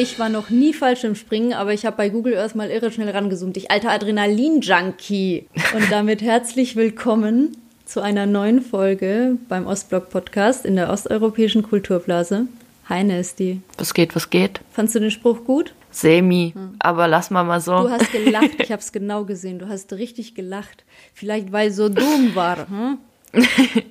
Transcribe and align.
Ich 0.00 0.18
war 0.18 0.30
noch 0.30 0.48
nie 0.48 0.72
falsch 0.72 1.04
im 1.04 1.14
Springen, 1.14 1.52
aber 1.52 1.74
ich 1.74 1.84
habe 1.84 1.98
bei 1.98 2.08
Google 2.08 2.38
Earth 2.38 2.54
mal 2.54 2.70
irre 2.70 2.90
schnell 2.90 3.10
rangezoomt. 3.10 3.58
Ich 3.58 3.70
alter 3.70 3.90
Adrenalin-Junkie. 3.90 5.44
Und 5.74 5.92
damit 5.92 6.22
herzlich 6.22 6.74
willkommen 6.74 7.54
zu 7.84 8.00
einer 8.00 8.24
neuen 8.24 8.62
Folge 8.62 9.36
beim 9.50 9.66
Ostblock-Podcast 9.66 10.64
in 10.64 10.76
der 10.76 10.88
osteuropäischen 10.88 11.62
Kulturblase. 11.62 12.46
Hi 12.88 13.04
Nasty. 13.04 13.60
Was 13.76 13.92
geht, 13.92 14.16
was 14.16 14.30
geht? 14.30 14.62
Fandst 14.72 14.94
du 14.94 15.00
den 15.00 15.10
Spruch 15.10 15.44
gut? 15.44 15.74
Semi, 15.90 16.52
hm. 16.54 16.76
aber 16.78 17.06
lass 17.06 17.30
mal 17.30 17.44
mal 17.44 17.60
so. 17.60 17.82
Du 17.82 17.90
hast 17.90 18.10
gelacht, 18.10 18.58
ich 18.58 18.72
habe 18.72 18.80
es 18.80 18.92
genau 18.92 19.26
gesehen. 19.26 19.58
Du 19.58 19.68
hast 19.68 19.92
richtig 19.92 20.34
gelacht. 20.34 20.82
Vielleicht 21.12 21.52
weil 21.52 21.72
so 21.72 21.90
dumm 21.90 22.34
war. 22.34 22.66
Hm? 22.70 22.96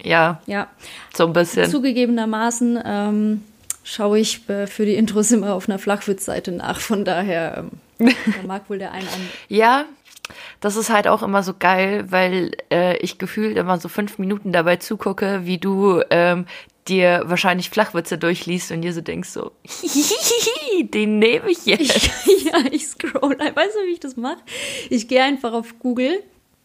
ja. 0.04 0.42
Ja. 0.48 0.70
So 1.16 1.28
ein 1.28 1.34
bisschen. 1.34 1.70
Zugegebenermaßen 1.70 2.80
ähm, 2.84 3.42
schaue 3.84 4.20
ich 4.20 4.48
äh, 4.50 4.68
für 4.68 4.86
die 4.86 4.96
Intros 4.96 5.32
immer 5.32 5.54
auf 5.54 5.70
einer 5.70 5.80
Flachwitz-Seite 5.80 6.52
nach. 6.52 6.80
Von 6.80 7.06
daher, 7.06 7.66
ähm, 8.00 8.14
da 8.26 8.48
mag 8.48 8.70
wohl 8.70 8.80
der 8.80 8.92
eine 8.92 9.08
an. 9.08 9.30
ja, 9.48 9.86
das 10.60 10.76
ist 10.76 10.90
halt 10.90 11.08
auch 11.08 11.24
immer 11.24 11.44
so 11.44 11.54
geil, 11.58 12.06
weil 12.10 12.52
äh, 12.72 12.98
ich 12.98 13.18
gefühlt 13.18 13.58
immer 13.58 13.80
so 13.80 13.90
fünf 13.90 14.20
Minuten 14.20 14.52
dabei 14.52 14.78
zugucke, 14.78 15.42
wie 15.46 15.58
du 15.58 16.02
ähm, 16.10 16.46
dir 16.88 17.24
wahrscheinlich 17.26 17.70
Flachwitze 17.70 18.18
durchliest 18.18 18.72
und 18.72 18.82
dir 18.82 18.94
so 18.94 19.02
denkst 19.02 19.30
so, 19.30 19.52
den 20.82 21.20
nehme 21.20 21.50
ich 21.50 21.66
jetzt. 21.66 22.10
Ich, 22.26 22.44
ja, 22.44 22.60
ich 22.72 22.88
scroll. 22.88 23.38
Weißt 23.38 23.76
du, 23.76 23.88
wie 23.88 23.94
ich 23.94 24.00
das 24.00 24.18
mache? 24.18 24.40
Ich 24.90 25.08
gehe 25.08 25.24
einfach 25.24 25.54
auf 25.54 25.80
Google, 25.80 26.24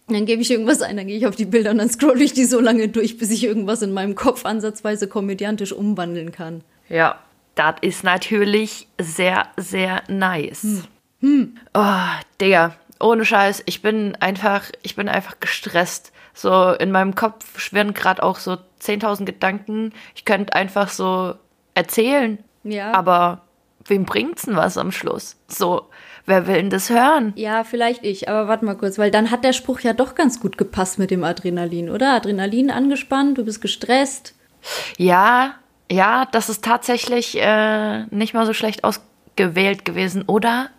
dann 0.08 0.26
gebe 0.26 0.42
ich 0.42 0.50
irgendwas 0.50 0.82
ein, 0.82 0.96
dann 0.96 1.06
gehe 1.06 1.16
ich 1.16 1.26
auf 1.26 1.36
die 1.36 1.46
Bilder 1.46 1.70
und 1.70 1.78
dann 1.78 1.88
scroll 1.88 2.20
ich 2.20 2.34
die 2.34 2.44
so 2.44 2.60
lange 2.60 2.88
durch, 2.88 3.16
bis 3.16 3.30
ich 3.30 3.44
irgendwas 3.44 3.80
in 3.82 3.92
meinem 3.92 4.14
Kopf 4.14 4.44
ansatzweise 4.44 5.08
komödiantisch 5.08 5.72
umwandeln 5.72 6.30
kann. 6.32 6.62
Ja, 6.88 7.18
das 7.54 7.76
ist 7.80 8.04
natürlich 8.04 8.88
sehr, 9.00 9.46
sehr 9.56 10.02
nice. 10.08 10.62
Hm. 10.62 10.84
Hm. 11.20 11.58
Oh, 11.72 12.22
Digga, 12.40 12.74
ohne 13.00 13.24
Scheiß, 13.24 13.62
ich 13.66 13.82
bin 13.82 14.16
einfach, 14.16 14.70
ich 14.82 14.96
bin 14.96 15.08
einfach 15.08 15.40
gestresst. 15.40 16.12
So 16.32 16.72
in 16.72 16.90
meinem 16.90 17.14
Kopf 17.14 17.58
schwirren 17.58 17.94
gerade 17.94 18.22
auch 18.22 18.38
so 18.38 18.56
10.000 18.82 19.24
Gedanken. 19.24 19.92
Ich 20.14 20.24
könnte 20.24 20.54
einfach 20.54 20.88
so 20.88 21.34
erzählen. 21.74 22.38
Ja. 22.64 22.92
Aber 22.92 23.42
wem 23.86 24.04
bringt's 24.04 24.42
denn 24.42 24.56
was 24.56 24.76
am 24.78 24.92
Schluss? 24.92 25.36
So, 25.48 25.88
wer 26.26 26.46
will 26.46 26.56
denn 26.56 26.70
das 26.70 26.90
hören? 26.90 27.32
Ja, 27.36 27.64
vielleicht 27.64 28.04
ich, 28.04 28.28
aber 28.28 28.48
warte 28.48 28.64
mal 28.64 28.76
kurz, 28.76 28.98
weil 28.98 29.10
dann 29.10 29.30
hat 29.30 29.44
der 29.44 29.52
Spruch 29.52 29.80
ja 29.80 29.92
doch 29.92 30.14
ganz 30.14 30.40
gut 30.40 30.58
gepasst 30.58 30.98
mit 30.98 31.10
dem 31.10 31.24
Adrenalin, 31.24 31.90
oder? 31.90 32.14
Adrenalin 32.14 32.70
angespannt, 32.70 33.38
du 33.38 33.44
bist 33.44 33.60
gestresst. 33.60 34.34
Ja, 34.96 35.54
ja, 35.90 36.26
das 36.32 36.48
ist 36.48 36.64
tatsächlich 36.64 37.40
äh, 37.40 38.04
nicht 38.06 38.34
mal 38.34 38.46
so 38.46 38.52
schlecht 38.52 38.84
ausgewählt 38.84 39.84
gewesen, 39.84 40.24
oder? 40.26 40.70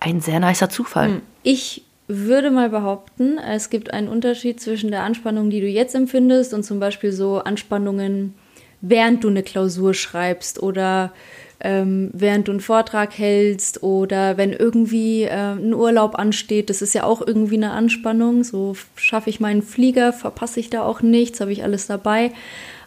Ein 0.00 0.20
sehr 0.20 0.40
nicer 0.40 0.68
Zufall. 0.68 1.08
Hm. 1.08 1.22
Ich 1.42 1.84
würde 2.08 2.50
mal 2.50 2.68
behaupten, 2.68 3.38
es 3.38 3.70
gibt 3.70 3.92
einen 3.92 4.08
Unterschied 4.08 4.60
zwischen 4.60 4.90
der 4.90 5.02
Anspannung, 5.02 5.50
die 5.50 5.60
du 5.60 5.66
jetzt 5.66 5.94
empfindest, 5.94 6.52
und 6.54 6.64
zum 6.64 6.80
Beispiel 6.80 7.12
so 7.12 7.38
Anspannungen, 7.38 8.34
während 8.80 9.24
du 9.24 9.28
eine 9.28 9.42
Klausur 9.42 9.94
schreibst 9.94 10.62
oder 10.62 11.12
ähm, 11.60 12.10
während 12.12 12.48
du 12.48 12.52
einen 12.52 12.60
Vortrag 12.60 13.16
hältst 13.16 13.84
oder 13.84 14.36
wenn 14.36 14.52
irgendwie 14.52 15.22
äh, 15.22 15.52
ein 15.52 15.72
Urlaub 15.72 16.18
ansteht. 16.18 16.70
Das 16.70 16.82
ist 16.82 16.92
ja 16.92 17.04
auch 17.04 17.24
irgendwie 17.24 17.56
eine 17.56 17.70
Anspannung. 17.70 18.42
So 18.42 18.74
schaffe 18.96 19.30
ich 19.30 19.38
meinen 19.38 19.62
Flieger, 19.62 20.12
verpasse 20.12 20.58
ich 20.58 20.70
da 20.70 20.82
auch 20.82 21.02
nichts, 21.02 21.40
habe 21.40 21.52
ich 21.52 21.62
alles 21.62 21.86
dabei. 21.86 22.32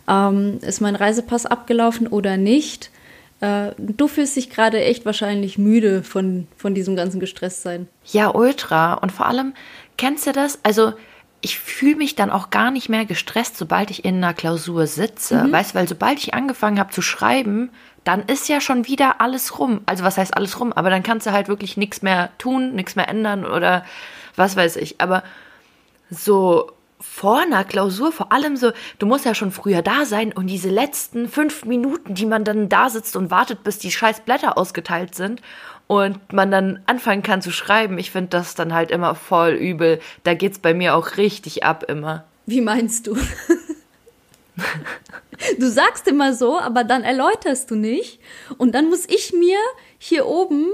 Ähm, 0.07 0.59
ist 0.61 0.81
mein 0.81 0.95
Reisepass 0.95 1.45
abgelaufen 1.45 2.07
oder 2.07 2.37
nicht? 2.37 2.91
Äh, 3.41 3.71
du 3.77 4.07
fühlst 4.07 4.35
dich 4.35 4.49
gerade 4.49 4.81
echt 4.83 5.05
wahrscheinlich 5.05 5.57
müde 5.57 6.03
von, 6.03 6.47
von 6.57 6.73
diesem 6.73 6.95
ganzen 6.95 7.19
Gestresstsein. 7.19 7.87
Ja, 8.05 8.33
ultra. 8.33 8.93
Und 8.95 9.11
vor 9.11 9.25
allem, 9.25 9.53
kennst 9.97 10.27
du 10.27 10.31
das? 10.31 10.59
Also, 10.63 10.93
ich 11.41 11.59
fühle 11.59 11.97
mich 11.97 12.15
dann 12.15 12.31
auch 12.31 12.49
gar 12.49 12.71
nicht 12.71 12.89
mehr 12.89 13.05
gestresst, 13.05 13.57
sobald 13.57 13.91
ich 13.91 14.03
in 14.03 14.15
einer 14.15 14.33
Klausur 14.33 14.87
sitze. 14.87 15.43
Mhm. 15.43 15.51
Weißt 15.51 15.71
du, 15.71 15.75
weil 15.75 15.87
sobald 15.87 16.17
ich 16.17 16.33
angefangen 16.33 16.79
habe 16.79 16.91
zu 16.91 17.03
schreiben, 17.03 17.69
dann 18.03 18.23
ist 18.23 18.49
ja 18.49 18.61
schon 18.61 18.87
wieder 18.87 19.21
alles 19.21 19.59
rum. 19.59 19.81
Also 19.85 20.03
was 20.03 20.17
heißt 20.17 20.35
alles 20.35 20.59
rum? 20.59 20.73
Aber 20.73 20.89
dann 20.89 21.03
kannst 21.03 21.27
du 21.27 21.31
halt 21.31 21.47
wirklich 21.47 21.77
nichts 21.77 22.01
mehr 22.01 22.29
tun, 22.37 22.73
nichts 22.73 22.95
mehr 22.95 23.09
ändern 23.09 23.45
oder 23.45 23.85
was 24.35 24.55
weiß 24.55 24.77
ich. 24.77 25.01
Aber 25.01 25.23
so 26.09 26.71
vor 27.11 27.39
einer 27.39 27.63
Klausur, 27.63 28.11
vor 28.11 28.31
allem 28.31 28.57
so, 28.57 28.71
du 28.99 29.05
musst 29.05 29.25
ja 29.25 29.33
schon 29.33 29.51
früher 29.51 29.81
da 29.81 30.05
sein 30.05 30.33
und 30.33 30.47
diese 30.47 30.69
letzten 30.69 31.29
fünf 31.29 31.65
Minuten, 31.65 32.13
die 32.15 32.25
man 32.25 32.43
dann 32.43 32.67
da 32.67 32.89
sitzt 32.89 33.15
und 33.15 33.31
wartet, 33.31 33.63
bis 33.63 33.77
die 33.77 33.91
scheiß 33.91 34.21
Blätter 34.21 34.57
ausgeteilt 34.57 35.15
sind 35.15 35.41
und 35.87 36.33
man 36.33 36.51
dann 36.51 36.81
anfangen 36.87 37.23
kann 37.23 37.41
zu 37.41 37.51
schreiben, 37.51 37.97
ich 37.97 38.11
finde 38.11 38.29
das 38.29 38.55
dann 38.55 38.73
halt 38.73 38.91
immer 38.91 39.15
voll 39.15 39.53
übel. 39.53 39.99
Da 40.23 40.33
geht's 40.33 40.59
bei 40.59 40.73
mir 40.73 40.95
auch 40.95 41.17
richtig 41.17 41.63
ab 41.63 41.85
immer. 41.87 42.25
Wie 42.45 42.61
meinst 42.61 43.07
du? 43.07 43.15
du 45.59 45.69
sagst 45.69 46.07
immer 46.07 46.33
so, 46.33 46.59
aber 46.59 46.83
dann 46.83 47.03
erläuterst 47.03 47.71
du 47.71 47.75
nicht 47.75 48.19
und 48.57 48.73
dann 48.73 48.89
muss 48.89 49.05
ich 49.07 49.33
mir 49.33 49.59
hier 49.97 50.25
oben 50.25 50.67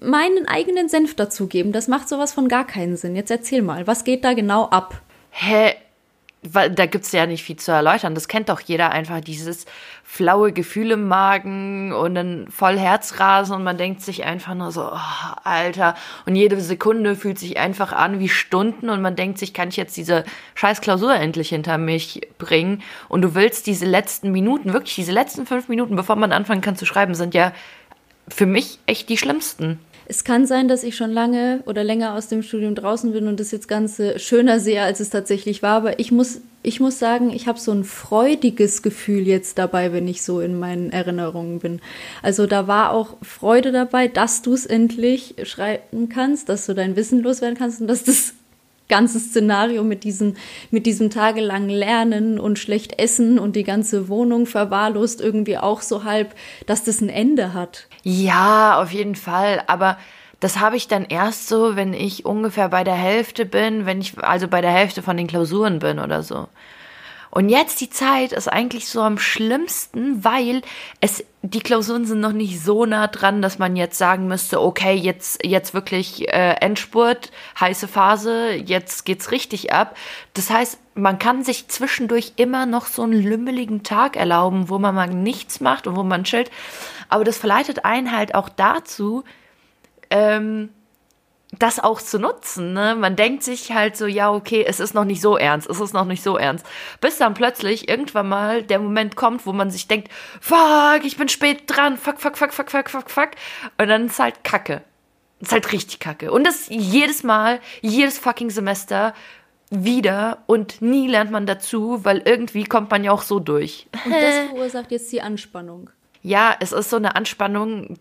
meinen 0.00 0.46
eigenen 0.48 0.88
Senf 0.88 1.14
dazugeben. 1.14 1.72
Das 1.72 1.88
macht 1.88 2.08
sowas 2.08 2.32
von 2.32 2.48
gar 2.48 2.66
keinen 2.66 2.96
Sinn. 2.96 3.16
Jetzt 3.16 3.30
erzähl 3.30 3.62
mal, 3.62 3.86
was 3.86 4.04
geht 4.04 4.24
da 4.24 4.32
genau 4.32 4.64
ab? 4.64 5.00
Hä, 5.30 5.74
weil 6.42 6.70
da 6.70 6.86
gibt's 6.86 7.12
ja 7.12 7.26
nicht 7.26 7.44
viel 7.44 7.56
zu 7.56 7.70
erläutern. 7.70 8.14
Das 8.14 8.26
kennt 8.26 8.48
doch 8.48 8.60
jeder 8.60 8.92
einfach, 8.92 9.20
dieses 9.20 9.66
flaue 10.04 10.52
Gefühl 10.52 10.92
im 10.92 11.06
Magen 11.06 11.92
und 11.92 12.14
dann 12.14 12.46
voll 12.50 12.78
Herzrasen 12.78 13.54
und 13.54 13.62
man 13.62 13.76
denkt 13.76 14.00
sich 14.00 14.24
einfach 14.24 14.54
nur 14.54 14.72
so, 14.72 14.90
oh, 14.90 15.34
Alter. 15.44 15.94
Und 16.24 16.36
jede 16.36 16.58
Sekunde 16.60 17.14
fühlt 17.14 17.38
sich 17.38 17.58
einfach 17.58 17.92
an 17.92 18.20
wie 18.20 18.28
Stunden 18.30 18.88
und 18.88 19.02
man 19.02 19.16
denkt 19.16 19.38
sich, 19.38 19.52
kann 19.52 19.68
ich 19.68 19.76
jetzt 19.76 19.96
diese 19.98 20.24
scheiß 20.54 20.80
Klausur 20.80 21.14
endlich 21.14 21.50
hinter 21.50 21.76
mich 21.76 22.22
bringen? 22.38 22.82
Und 23.08 23.20
du 23.22 23.34
willst 23.34 23.66
diese 23.66 23.84
letzten 23.84 24.32
Minuten, 24.32 24.72
wirklich 24.72 24.94
diese 24.94 25.12
letzten 25.12 25.44
fünf 25.44 25.68
Minuten, 25.68 25.94
bevor 25.94 26.16
man 26.16 26.32
anfangen 26.32 26.62
kann 26.62 26.76
zu 26.76 26.86
schreiben, 26.86 27.14
sind 27.14 27.34
ja 27.34 27.52
für 28.28 28.46
mich 28.46 28.78
echt 28.86 29.10
die 29.10 29.18
schlimmsten. 29.18 29.78
Es 30.10 30.24
kann 30.24 30.44
sein, 30.44 30.66
dass 30.66 30.82
ich 30.82 30.96
schon 30.96 31.12
lange 31.12 31.62
oder 31.66 31.84
länger 31.84 32.14
aus 32.14 32.26
dem 32.26 32.42
Studium 32.42 32.74
draußen 32.74 33.12
bin 33.12 33.28
und 33.28 33.38
das 33.38 33.52
jetzt 33.52 33.68
Ganze 33.68 34.18
schöner 34.18 34.58
sehe, 34.58 34.82
als 34.82 34.98
es 34.98 35.08
tatsächlich 35.08 35.62
war. 35.62 35.76
Aber 35.76 36.00
ich 36.00 36.10
muss, 36.10 36.40
ich 36.64 36.80
muss 36.80 36.98
sagen, 36.98 37.30
ich 37.30 37.46
habe 37.46 37.60
so 37.60 37.70
ein 37.70 37.84
freudiges 37.84 38.82
Gefühl 38.82 39.28
jetzt 39.28 39.56
dabei, 39.56 39.92
wenn 39.92 40.08
ich 40.08 40.22
so 40.22 40.40
in 40.40 40.58
meinen 40.58 40.90
Erinnerungen 40.90 41.60
bin. 41.60 41.80
Also 42.22 42.48
da 42.48 42.66
war 42.66 42.90
auch 42.90 43.18
Freude 43.22 43.70
dabei, 43.70 44.08
dass 44.08 44.42
du 44.42 44.52
es 44.52 44.66
endlich 44.66 45.36
schreiben 45.44 46.08
kannst, 46.08 46.48
dass 46.48 46.66
du 46.66 46.74
dein 46.74 46.96
Wissen 46.96 47.22
loswerden 47.22 47.56
kannst 47.56 47.80
und 47.80 47.86
dass 47.86 48.02
das 48.02 48.34
ganze 48.90 49.18
Szenario 49.18 49.82
mit 49.82 50.04
diesem, 50.04 50.34
mit 50.70 50.84
diesem 50.84 51.08
tagelangen 51.08 51.70
Lernen 51.70 52.38
und 52.38 52.58
schlecht 52.58 52.98
essen 52.98 53.38
und 53.38 53.56
die 53.56 53.64
ganze 53.64 54.08
Wohnung 54.10 54.44
verwahrlost 54.44 55.22
irgendwie 55.22 55.56
auch 55.56 55.80
so 55.80 56.04
halb, 56.04 56.34
dass 56.66 56.84
das 56.84 57.00
ein 57.00 57.08
Ende 57.08 57.54
hat. 57.54 57.86
Ja, 58.02 58.82
auf 58.82 58.92
jeden 58.92 59.14
Fall. 59.14 59.62
Aber 59.66 59.96
das 60.40 60.58
habe 60.58 60.76
ich 60.76 60.88
dann 60.88 61.04
erst 61.04 61.48
so, 61.48 61.76
wenn 61.76 61.94
ich 61.94 62.26
ungefähr 62.26 62.68
bei 62.68 62.84
der 62.84 62.94
Hälfte 62.94 63.46
bin, 63.46 63.86
wenn 63.86 64.00
ich 64.00 64.18
also 64.22 64.48
bei 64.48 64.60
der 64.60 64.72
Hälfte 64.72 65.02
von 65.02 65.16
den 65.16 65.26
Klausuren 65.26 65.78
bin 65.78 65.98
oder 65.98 66.22
so. 66.22 66.48
Und 67.30 67.48
jetzt 67.48 67.80
die 67.80 67.90
Zeit 67.90 68.32
ist 68.32 68.48
eigentlich 68.48 68.88
so 68.88 69.02
am 69.02 69.18
schlimmsten, 69.18 70.24
weil 70.24 70.62
es, 71.00 71.24
die 71.42 71.60
Klausuren 71.60 72.04
sind 72.04 72.18
noch 72.20 72.32
nicht 72.32 72.60
so 72.60 72.86
nah 72.86 73.06
dran, 73.06 73.40
dass 73.40 73.58
man 73.58 73.76
jetzt 73.76 73.98
sagen 73.98 74.26
müsste, 74.26 74.60
okay, 74.60 74.94
jetzt, 74.94 75.44
jetzt 75.44 75.72
wirklich 75.72 76.28
äh, 76.28 76.56
Endspurt, 76.60 77.30
heiße 77.58 77.86
Phase, 77.86 78.54
jetzt 78.54 79.04
geht's 79.04 79.30
richtig 79.30 79.72
ab. 79.72 79.96
Das 80.34 80.50
heißt, 80.50 80.78
man 80.94 81.20
kann 81.20 81.44
sich 81.44 81.68
zwischendurch 81.68 82.32
immer 82.34 82.66
noch 82.66 82.86
so 82.86 83.02
einen 83.02 83.22
lümmeligen 83.22 83.84
Tag 83.84 84.16
erlauben, 84.16 84.68
wo 84.68 84.78
man 84.78 84.94
mal 84.94 85.08
nichts 85.08 85.60
macht 85.60 85.86
und 85.86 85.94
wo 85.94 86.02
man 86.02 86.24
chillt. 86.24 86.50
Aber 87.08 87.22
das 87.22 87.38
verleitet 87.38 87.84
einen 87.84 88.14
halt 88.14 88.34
auch 88.34 88.48
dazu, 88.48 89.22
ähm, 90.10 90.70
das 91.58 91.80
auch 91.80 92.00
zu 92.00 92.18
nutzen. 92.18 92.72
Ne? 92.72 92.94
Man 92.94 93.16
denkt 93.16 93.42
sich 93.42 93.72
halt 93.72 93.96
so, 93.96 94.06
ja, 94.06 94.32
okay, 94.32 94.64
es 94.66 94.78
ist 94.78 94.94
noch 94.94 95.04
nicht 95.04 95.20
so 95.20 95.36
ernst, 95.36 95.68
es 95.68 95.80
ist 95.80 95.92
noch 95.92 96.04
nicht 96.04 96.22
so 96.22 96.36
ernst. 96.36 96.64
Bis 97.00 97.18
dann 97.18 97.34
plötzlich 97.34 97.88
irgendwann 97.88 98.28
mal 98.28 98.62
der 98.62 98.78
Moment 98.78 99.16
kommt, 99.16 99.46
wo 99.46 99.52
man 99.52 99.70
sich 99.70 99.88
denkt, 99.88 100.08
fuck, 100.40 101.04
ich 101.04 101.16
bin 101.16 101.28
spät 101.28 101.64
dran, 101.66 101.96
fuck, 101.96 102.20
fuck, 102.20 102.36
fuck, 102.38 102.52
fuck, 102.52 102.70
fuck, 102.70 102.90
fuck, 102.90 103.10
fuck. 103.10 103.30
Und 103.78 103.88
dann 103.88 104.06
ist 104.06 104.18
halt 104.18 104.44
Kacke. 104.44 104.82
Ist 105.40 105.52
halt 105.52 105.72
richtig 105.72 105.98
Kacke. 105.98 106.30
Und 106.30 106.46
das 106.46 106.66
jedes 106.68 107.24
Mal, 107.24 107.60
jedes 107.80 108.18
fucking 108.18 108.50
Semester 108.50 109.14
wieder 109.70 110.42
und 110.46 110.82
nie 110.82 111.08
lernt 111.08 111.30
man 111.30 111.46
dazu, 111.46 112.04
weil 112.04 112.22
irgendwie 112.24 112.64
kommt 112.64 112.90
man 112.90 113.04
ja 113.04 113.12
auch 113.12 113.22
so 113.22 113.40
durch. 113.40 113.86
Und 114.04 114.12
das 114.12 114.34
verursacht 114.50 114.90
jetzt 114.90 115.10
die 115.12 115.22
Anspannung. 115.22 115.90
Ja, 116.22 116.54
es 116.60 116.72
ist 116.72 116.90
so 116.90 116.96
eine 116.96 117.16
Anspannung 117.16 117.96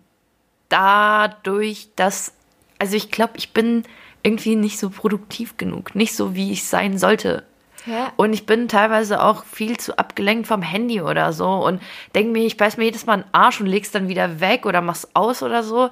dadurch, 0.68 1.90
dass 1.95 2.34
also 2.80 2.96
ich 2.96 3.12
glaube, 3.12 3.34
ich 3.36 3.54
bin 3.54 3.84
irgendwie 4.24 4.56
nicht 4.56 4.80
so 4.80 4.90
produktiv 4.90 5.58
genug, 5.58 5.96
nicht 5.96 6.16
so, 6.16 6.36
wie 6.36 6.52
ich 6.52 6.66
sein 6.66 6.98
sollte. 6.98 7.44
Ja. 7.86 8.12
Und 8.18 8.34
ich 8.34 8.46
bin 8.46 8.68
teilweise 8.68 9.24
auch 9.24 9.44
viel 9.46 9.78
zu 9.78 9.98
abgelenkt 9.98 10.48
vom 10.48 10.62
Handy 10.62 11.02
oder 11.02 11.31
so 11.31 11.48
und 11.66 11.81
denke 12.16 12.31
mir, 12.31 12.46
ich 12.46 12.58
beiß 12.58 12.78
mir 12.78 12.86
jedes 12.86 13.06
Mal 13.06 13.14
einen 13.14 13.26
Arsch 13.31 13.62
und 13.62 13.68
leg's 13.68 13.92
dann 13.92 14.10
wieder 14.10 14.40
weg 14.40 14.66
oder 14.66 14.81
mach's 14.81 15.08
aus 15.14 15.44
oder 15.44 15.64
so. 15.64 15.90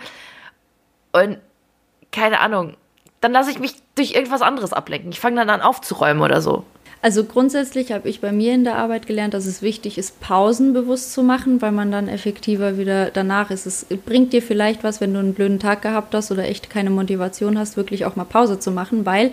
Und 1.13 1.37
keine 2.11 2.39
Ahnung, 2.39 2.75
dann 3.21 3.31
lasse 3.31 3.51
ich 3.51 3.59
mich 3.59 3.75
durch 3.95 4.11
irgendwas 4.11 4.41
anderes 4.41 4.73
ablenken. 4.73 5.11
Ich 5.11 5.19
fange 5.19 5.37
dann 5.37 5.49
an 5.49 5.61
aufzuräumen 5.61 6.21
oder 6.21 6.41
so. 6.41 6.65
Also 7.01 7.23
grundsätzlich 7.23 7.91
habe 7.91 8.09
ich 8.09 8.21
bei 8.21 8.31
mir 8.31 8.53
in 8.53 8.63
der 8.63 8.77
Arbeit 8.77 9.05
gelernt, 9.05 9.33
dass 9.33 9.45
es 9.45 9.61
wichtig 9.61 9.97
ist, 9.97 10.19
Pausen 10.19 10.73
bewusst 10.73 11.13
zu 11.13 11.23
machen, 11.23 11.61
weil 11.61 11.71
man 11.71 11.91
dann 11.91 12.07
effektiver 12.07 12.77
wieder 12.77 13.11
danach 13.11 13.51
ist. 13.51 13.65
Es 13.65 13.85
bringt 14.05 14.33
dir 14.33 14.41
vielleicht 14.41 14.83
was, 14.83 14.99
wenn 14.99 15.13
du 15.13 15.19
einen 15.19 15.33
blöden 15.33 15.59
Tag 15.59 15.81
gehabt 15.81 16.13
hast 16.15 16.31
oder 16.31 16.45
echt 16.45 16.69
keine 16.69 16.89
Motivation 16.89 17.57
hast, 17.57 17.77
wirklich 17.77 18.05
auch 18.05 18.15
mal 18.15 18.25
Pause 18.25 18.59
zu 18.59 18.71
machen, 18.71 19.05
weil 19.05 19.31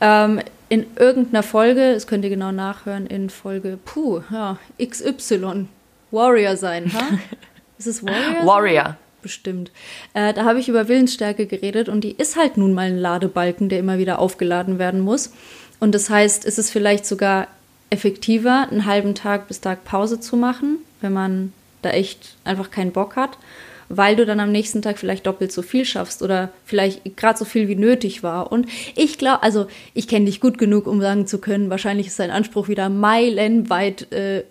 ähm, 0.00 0.40
in 0.68 0.86
irgendeiner 0.98 1.42
Folge, 1.42 1.92
das 1.94 2.06
könnt 2.06 2.24
ihr 2.24 2.30
genau 2.30 2.52
nachhören, 2.52 3.06
in 3.06 3.28
Folge, 3.28 3.78
puh, 3.84 4.22
ja, 4.30 4.58
XY, 4.82 5.66
Warrior 6.10 6.56
sein, 6.56 6.92
ha? 6.92 7.18
Ist 7.78 7.86
es 7.86 8.04
Warrior? 8.04 8.46
Warrior. 8.46 8.96
Bestimmt. 9.24 9.70
Äh, 10.12 10.34
da 10.34 10.44
habe 10.44 10.60
ich 10.60 10.68
über 10.68 10.86
Willensstärke 10.86 11.46
geredet 11.46 11.88
und 11.88 12.02
die 12.02 12.12
ist 12.12 12.36
halt 12.36 12.58
nun 12.58 12.74
mal 12.74 12.88
ein 12.88 12.98
Ladebalken, 12.98 13.70
der 13.70 13.78
immer 13.78 13.96
wieder 13.96 14.18
aufgeladen 14.18 14.78
werden 14.78 15.00
muss. 15.00 15.32
Und 15.80 15.94
das 15.94 16.10
heißt, 16.10 16.44
ist 16.44 16.58
es 16.58 16.70
vielleicht 16.70 17.06
sogar 17.06 17.48
effektiver, 17.90 18.68
einen 18.70 18.86
halben 18.86 19.14
Tag 19.14 19.48
bis 19.48 19.60
Tag 19.60 19.84
Pause 19.84 20.20
zu 20.20 20.36
machen, 20.36 20.78
wenn 21.00 21.12
man 21.12 21.52
da 21.82 21.90
echt 21.90 22.36
einfach 22.44 22.70
keinen 22.70 22.92
Bock 22.92 23.16
hat, 23.16 23.38
weil 23.88 24.16
du 24.16 24.26
dann 24.26 24.40
am 24.40 24.50
nächsten 24.50 24.82
Tag 24.82 24.98
vielleicht 24.98 25.26
doppelt 25.26 25.52
so 25.52 25.62
viel 25.62 25.84
schaffst 25.84 26.22
oder 26.22 26.50
vielleicht 26.64 27.16
gerade 27.16 27.38
so 27.38 27.44
viel 27.44 27.68
wie 27.68 27.76
nötig 27.76 28.22
war. 28.22 28.50
Und 28.50 28.66
ich 28.96 29.18
glaube, 29.18 29.42
also 29.42 29.66
ich 29.92 30.08
kenne 30.08 30.26
dich 30.26 30.40
gut 30.40 30.58
genug, 30.58 30.86
um 30.86 31.00
sagen 31.00 31.26
zu 31.26 31.38
können, 31.38 31.70
wahrscheinlich 31.70 32.08
ist 32.08 32.18
dein 32.18 32.30
Anspruch 32.30 32.68
wieder 32.68 32.88
meilenweit 32.88 34.10
äh, 34.12 34.44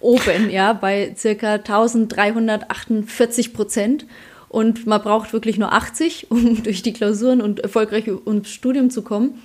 oben, 0.00 0.50
ja, 0.50 0.72
bei 0.74 1.14
circa 1.16 1.54
1348 1.54 3.52
Prozent. 3.52 4.06
Und 4.48 4.86
man 4.86 5.02
braucht 5.02 5.32
wirklich 5.32 5.58
nur 5.58 5.72
80, 5.72 6.30
um 6.30 6.62
durch 6.62 6.82
die 6.82 6.92
Klausuren 6.92 7.40
und 7.40 7.60
erfolgreich 7.60 8.04
ins 8.26 8.50
Studium 8.50 8.90
zu 8.90 9.02
kommen 9.02 9.40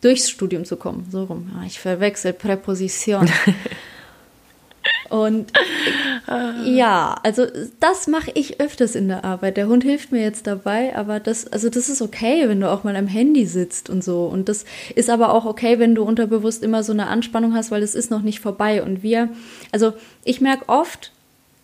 durchs 0.00 0.30
Studium 0.30 0.64
zu 0.64 0.76
kommen. 0.76 1.06
So 1.10 1.24
rum. 1.24 1.50
Ich 1.66 1.80
verwechsel 1.80 2.32
Präposition. 2.32 3.30
Und 5.08 5.52
ja, 6.64 7.14
also 7.22 7.46
das 7.78 8.08
mache 8.08 8.32
ich 8.34 8.60
öfters 8.60 8.94
in 8.96 9.08
der 9.08 9.24
Arbeit. 9.24 9.56
Der 9.56 9.68
Hund 9.68 9.84
hilft 9.84 10.10
mir 10.10 10.22
jetzt 10.22 10.46
dabei, 10.46 10.96
aber 10.96 11.20
das, 11.20 11.46
also 11.46 11.68
das 11.68 11.88
ist 11.88 12.02
okay, 12.02 12.48
wenn 12.48 12.60
du 12.60 12.70
auch 12.70 12.82
mal 12.82 12.96
am 12.96 13.06
Handy 13.06 13.46
sitzt 13.46 13.88
und 13.88 14.02
so. 14.02 14.24
Und 14.24 14.48
das 14.48 14.64
ist 14.94 15.08
aber 15.08 15.32
auch 15.32 15.44
okay, 15.44 15.78
wenn 15.78 15.94
du 15.94 16.02
unterbewusst 16.02 16.64
immer 16.64 16.82
so 16.82 16.92
eine 16.92 17.06
Anspannung 17.06 17.54
hast, 17.54 17.70
weil 17.70 17.82
es 17.82 17.94
ist 17.94 18.10
noch 18.10 18.22
nicht 18.22 18.40
vorbei. 18.40 18.82
Und 18.82 19.02
wir, 19.02 19.28
also 19.70 19.92
ich 20.24 20.40
merke 20.40 20.68
oft, 20.68 21.12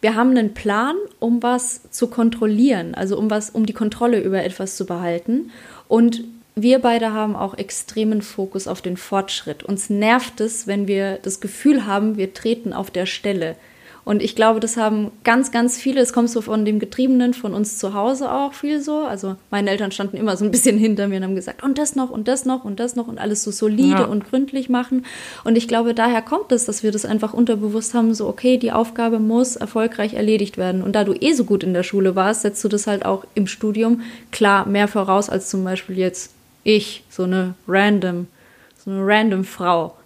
wir 0.00 0.14
haben 0.14 0.30
einen 0.30 0.54
Plan, 0.54 0.96
um 1.18 1.42
was 1.42 1.90
zu 1.90 2.08
kontrollieren, 2.08 2.94
also 2.94 3.18
um 3.18 3.30
was, 3.30 3.50
um 3.50 3.66
die 3.66 3.72
Kontrolle 3.72 4.20
über 4.20 4.44
etwas 4.44 4.76
zu 4.76 4.86
behalten. 4.86 5.50
Und 5.88 6.24
wir 6.54 6.80
beide 6.80 7.12
haben 7.12 7.34
auch 7.34 7.56
extremen 7.56 8.20
Fokus 8.20 8.68
auf 8.68 8.82
den 8.82 8.96
Fortschritt. 8.96 9.62
Uns 9.62 9.88
nervt 9.88 10.40
es, 10.40 10.66
wenn 10.66 10.86
wir 10.86 11.18
das 11.22 11.40
Gefühl 11.40 11.86
haben, 11.86 12.16
wir 12.16 12.34
treten 12.34 12.72
auf 12.72 12.90
der 12.90 13.06
Stelle. 13.06 13.56
Und 14.04 14.20
ich 14.20 14.34
glaube, 14.34 14.58
das 14.58 14.76
haben 14.76 15.12
ganz, 15.22 15.52
ganz 15.52 15.78
viele. 15.78 16.00
Es 16.00 16.12
kommt 16.12 16.28
so 16.28 16.40
von 16.40 16.64
dem 16.64 16.80
Getriebenen, 16.80 17.34
von 17.34 17.54
uns 17.54 17.78
zu 17.78 17.94
Hause 17.94 18.32
auch 18.32 18.52
viel 18.52 18.80
so. 18.80 19.04
Also 19.04 19.36
meine 19.50 19.70
Eltern 19.70 19.92
standen 19.92 20.16
immer 20.16 20.36
so 20.36 20.44
ein 20.44 20.50
bisschen 20.50 20.76
hinter 20.78 21.06
mir 21.06 21.18
und 21.18 21.24
haben 21.24 21.34
gesagt, 21.36 21.62
und 21.62 21.78
das 21.78 21.94
noch 21.94 22.10
und 22.10 22.26
das 22.26 22.44
noch 22.44 22.64
und 22.64 22.80
das 22.80 22.96
noch 22.96 23.06
und 23.06 23.18
alles 23.18 23.44
so 23.44 23.52
solide 23.52 24.00
ja. 24.00 24.04
und 24.04 24.28
gründlich 24.28 24.68
machen. 24.68 25.06
Und 25.44 25.56
ich 25.56 25.68
glaube, 25.68 25.94
daher 25.94 26.20
kommt 26.20 26.50
es, 26.50 26.64
dass 26.64 26.82
wir 26.82 26.90
das 26.90 27.04
einfach 27.04 27.32
unterbewusst 27.32 27.94
haben, 27.94 28.12
so, 28.12 28.26
okay, 28.26 28.56
die 28.56 28.72
Aufgabe 28.72 29.20
muss 29.20 29.54
erfolgreich 29.54 30.14
erledigt 30.14 30.58
werden. 30.58 30.82
Und 30.82 30.96
da 30.96 31.04
du 31.04 31.12
eh 31.12 31.32
so 31.32 31.44
gut 31.44 31.62
in 31.62 31.72
der 31.72 31.84
Schule 31.84 32.16
warst, 32.16 32.42
setzt 32.42 32.62
du 32.64 32.68
das 32.68 32.88
halt 32.88 33.04
auch 33.04 33.24
im 33.34 33.46
Studium 33.46 34.00
klar 34.32 34.66
mehr 34.66 34.88
voraus 34.88 35.30
als 35.30 35.48
zum 35.48 35.62
Beispiel 35.62 35.96
jetzt 35.96 36.32
ich, 36.64 37.04
so 37.08 37.24
eine 37.24 37.54
random, 37.66 38.28
so 38.76 38.90
eine 38.90 39.00
random 39.04 39.44
Frau. 39.44 39.96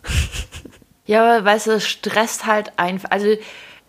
ja, 1.07 1.45
weißt 1.45 1.69
du, 1.69 1.73
es 1.73 1.87
stresst 1.87 2.47
halt 2.47 2.79
einfach. 2.79 3.11
Also 3.11 3.37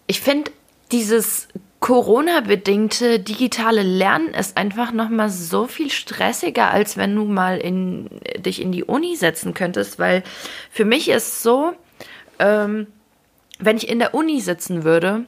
ich 0.08 0.22
finde 0.22 0.52
dieses 0.92 1.48
Corona-bedingte 1.80 3.19
digitale 3.19 3.84
Lernen 3.84 4.34
ist 4.34 4.58
einfach 4.58 4.92
noch 4.92 5.10
mal 5.10 5.30
so 5.30 5.68
viel 5.68 5.92
stressiger, 5.92 6.72
als 6.72 6.98
wenn 6.98 7.16
du 7.16 7.25
mal 7.25 7.60
in, 7.60 8.10
dich 8.38 8.62
in 8.62 8.72
die 8.72 8.84
Uni 8.84 9.16
setzen 9.16 9.54
könntest, 9.54 10.00
weil 10.00 10.24
für 10.72 10.86
mich 10.86 11.08
ist 11.10 11.44
so, 11.44 11.74
ähm, 12.40 12.88
wenn 13.60 13.78
ich 13.78 13.90
in 13.90 14.00
der 14.00 14.16
Uni 14.16 14.42
sitzen 14.42 14.84
würde, 14.84 15.25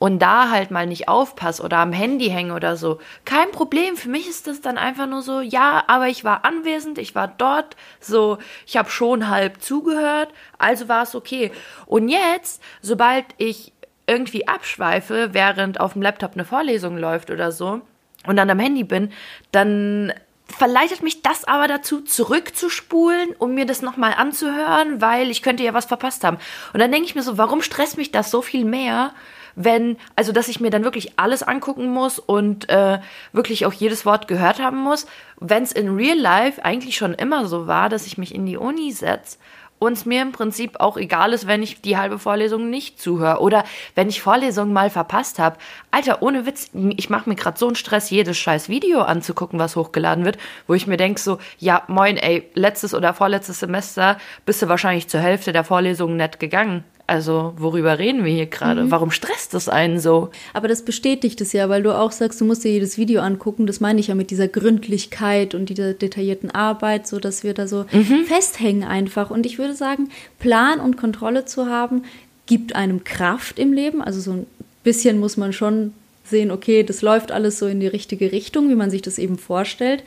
und 0.00 0.18
da 0.18 0.48
halt 0.48 0.70
mal 0.70 0.86
nicht 0.86 1.08
aufpasse 1.08 1.62
oder 1.62 1.76
am 1.76 1.92
Handy 1.92 2.30
hänge 2.30 2.54
oder 2.54 2.76
so, 2.76 2.98
kein 3.26 3.50
Problem. 3.52 3.98
Für 3.98 4.08
mich 4.08 4.28
ist 4.28 4.46
das 4.46 4.62
dann 4.62 4.78
einfach 4.78 5.06
nur 5.06 5.20
so, 5.20 5.42
ja, 5.42 5.84
aber 5.88 6.08
ich 6.08 6.24
war 6.24 6.46
anwesend, 6.46 6.96
ich 6.96 7.14
war 7.14 7.28
dort, 7.28 7.76
so, 8.00 8.38
ich 8.66 8.78
habe 8.78 8.88
schon 8.88 9.28
halb 9.28 9.60
zugehört, 9.60 10.30
also 10.56 10.88
war 10.88 11.02
es 11.02 11.14
okay. 11.14 11.52
Und 11.84 12.08
jetzt, 12.08 12.62
sobald 12.80 13.26
ich 13.36 13.74
irgendwie 14.06 14.48
abschweife, 14.48 15.34
während 15.34 15.80
auf 15.80 15.92
dem 15.92 16.02
Laptop 16.02 16.32
eine 16.32 16.46
Vorlesung 16.46 16.96
läuft 16.96 17.30
oder 17.30 17.52
so 17.52 17.82
und 18.26 18.36
dann 18.36 18.48
am 18.48 18.58
Handy 18.58 18.84
bin, 18.84 19.12
dann 19.52 20.14
verleitet 20.46 21.02
mich 21.02 21.20
das 21.20 21.44
aber 21.44 21.68
dazu, 21.68 22.00
zurückzuspulen, 22.00 23.34
um 23.38 23.54
mir 23.54 23.66
das 23.66 23.82
nochmal 23.82 24.14
anzuhören, 24.14 25.02
weil 25.02 25.30
ich 25.30 25.42
könnte 25.42 25.62
ja 25.62 25.74
was 25.74 25.84
verpasst 25.84 26.24
haben. 26.24 26.38
Und 26.72 26.80
dann 26.80 26.90
denke 26.90 27.06
ich 27.06 27.14
mir 27.14 27.22
so, 27.22 27.36
warum 27.36 27.60
stresst 27.60 27.98
mich 27.98 28.12
das 28.12 28.30
so 28.30 28.40
viel 28.40 28.64
mehr, 28.64 29.12
wenn, 29.54 29.96
also 30.16 30.32
dass 30.32 30.48
ich 30.48 30.60
mir 30.60 30.70
dann 30.70 30.84
wirklich 30.84 31.18
alles 31.18 31.42
angucken 31.42 31.90
muss 31.90 32.18
und 32.18 32.68
äh, 32.68 32.98
wirklich 33.32 33.66
auch 33.66 33.72
jedes 33.72 34.06
Wort 34.06 34.28
gehört 34.28 34.60
haben 34.60 34.78
muss, 34.78 35.06
wenn 35.38 35.62
es 35.62 35.72
in 35.72 35.94
Real 35.94 36.18
Life 36.18 36.64
eigentlich 36.64 36.96
schon 36.96 37.14
immer 37.14 37.46
so 37.46 37.66
war, 37.66 37.88
dass 37.88 38.06
ich 38.06 38.18
mich 38.18 38.34
in 38.34 38.46
die 38.46 38.56
Uni 38.56 38.92
setze 38.92 39.38
und 39.80 39.94
es 39.94 40.06
mir 40.06 40.22
im 40.22 40.30
Prinzip 40.30 40.78
auch 40.78 40.96
egal 40.96 41.32
ist, 41.32 41.48
wenn 41.48 41.62
ich 41.62 41.80
die 41.80 41.96
halbe 41.96 42.18
Vorlesung 42.18 42.70
nicht 42.70 43.00
zuhöre 43.00 43.40
oder 43.40 43.64
wenn 43.96 44.08
ich 44.08 44.22
Vorlesungen 44.22 44.72
mal 44.72 44.90
verpasst 44.90 45.40
habe. 45.40 45.56
Alter, 45.90 46.22
ohne 46.22 46.46
Witz, 46.46 46.70
ich 46.96 47.10
mache 47.10 47.28
mir 47.28 47.34
gerade 47.34 47.58
so 47.58 47.66
einen 47.66 47.74
Stress, 47.74 48.10
jedes 48.10 48.38
scheiß 48.38 48.68
Video 48.68 49.00
anzugucken, 49.00 49.58
was 49.58 49.74
hochgeladen 49.74 50.24
wird, 50.24 50.38
wo 50.68 50.74
ich 50.74 50.86
mir 50.86 50.98
denke 50.98 51.18
so, 51.18 51.38
ja, 51.58 51.82
moin, 51.88 52.18
ey, 52.18 52.48
letztes 52.54 52.94
oder 52.94 53.14
vorletztes 53.14 53.58
Semester 53.58 54.18
bist 54.44 54.62
du 54.62 54.68
wahrscheinlich 54.68 55.08
zur 55.08 55.20
Hälfte 55.20 55.52
der 55.52 55.64
Vorlesungen 55.64 56.18
nicht 56.18 56.38
gegangen. 56.38 56.84
Also, 57.10 57.54
worüber 57.56 57.98
reden 57.98 58.24
wir 58.24 58.32
hier 58.32 58.46
gerade? 58.46 58.84
Mhm. 58.84 58.92
Warum 58.92 59.10
stresst 59.10 59.52
das 59.52 59.68
einen 59.68 59.98
so? 59.98 60.30
Aber 60.54 60.68
das 60.68 60.84
bestätigt 60.84 61.40
es 61.40 61.52
ja, 61.52 61.68
weil 61.68 61.82
du 61.82 61.92
auch 61.92 62.12
sagst, 62.12 62.40
du 62.40 62.44
musst 62.44 62.62
dir 62.62 62.70
jedes 62.70 62.98
Video 62.98 63.20
angucken. 63.20 63.66
Das 63.66 63.80
meine 63.80 63.98
ich 63.98 64.06
ja 64.06 64.14
mit 64.14 64.30
dieser 64.30 64.46
Gründlichkeit 64.46 65.56
und 65.56 65.70
dieser 65.70 65.92
detaillierten 65.92 66.52
Arbeit, 66.52 67.08
so 67.08 67.18
dass 67.18 67.42
wir 67.42 67.52
da 67.52 67.66
so 67.66 67.84
mhm. 67.90 68.26
festhängen 68.26 68.84
einfach. 68.84 69.32
Und 69.32 69.44
ich 69.44 69.58
würde 69.58 69.74
sagen, 69.74 70.08
Plan 70.38 70.78
und 70.78 70.96
Kontrolle 70.96 71.46
zu 71.46 71.66
haben, 71.66 72.04
gibt 72.46 72.76
einem 72.76 73.02
Kraft 73.02 73.58
im 73.58 73.72
Leben. 73.72 74.02
Also 74.02 74.20
so 74.20 74.30
ein 74.30 74.46
bisschen 74.84 75.18
muss 75.18 75.36
man 75.36 75.52
schon 75.52 75.92
sehen, 76.22 76.52
okay, 76.52 76.84
das 76.84 77.02
läuft 77.02 77.32
alles 77.32 77.58
so 77.58 77.66
in 77.66 77.80
die 77.80 77.88
richtige 77.88 78.30
Richtung, 78.30 78.68
wie 78.68 78.76
man 78.76 78.92
sich 78.92 79.02
das 79.02 79.18
eben 79.18 79.36
vorstellt. 79.36 80.04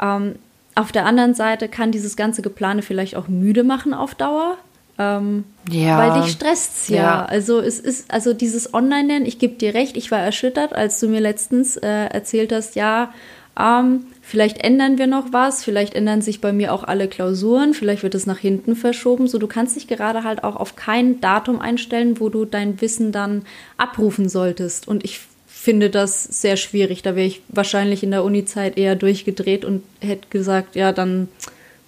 Ähm, 0.00 0.36
auf 0.74 0.90
der 0.90 1.04
anderen 1.04 1.34
Seite 1.34 1.68
kann 1.68 1.92
dieses 1.92 2.16
ganze 2.16 2.40
Geplane 2.40 2.80
vielleicht 2.80 3.14
auch 3.14 3.28
müde 3.28 3.62
machen 3.62 3.92
auf 3.92 4.14
Dauer, 4.14 4.56
ähm, 4.98 5.44
ja. 5.70 5.98
Weil 5.98 6.22
dich 6.22 6.32
stresst 6.32 6.88
ja. 6.88 6.96
ja. 6.96 7.24
Also 7.24 7.60
es 7.60 7.78
ist, 7.78 8.10
also 8.10 8.32
dieses 8.32 8.72
Online-Lernen, 8.72 9.26
ich 9.26 9.38
gebe 9.38 9.54
dir 9.54 9.74
recht, 9.74 9.96
ich 9.96 10.10
war 10.10 10.20
erschüttert, 10.20 10.72
als 10.72 11.00
du 11.00 11.08
mir 11.08 11.20
letztens 11.20 11.76
äh, 11.76 11.86
erzählt 11.86 12.52
hast, 12.52 12.76
ja, 12.76 13.12
ähm, 13.58 14.06
vielleicht 14.20 14.58
ändern 14.58 14.98
wir 14.98 15.06
noch 15.06 15.32
was, 15.32 15.64
vielleicht 15.64 15.94
ändern 15.94 16.20
sich 16.20 16.40
bei 16.40 16.52
mir 16.52 16.72
auch 16.72 16.84
alle 16.84 17.08
Klausuren, 17.08 17.74
vielleicht 17.74 18.02
wird 18.02 18.14
es 18.14 18.26
nach 18.26 18.38
hinten 18.38 18.76
verschoben. 18.76 19.28
So, 19.28 19.38
du 19.38 19.46
kannst 19.46 19.76
dich 19.76 19.86
gerade 19.86 20.24
halt 20.24 20.44
auch 20.44 20.56
auf 20.56 20.76
kein 20.76 21.20
Datum 21.20 21.60
einstellen, 21.60 22.20
wo 22.20 22.28
du 22.28 22.44
dein 22.44 22.80
Wissen 22.80 23.12
dann 23.12 23.46
abrufen 23.78 24.28
solltest. 24.28 24.88
Und 24.88 25.04
ich 25.04 25.20
finde 25.46 25.90
das 25.90 26.22
sehr 26.22 26.56
schwierig. 26.56 27.02
Da 27.02 27.16
wäre 27.16 27.26
ich 27.26 27.42
wahrscheinlich 27.48 28.02
in 28.02 28.10
der 28.10 28.24
Uni-Zeit 28.24 28.76
eher 28.76 28.94
durchgedreht 28.94 29.64
und 29.64 29.82
hätte 30.00 30.28
gesagt, 30.28 30.76
ja, 30.76 30.92
dann 30.92 31.28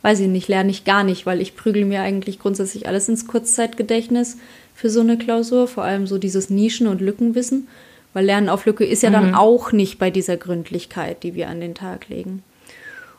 weiß 0.03 0.21
ich 0.21 0.29
nicht, 0.29 0.49
lerne 0.49 0.71
ich 0.71 0.85
gar 0.85 1.05
nicht, 1.05 1.27
weil 1.27 1.41
ich 1.41 1.57
prügel 1.57 1.85
mir 1.85 2.03
eigentlich 2.03 2.39
grundsätzlich 2.39 2.87
alles 2.87 3.09
ins 3.09 3.27
Kurzzeitgedächtnis 3.27 4.37
für 4.75 4.91
so 4.91 5.01
eine 5.01 5.19
Klausur, 5.19 5.67
vor 5.67 5.85
allem 5.85 6.07
so 6.07 6.19
dieses 6.19 6.51
Nischen- 6.51 6.87
und 6.87 7.01
Lückenwissen, 7.01 7.69
weil 8.15 8.25
Lernen 8.25 8.49
auf 8.49 8.65
Lücke 8.65 8.85
ist 8.85 9.03
ja 9.03 9.11
mhm. 9.11 9.15
dann 9.15 9.35
auch 9.35 9.73
nicht 9.73 9.99
bei 9.99 10.11
dieser 10.11 10.37
Gründlichkeit, 10.37 11.23
die 11.23 11.35
wir 11.35 11.49
an 11.49 11.61
den 11.61 11.75
Tag 11.75 12.09
legen. 12.09 12.43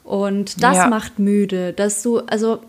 Und 0.03 0.63
das 0.63 0.77
ja. 0.77 0.87
macht 0.87 1.19
müde, 1.19 1.73
dass 1.73 2.01
du, 2.01 2.19
also 2.19 2.63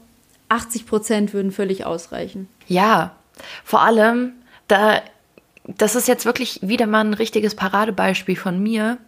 80 0.48 0.86
Prozent 0.86 1.32
würden 1.32 1.52
völlig 1.52 1.86
ausreichen. 1.86 2.48
Ja, 2.66 3.14
vor 3.64 3.82
allem, 3.82 4.32
da, 4.68 5.00
das 5.64 5.94
ist 5.94 6.08
jetzt 6.08 6.26
wirklich 6.26 6.58
wieder 6.62 6.86
mal 6.86 7.04
ein 7.04 7.14
richtiges 7.14 7.54
Paradebeispiel 7.54 8.36
von 8.36 8.62
mir. 8.62 8.98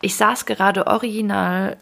Ich 0.00 0.16
saß 0.16 0.46
gerade 0.46 0.86
original 0.86 1.76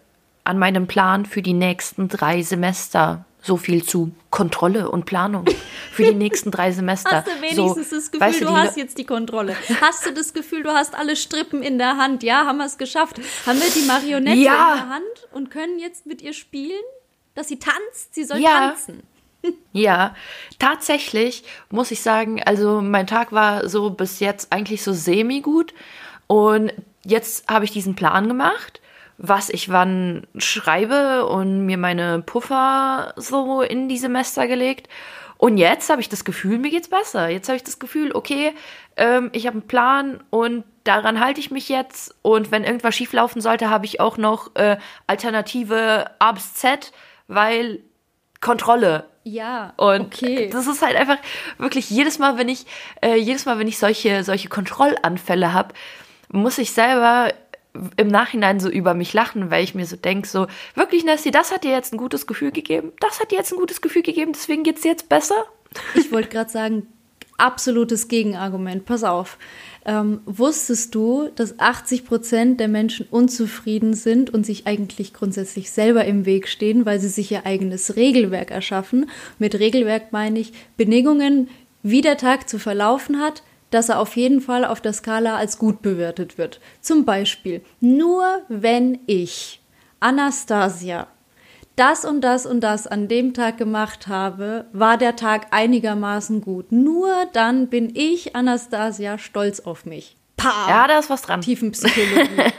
an 0.45 0.59
meinem 0.59 0.87
Plan 0.87 1.27
für 1.27 1.43
die 1.43 1.55
nächsten 1.55 2.09
drei 2.09 2.43
Semester. 2.43 3.25
So 3.43 3.59
viel 3.59 3.85
zu 3.85 4.13
Kontrolle 4.31 4.91
und 4.91 5.05
Planung 5.05 5.45
für 5.93 6.05
die 6.05 6.15
nächsten 6.15 6.51
drei 6.51 6.73
Semester. 6.73 7.19
Hast 7.19 7.27
du 7.27 7.43
wenigstens 7.43 7.91
so, 7.91 7.97
das 7.97 8.11
Gefühl, 8.11 8.27
weißt 8.27 8.41
du, 8.41 8.45
du 8.47 8.57
hast 8.57 8.77
jetzt 8.79 8.97
die 8.97 9.05
Kontrolle? 9.05 9.55
Hast 9.83 10.07
du 10.07 10.15
das 10.15 10.33
Gefühl, 10.33 10.63
du 10.63 10.71
hast 10.71 10.95
alle 10.95 11.15
Strippen 11.15 11.63
in 11.63 11.77
der 11.77 11.99
Hand? 11.99 12.23
Ja, 12.23 12.47
haben 12.47 12.57
wir 12.57 12.65
es 12.65 12.79
geschafft? 12.79 13.21
Haben 13.45 13.61
wir 13.61 13.69
die 13.69 13.87
Marionette 13.87 14.39
ja. 14.39 14.73
in 14.73 14.79
der 14.79 14.89
Hand 14.89 15.29
und 15.33 15.51
können 15.51 15.79
jetzt 15.79 16.07
mit 16.07 16.23
ihr 16.23 16.33
spielen? 16.33 16.81
Dass 17.35 17.49
sie 17.49 17.59
tanzt? 17.59 18.15
Sie 18.15 18.25
soll 18.25 18.39
ja. 18.39 18.71
tanzen. 18.71 19.03
Ja, 19.73 20.15
tatsächlich 20.59 21.45
muss 21.69 21.91
ich 21.91 22.01
sagen, 22.01 22.43
also 22.43 22.81
mein 22.81 23.07
Tag 23.07 23.33
war 23.33 23.69
so 23.69 23.91
bis 23.91 24.21
jetzt 24.21 24.53
eigentlich 24.53 24.83
so 24.83 24.95
semi 24.95 25.43
gut 25.43 25.75
und 26.27 26.73
jetzt 27.05 27.47
habe 27.49 27.67
ich 27.67 27.71
diesen 27.71 27.95
Plan 27.95 28.27
gemacht 28.27 28.81
was 29.19 29.49
ich 29.49 29.71
wann 29.71 30.27
schreibe 30.37 31.27
und 31.27 31.67
mir 31.67 31.79
meine 31.79 32.23
Puffer 32.23 33.13
so 33.17 33.63
in 33.63 33.89
die 33.89 33.99
Semester 33.99 34.47
gelegt. 34.47 34.89
Und 35.37 35.59
jetzt 35.59 35.91
habe 35.91 36.01
ich 36.01 36.09
das 36.09 36.25
Gefühl, 36.25 36.59
mir 36.59 36.71
geht's 36.71 36.89
besser. 36.89 37.29
Jetzt 37.29 37.49
habe 37.49 37.57
ich 37.57 37.65
das 37.65 37.79
Gefühl, 37.79 38.13
okay, 38.15 38.55
ähm, 38.97 39.31
ich 39.33 39.47
habe 39.47 39.59
einen 39.59 39.67
Plan 39.67 40.23
und 40.31 40.65
daran 40.85 41.21
halte 41.21 41.41
ich 41.41 41.51
mich 41.51 41.69
jetzt. 41.69 42.15
Und 42.23 42.51
wenn 42.51 42.65
irgendwas 42.65 42.95
schieflaufen 42.95 43.41
sollte, 43.41 43.69
habe 43.69 43.85
ich 43.85 44.01
auch 44.01 44.17
noch 44.17 44.55
äh, 44.55 44.77
Alternative 45.07 46.11
A 46.19 46.33
bis 46.33 46.55
Z, 46.55 46.93
weil 47.27 47.81
Kontrolle. 48.41 49.07
Ja. 49.25 49.73
Und 49.77 50.15
okay. 50.15 50.51
das 50.51 50.67
ist 50.67 50.83
halt 50.83 50.97
einfach 50.97 51.19
wirklich 51.59 51.91
jedes 51.91 52.19
Mal, 52.19 52.39
wenn 52.39 52.49
ich 52.49 52.67
äh, 53.01 53.17
jedes 53.17 53.47
Mal, 53.47 53.59
wenn 53.59 53.69
ich 53.69 53.79
solche 53.79 54.23
solche 54.23 54.49
Kontrollanfälle 54.49 55.53
habe, 55.53 55.75
muss 56.29 56.59
ich 56.59 56.73
selber 56.73 57.33
im 57.97 58.09
Nachhinein 58.09 58.61
so 58.61 58.69
über 58.69 58.95
mich 58.95 59.13
lachen, 59.13 59.51
weil 59.51 59.65
ich 59.65 59.75
mir 59.75 59.87
so 59.87 59.97
denke, 59.97 60.29
so, 60.29 60.47
wirklich, 60.75 61.05
Nessie, 61.05 61.31
das 61.31 61.53
hat 61.53 61.65
dir 61.65 61.73
jetzt 61.73 61.93
ein 61.93 61.99
gutes 61.99 62.27
Gefühl 62.27 62.53
gegeben, 62.53 62.93
das 63.01 63.21
hat 63.21 63.33
dir 63.33 63.39
jetzt 63.39 63.53
ein 63.53 63.59
gutes 63.59 63.81
Gefühl 63.81 64.03
gegeben, 64.03 64.33
deswegen 64.33 64.63
geht's 64.63 64.83
dir 64.83 64.91
jetzt 64.91 65.09
besser? 65.09 65.45
Ich 65.95 66.13
wollte 66.13 66.29
gerade 66.29 66.51
sagen, 66.51 66.87
absolutes 67.37 68.09
Gegenargument, 68.09 68.85
pass 68.85 69.03
auf. 69.05 69.39
Ähm, 69.85 70.21
wusstest 70.25 70.95
du, 70.95 71.29
dass 71.35 71.59
80 71.59 72.07
Prozent 72.07 72.61
der 72.61 72.69
Menschen 72.69 73.07
unzufrieden 73.11 73.95
sind 73.95 74.31
und 74.31 74.47
sich 74.47 74.67
eigentlich 74.67 75.13
grundsätzlich 75.13 75.71
selber 75.71 76.05
im 76.05 76.27
Weg 76.27 76.49
stehen, 76.49 76.87
weil 76.87 77.01
sie 77.01 77.09
sich 77.09 77.31
ihr 77.33 77.45
eigenes 77.45 77.97
Regelwerk 77.97 78.51
erschaffen? 78.51 79.11
Mit 79.39 79.59
Regelwerk 79.59 80.13
meine 80.13 80.39
ich 80.39 80.53
Bedingungen, 80.77 81.51
wie 81.83 82.01
der 82.01 82.17
Tag 82.17 82.49
zu 82.49 82.59
verlaufen 82.59 83.21
hat, 83.21 83.43
dass 83.75 83.89
er 83.89 83.99
auf 83.99 84.17
jeden 84.17 84.41
Fall 84.41 84.65
auf 84.65 84.81
der 84.81 84.93
Skala 84.93 85.37
als 85.37 85.59
gut 85.59 85.83
bewertet 85.83 86.39
wird. 86.39 86.61
Zum 86.81 87.05
Beispiel, 87.05 87.63
nur 87.81 88.43
wenn 88.49 89.01
ich 89.07 89.61
Anastasia 90.01 91.09
das 91.77 92.05
und 92.05 92.21
das 92.21 92.47
und 92.47 92.61
das 92.61 92.87
an 92.87 93.09
dem 93.09 93.35
Tag 93.35 93.59
gemacht 93.59 94.07
habe, 94.07 94.67
war 94.73 94.97
der 94.97 95.17
Tag 95.17 95.49
einigermaßen 95.51 96.41
gut. 96.41 96.71
Nur 96.71 97.11
dann 97.33 97.69
bin 97.69 97.91
ich, 97.97 98.37
Anastasia, 98.37 99.19
stolz 99.19 99.59
auf 99.59 99.85
mich. 99.85 100.17
Pah! 100.37 100.69
Ja, 100.69 100.87
da 100.87 100.99
ist 101.01 101.11
was 101.11 101.23
dran. 101.23 101.41
Tiefenpsychologie. 101.41 102.29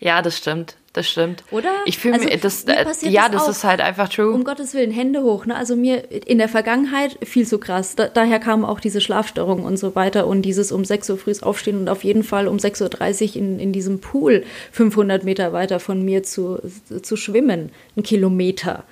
ja, 0.00 0.22
das 0.22 0.38
stimmt 0.38 0.76
das 0.96 1.08
stimmt. 1.08 1.44
Oder? 1.50 1.70
Ich 1.84 1.98
fühle 1.98 2.14
also, 2.14 2.26
mich, 2.26 2.40
das, 2.40 2.64
äh, 2.64 2.86
ja, 3.08 3.28
das, 3.28 3.46
das 3.46 3.58
ist 3.58 3.64
halt 3.64 3.80
einfach 3.80 4.08
true. 4.08 4.32
Um 4.32 4.44
Gottes 4.44 4.72
Willen, 4.72 4.90
Hände 4.90 5.22
hoch. 5.22 5.44
Ne? 5.44 5.54
Also 5.54 5.76
mir 5.76 6.10
in 6.10 6.38
der 6.38 6.48
Vergangenheit 6.48 7.18
viel 7.22 7.46
zu 7.46 7.58
krass. 7.58 7.96
Da, 7.96 8.08
daher 8.08 8.38
kamen 8.38 8.64
auch 8.64 8.80
diese 8.80 9.00
Schlafstörungen 9.00 9.64
und 9.64 9.76
so 9.76 9.94
weiter 9.94 10.26
und 10.26 10.42
dieses 10.42 10.72
um 10.72 10.84
6 10.84 11.10
Uhr 11.10 11.18
früh 11.18 11.34
aufstehen 11.42 11.78
und 11.78 11.88
auf 11.88 12.02
jeden 12.02 12.22
Fall 12.22 12.48
um 12.48 12.56
6.30 12.56 13.30
Uhr 13.30 13.36
in, 13.36 13.60
in 13.60 13.72
diesem 13.72 14.00
Pool 14.00 14.44
500 14.72 15.24
Meter 15.24 15.52
weiter 15.52 15.80
von 15.80 16.02
mir 16.02 16.22
zu, 16.22 16.58
zu 17.02 17.16
schwimmen. 17.16 17.70
Ein 17.96 18.02
Kilometer. 18.02 18.84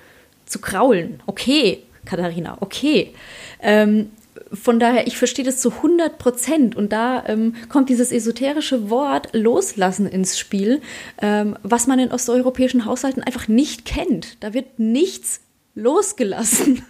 Zu 0.45 0.59
kraulen. 0.59 1.23
Okay, 1.25 1.81
Katharina, 2.05 2.57
okay. 2.59 3.15
Ähm, 3.63 4.11
von 4.55 4.79
daher, 4.79 5.07
ich 5.07 5.17
verstehe 5.17 5.45
das 5.45 5.59
zu 5.59 5.71
100 5.71 6.17
Prozent. 6.17 6.75
Und 6.75 6.91
da 6.91 7.23
ähm, 7.27 7.55
kommt 7.69 7.89
dieses 7.89 8.11
esoterische 8.11 8.89
Wort 8.89 9.29
loslassen 9.33 10.07
ins 10.07 10.37
Spiel, 10.37 10.81
ähm, 11.21 11.57
was 11.63 11.87
man 11.87 11.99
in 11.99 12.11
osteuropäischen 12.11 12.85
Haushalten 12.85 13.23
einfach 13.23 13.47
nicht 13.47 13.85
kennt. 13.85 14.43
Da 14.43 14.53
wird 14.53 14.79
nichts 14.79 15.41
losgelassen. 15.73 16.85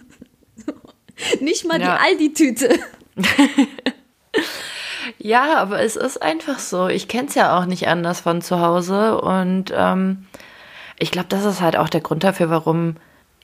nicht 1.40 1.66
mal 1.66 1.80
ja. 1.80 1.96
die 1.96 2.04
Aldi-Tüte. 2.04 2.78
ja, 5.18 5.56
aber 5.56 5.80
es 5.80 5.96
ist 5.96 6.22
einfach 6.22 6.58
so. 6.58 6.88
Ich 6.88 7.08
kenne 7.08 7.28
es 7.28 7.34
ja 7.34 7.58
auch 7.58 7.66
nicht 7.66 7.88
anders 7.88 8.20
von 8.20 8.42
zu 8.42 8.60
Hause. 8.60 9.20
Und 9.20 9.72
ähm, 9.74 10.26
ich 10.98 11.10
glaube, 11.10 11.28
das 11.28 11.44
ist 11.44 11.60
halt 11.60 11.76
auch 11.76 11.88
der 11.88 12.00
Grund 12.00 12.24
dafür, 12.24 12.50
warum 12.50 12.96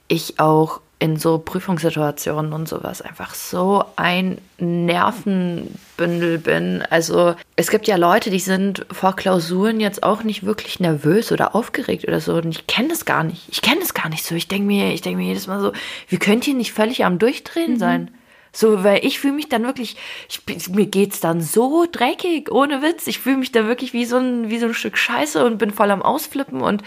ich 0.07 0.39
auch 0.39 0.81
in 1.03 1.17
so 1.17 1.37
Prüfungssituationen 1.37 2.53
und 2.53 2.69
sowas 2.69 3.01
einfach 3.01 3.33
so 3.33 3.83
ein 3.97 4.37
Nervenbündel 4.57 6.37
bin. 6.37 6.81
Also 6.89 7.35
es 7.57 7.69
gibt 7.69 7.87
ja 7.87 7.97
Leute, 7.97 8.29
die 8.29 8.39
sind 8.39 8.85
vor 8.89 9.13
Klausuren 9.13 9.81
jetzt 9.81 10.01
auch 10.03 10.23
nicht 10.23 10.45
wirklich 10.45 10.79
nervös 10.79 11.33
oder 11.33 11.55
aufgeregt 11.55 12.07
oder 12.07 12.21
so. 12.21 12.35
Und 12.35 12.51
ich 12.51 12.67
kenne 12.67 12.87
das 12.87 13.03
gar 13.03 13.25
nicht. 13.25 13.49
Ich 13.49 13.61
kenne 13.61 13.81
das 13.81 13.93
gar 13.93 14.07
nicht 14.07 14.23
so. 14.23 14.33
Ich 14.35 14.47
denke 14.47 14.65
mir, 14.65 14.93
ich 14.93 15.01
denke 15.01 15.17
mir 15.17 15.27
jedes 15.27 15.47
Mal 15.47 15.59
so, 15.59 15.73
wie 16.07 16.19
könnt 16.19 16.47
ihr 16.47 16.53
nicht 16.53 16.71
völlig 16.71 17.03
am 17.03 17.19
Durchdrehen 17.19 17.73
mhm. 17.73 17.79
sein? 17.79 18.11
So, 18.53 18.85
weil 18.85 19.05
ich 19.05 19.19
fühle 19.19 19.33
mich 19.33 19.49
dann 19.49 19.63
wirklich, 19.63 19.97
ich, 20.29 20.69
mir 20.69 20.85
geht's 20.85 21.19
dann 21.19 21.41
so 21.41 21.85
dreckig, 21.91 22.49
ohne 22.49 22.81
Witz. 22.81 23.07
Ich 23.07 23.19
fühle 23.19 23.37
mich 23.37 23.51
dann 23.51 23.67
wirklich 23.67 23.91
wie 23.91 24.05
so 24.05 24.15
ein, 24.15 24.49
wie 24.49 24.59
so 24.59 24.67
ein 24.67 24.73
Stück 24.73 24.97
Scheiße 24.97 25.43
und 25.43 25.57
bin 25.57 25.71
voll 25.71 25.91
am 25.91 26.01
Ausflippen 26.01 26.61
und 26.61 26.81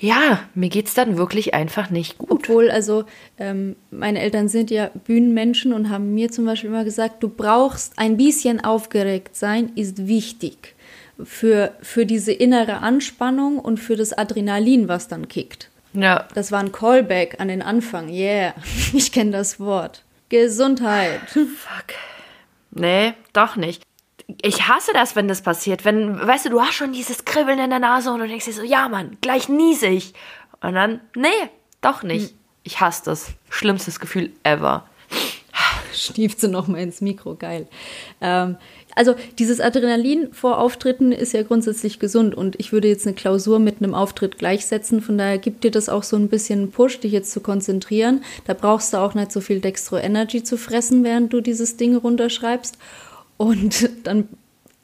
ja, 0.00 0.40
mir 0.54 0.70
geht's 0.70 0.94
dann 0.94 1.18
wirklich 1.18 1.52
einfach 1.52 1.90
nicht 1.90 2.16
gut. 2.16 2.30
Obwohl, 2.30 2.70
also 2.70 3.04
ähm, 3.38 3.76
meine 3.90 4.20
Eltern 4.20 4.48
sind 4.48 4.70
ja 4.70 4.90
Bühnenmenschen 5.04 5.74
und 5.74 5.90
haben 5.90 6.14
mir 6.14 6.32
zum 6.32 6.46
Beispiel 6.46 6.70
immer 6.70 6.84
gesagt, 6.84 7.22
du 7.22 7.28
brauchst 7.28 7.98
ein 7.98 8.16
bisschen 8.16 8.64
aufgeregt 8.64 9.36
sein, 9.36 9.72
ist 9.76 10.08
wichtig 10.08 10.74
für, 11.22 11.74
für 11.82 12.06
diese 12.06 12.32
innere 12.32 12.78
Anspannung 12.78 13.58
und 13.58 13.78
für 13.78 13.94
das 13.94 14.16
Adrenalin, 14.16 14.88
was 14.88 15.06
dann 15.06 15.28
kickt. 15.28 15.68
Ja. 15.92 16.26
Das 16.34 16.50
war 16.50 16.60
ein 16.60 16.72
Callback 16.72 17.38
an 17.38 17.48
den 17.48 17.60
Anfang. 17.60 18.08
Yeah, 18.08 18.54
ich 18.94 19.12
kenne 19.12 19.32
das 19.32 19.60
Wort. 19.60 20.02
Gesundheit. 20.30 21.20
Fuck. 21.28 21.94
Nee, 22.70 23.12
doch 23.34 23.56
nicht 23.56 23.82
ich 24.42 24.68
hasse 24.68 24.92
das, 24.92 25.16
wenn 25.16 25.28
das 25.28 25.42
passiert. 25.42 25.84
Wenn, 25.84 26.26
weißt 26.26 26.46
du, 26.46 26.50
du 26.50 26.60
hast 26.60 26.74
schon 26.74 26.92
dieses 26.92 27.24
Kribbeln 27.24 27.58
in 27.58 27.70
der 27.70 27.78
Nase 27.78 28.10
und 28.12 28.20
du 28.20 28.28
denkst 28.28 28.44
dir 28.44 28.52
so, 28.52 28.62
ja, 28.62 28.88
Mann, 28.88 29.16
gleich 29.20 29.48
niese 29.48 29.86
ich. 29.86 30.14
Und 30.60 30.74
dann, 30.74 31.00
nee, 31.14 31.28
doch 31.80 32.02
nicht. 32.02 32.30
Hm. 32.30 32.36
Ich 32.62 32.80
hasse 32.80 33.02
das. 33.04 33.28
Schlimmstes 33.48 34.00
Gefühl 34.00 34.30
ever. 34.42 34.84
Stiefst 35.92 36.42
du 36.42 36.48
nochmal 36.48 36.82
ins 36.82 37.00
Mikro, 37.00 37.34
geil. 37.34 37.66
Ähm, 38.20 38.56
also 38.94 39.14
dieses 39.38 39.60
Adrenalin 39.60 40.32
vor 40.32 40.58
Auftritten 40.58 41.12
ist 41.12 41.32
ja 41.32 41.42
grundsätzlich 41.42 41.98
gesund 41.98 42.34
und 42.34 42.58
ich 42.58 42.72
würde 42.72 42.88
jetzt 42.88 43.06
eine 43.06 43.14
Klausur 43.14 43.58
mit 43.58 43.78
einem 43.78 43.94
Auftritt 43.94 44.38
gleichsetzen. 44.38 45.00
Von 45.00 45.18
daher 45.18 45.38
gibt 45.38 45.64
dir 45.64 45.70
das 45.70 45.88
auch 45.88 46.02
so 46.02 46.16
ein 46.16 46.28
bisschen 46.28 46.70
Push, 46.70 47.00
dich 47.00 47.12
jetzt 47.12 47.32
zu 47.32 47.40
konzentrieren. 47.40 48.24
Da 48.46 48.54
brauchst 48.54 48.92
du 48.92 48.98
auch 48.98 49.14
nicht 49.14 49.32
so 49.32 49.40
viel 49.40 49.60
Dextro 49.60 49.96
Energy 49.96 50.42
zu 50.42 50.56
fressen, 50.56 51.04
während 51.04 51.32
du 51.32 51.40
dieses 51.40 51.76
Ding 51.76 51.96
runterschreibst. 51.96 52.76
Und 53.40 53.88
dann 54.04 54.28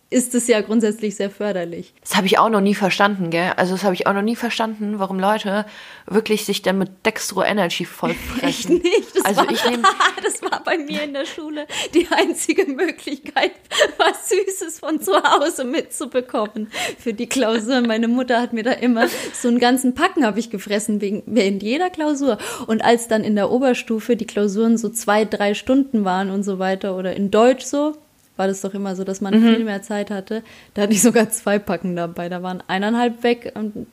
ist 0.09 0.35
es 0.35 0.49
ja 0.49 0.63
grundsätzlich 0.63 1.15
sehr 1.15 1.29
förderlich. 1.29 1.93
Das 2.01 2.17
habe 2.17 2.27
ich 2.27 2.39
auch 2.39 2.49
noch 2.49 2.63
nie 2.63 2.75
verstanden, 2.75 3.29
gell? 3.29 3.53
Also 3.59 3.75
das 3.75 3.85
habe 3.85 3.95
ich 3.95 4.07
auch 4.07 4.15
noch 4.15 4.23
nie 4.23 4.35
verstanden, 4.35 4.99
warum 4.99 5.21
Leute 5.21 5.67
wirklich 6.07 6.47
sich 6.47 6.63
dann 6.63 6.79
mit 6.79 7.05
Dextro 7.05 7.43
Energy 7.43 7.85
vollfressen. 7.85 8.41
Echt 8.49 8.71
nicht. 8.71 9.15
Das 9.15 9.27
also 9.27 9.43
war, 9.43 9.51
ich 9.51 9.63
nehm, 9.63 9.83
das 10.25 10.41
war 10.41 10.65
bei 10.65 10.79
mir 10.79 11.03
in 11.03 11.13
der 11.13 11.27
Schule 11.27 11.67
die 11.93 12.09
einzige 12.11 12.65
Möglichkeit, 12.65 13.53
was 13.99 14.31
Süßes 14.31 14.81
von 14.81 15.03
zu 15.03 15.23
Hause 15.23 15.65
mitzubekommen 15.65 16.69
für 16.99 17.13
die 17.13 17.27
Klausur. 17.27 17.83
Meine 17.83 18.09
Mutter 18.09 18.41
hat 18.41 18.55
mir 18.55 18.63
da 18.63 18.73
immer 18.73 19.09
so 19.35 19.49
einen 19.49 19.59
ganzen 19.59 19.95
Packen 19.95 20.25
habe 20.25 20.39
ich 20.39 20.49
gefressen 20.49 21.03
wegen 21.03 21.25
während 21.27 21.63
jeder 21.63 21.91
Klausur. 21.91 22.39
Und 22.67 22.83
als 22.83 23.07
dann 23.07 23.23
in 23.23 23.37
der 23.37 23.51
Oberstufe 23.51 24.17
die 24.17 24.27
Klausuren 24.27 24.79
so 24.79 24.89
zwei, 24.89 25.27
drei 25.27 25.53
Stunden 25.53 26.07
waren 26.07 26.31
und 26.31 26.43
so 26.43 26.59
weiter 26.59 26.97
oder 26.97 27.15
in 27.15 27.31
Deutsch 27.31 27.67
so 27.67 27.99
war 28.37 28.47
das 28.47 28.61
doch 28.61 28.75
immer 28.75 28.97
so, 28.97 29.05
dass 29.05 29.21
man 29.21 29.39
mhm. 29.39 29.55
viel 29.55 29.65
mehr 29.65 29.83
Zeit 29.83 30.11
hatte. 30.11 30.43
Da 30.75 30.83
hatte 30.83 30.93
ich 30.93 31.03
sogar 31.03 31.31
zwei 31.31 31.59
Packen 31.59 31.97
dabei. 31.97 32.29
Da 32.29 32.43
waren 32.43 32.63
eineinhalb 32.67 33.23
weg 33.23 33.53
und 33.55 33.87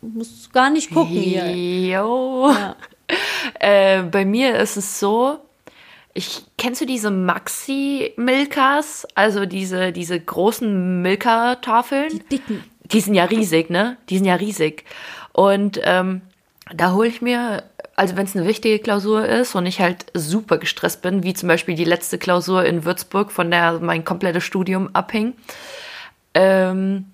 muss 0.00 0.50
gar 0.52 0.70
nicht 0.70 0.90
gucken 0.90 1.14
hier. 1.14 1.50
Jo. 1.50 2.50
Ja. 2.50 2.76
Äh, 3.60 4.02
bei 4.04 4.24
mir 4.24 4.56
ist 4.58 4.76
es 4.76 4.98
so, 4.98 5.38
ich 6.14 6.42
kennst 6.56 6.80
du 6.80 6.86
diese 6.86 7.10
Maxi 7.10 8.12
Milkas, 8.16 9.06
also 9.14 9.44
diese 9.44 9.92
diese 9.92 10.18
großen 10.18 11.02
Milka-Tafeln? 11.02 12.08
Die 12.10 12.20
dicken. 12.20 12.64
Die 12.84 13.00
sind 13.00 13.14
ja 13.14 13.24
riesig, 13.24 13.70
ne? 13.70 13.96
Die 14.08 14.16
sind 14.16 14.26
ja 14.26 14.34
riesig. 14.36 14.84
Und 15.32 15.80
ähm, 15.82 16.22
da 16.74 16.92
hole 16.92 17.08
ich 17.08 17.20
mir 17.20 17.64
also 17.96 18.16
wenn 18.16 18.26
es 18.26 18.36
eine 18.36 18.46
wichtige 18.46 18.78
Klausur 18.78 19.26
ist 19.26 19.54
und 19.54 19.66
ich 19.66 19.80
halt 19.80 20.06
super 20.14 20.58
gestresst 20.58 21.02
bin, 21.02 21.22
wie 21.22 21.34
zum 21.34 21.48
Beispiel 21.48 21.74
die 21.74 21.84
letzte 21.84 22.18
Klausur 22.18 22.64
in 22.64 22.84
Würzburg, 22.84 23.30
von 23.30 23.50
der 23.50 23.78
mein 23.80 24.04
komplettes 24.04 24.44
Studium 24.44 24.90
abhing, 24.94 25.34
ähm, 26.34 27.06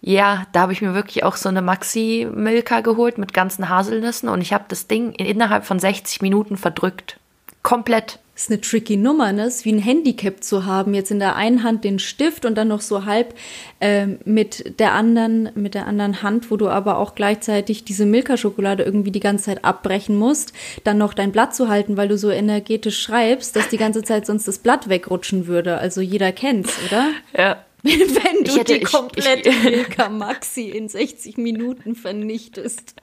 Ja, 0.00 0.46
da 0.52 0.60
habe 0.60 0.72
ich 0.72 0.80
mir 0.82 0.94
wirklich 0.94 1.24
auch 1.24 1.36
so 1.36 1.48
eine 1.48 1.62
Maxi 1.62 2.28
Milka 2.32 2.80
geholt 2.82 3.18
mit 3.18 3.34
ganzen 3.34 3.68
Haselnüssen 3.68 4.28
und 4.28 4.40
ich 4.40 4.52
habe 4.52 4.64
das 4.68 4.86
Ding 4.86 5.12
innerhalb 5.12 5.64
von 5.64 5.78
60 5.80 6.22
Minuten 6.22 6.56
verdrückt. 6.56 7.18
Komplett. 7.62 8.20
Das 8.38 8.44
ist 8.44 8.50
eine 8.52 8.60
tricky 8.60 8.96
Nummer, 8.96 9.32
ne? 9.32 9.46
Ist 9.46 9.64
wie 9.64 9.72
ein 9.72 9.80
Handicap 9.80 10.44
zu 10.44 10.64
haben. 10.64 10.94
Jetzt 10.94 11.10
in 11.10 11.18
der 11.18 11.34
einen 11.34 11.64
Hand 11.64 11.82
den 11.82 11.98
Stift 11.98 12.44
und 12.44 12.54
dann 12.54 12.68
noch 12.68 12.80
so 12.82 13.04
halb 13.04 13.34
äh, 13.80 14.06
mit 14.24 14.78
der 14.78 14.92
anderen, 14.92 15.50
mit 15.56 15.74
der 15.74 15.88
anderen 15.88 16.22
Hand, 16.22 16.48
wo 16.52 16.56
du 16.56 16.68
aber 16.68 16.98
auch 16.98 17.16
gleichzeitig 17.16 17.82
diese 17.82 18.06
Milka-Schokolade 18.06 18.84
irgendwie 18.84 19.10
die 19.10 19.18
ganze 19.18 19.46
Zeit 19.46 19.64
abbrechen 19.64 20.14
musst, 20.14 20.52
dann 20.84 20.98
noch 20.98 21.14
dein 21.14 21.32
Blatt 21.32 21.52
zu 21.56 21.68
halten, 21.68 21.96
weil 21.96 22.06
du 22.06 22.16
so 22.16 22.30
energetisch 22.30 23.02
schreibst, 23.02 23.56
dass 23.56 23.70
die 23.70 23.76
ganze 23.76 24.04
Zeit 24.04 24.24
sonst 24.24 24.46
das 24.46 24.58
Blatt 24.58 24.88
wegrutschen 24.88 25.48
würde. 25.48 25.78
Also 25.78 26.00
jeder 26.00 26.30
kennt's, 26.30 26.78
oder? 26.86 27.10
Ja. 27.36 27.64
Wenn 27.82 28.44
du 28.44 28.52
hätte- 28.52 28.74
die 28.74 28.78
ich- 28.78 28.84
komplette 28.84 29.48
ich- 29.48 29.62
Milka 29.64 30.08
Maxi 30.10 30.68
in 30.68 30.88
60 30.88 31.38
Minuten 31.38 31.96
vernichtest. 31.96 32.94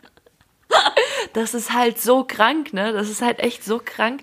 Das 1.33 1.53
ist 1.53 1.73
halt 1.73 1.99
so 1.99 2.23
krank, 2.23 2.71
ne? 2.73 2.93
Das 2.93 3.09
ist 3.09 3.21
halt 3.21 3.39
echt 3.39 3.63
so 3.65 3.81
krank. 3.83 4.21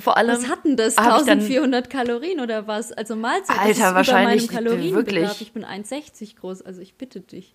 Vor 0.00 0.16
allem. 0.16 0.30
Was 0.30 0.48
hatten 0.48 0.76
das? 0.76 0.96
hab 0.96 1.20
ich 1.20 1.26
dann- 1.26 1.40
1400 1.40 1.90
Kalorien 1.90 2.40
oder 2.40 2.66
was? 2.66 2.92
Also 2.92 3.16
Mahlzeit, 3.16 3.56
das 3.56 3.58
Alter, 3.58 3.70
ist 3.70 3.78
über 3.78 3.94
wahrscheinlich 3.94 4.52
meinem 4.52 4.64
Kalorienbedarf. 4.64 5.06
wirklich. 5.06 5.40
Ich 5.42 5.52
bin 5.52 5.64
1,60 5.64 6.36
groß, 6.36 6.62
also 6.62 6.80
ich 6.80 6.94
bitte 6.94 7.20
dich. 7.20 7.54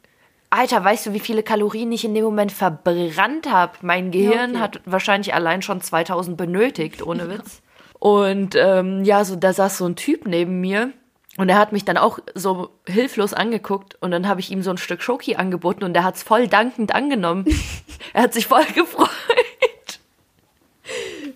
Alter, 0.50 0.84
weißt 0.84 1.08
du, 1.08 1.14
wie 1.14 1.20
viele 1.20 1.42
Kalorien 1.42 1.92
ich 1.92 2.06
in 2.06 2.14
dem 2.14 2.24
Moment 2.24 2.52
verbrannt 2.52 3.52
habe? 3.52 3.74
Mein 3.82 4.12
Gehirn 4.12 4.52
okay. 4.52 4.60
hat 4.60 4.82
wahrscheinlich 4.86 5.34
allein 5.34 5.64
schon 5.64 5.82
2000 5.82 6.38
benötigt, 6.38 7.02
ohne 7.02 7.28
Witz. 7.30 7.64
Und 7.98 8.56
ähm, 8.56 9.04
ja, 9.04 9.26
so 9.26 9.36
da 9.36 9.52
saß 9.52 9.80
so 9.80 9.86
ein 9.86 9.96
Typ 9.96 10.28
neben 10.28 10.60
mir 10.62 10.92
und 11.38 11.50
er 11.50 11.58
hat 11.58 11.72
mich 11.72 11.86
dann 11.86 11.98
auch 11.98 12.20
so 12.36 12.70
hilflos 12.88 13.34
angeguckt 13.34 13.98
und 14.02 14.12
dann 14.12 14.28
habe 14.28 14.42
ich 14.42 14.52
ihm 14.52 14.62
so 14.62 14.70
ein 14.70 14.78
Stück 14.78 15.02
Schoki 15.02 15.36
angeboten 15.38 15.84
und 15.84 15.96
er 15.96 16.04
hat 16.04 16.16
es 16.16 16.24
voll 16.24 16.48
dankend 16.48 16.94
angenommen. 16.94 17.46
er 18.14 18.24
hat 18.24 18.34
sich 18.34 18.46
voll 18.46 18.66
gefreut. 18.76 19.10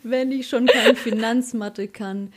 Wenn 0.10 0.32
ich 0.32 0.48
schon 0.48 0.66
kein 0.68 0.96
Finanzmathe 0.96 1.88
kann, 1.88 2.32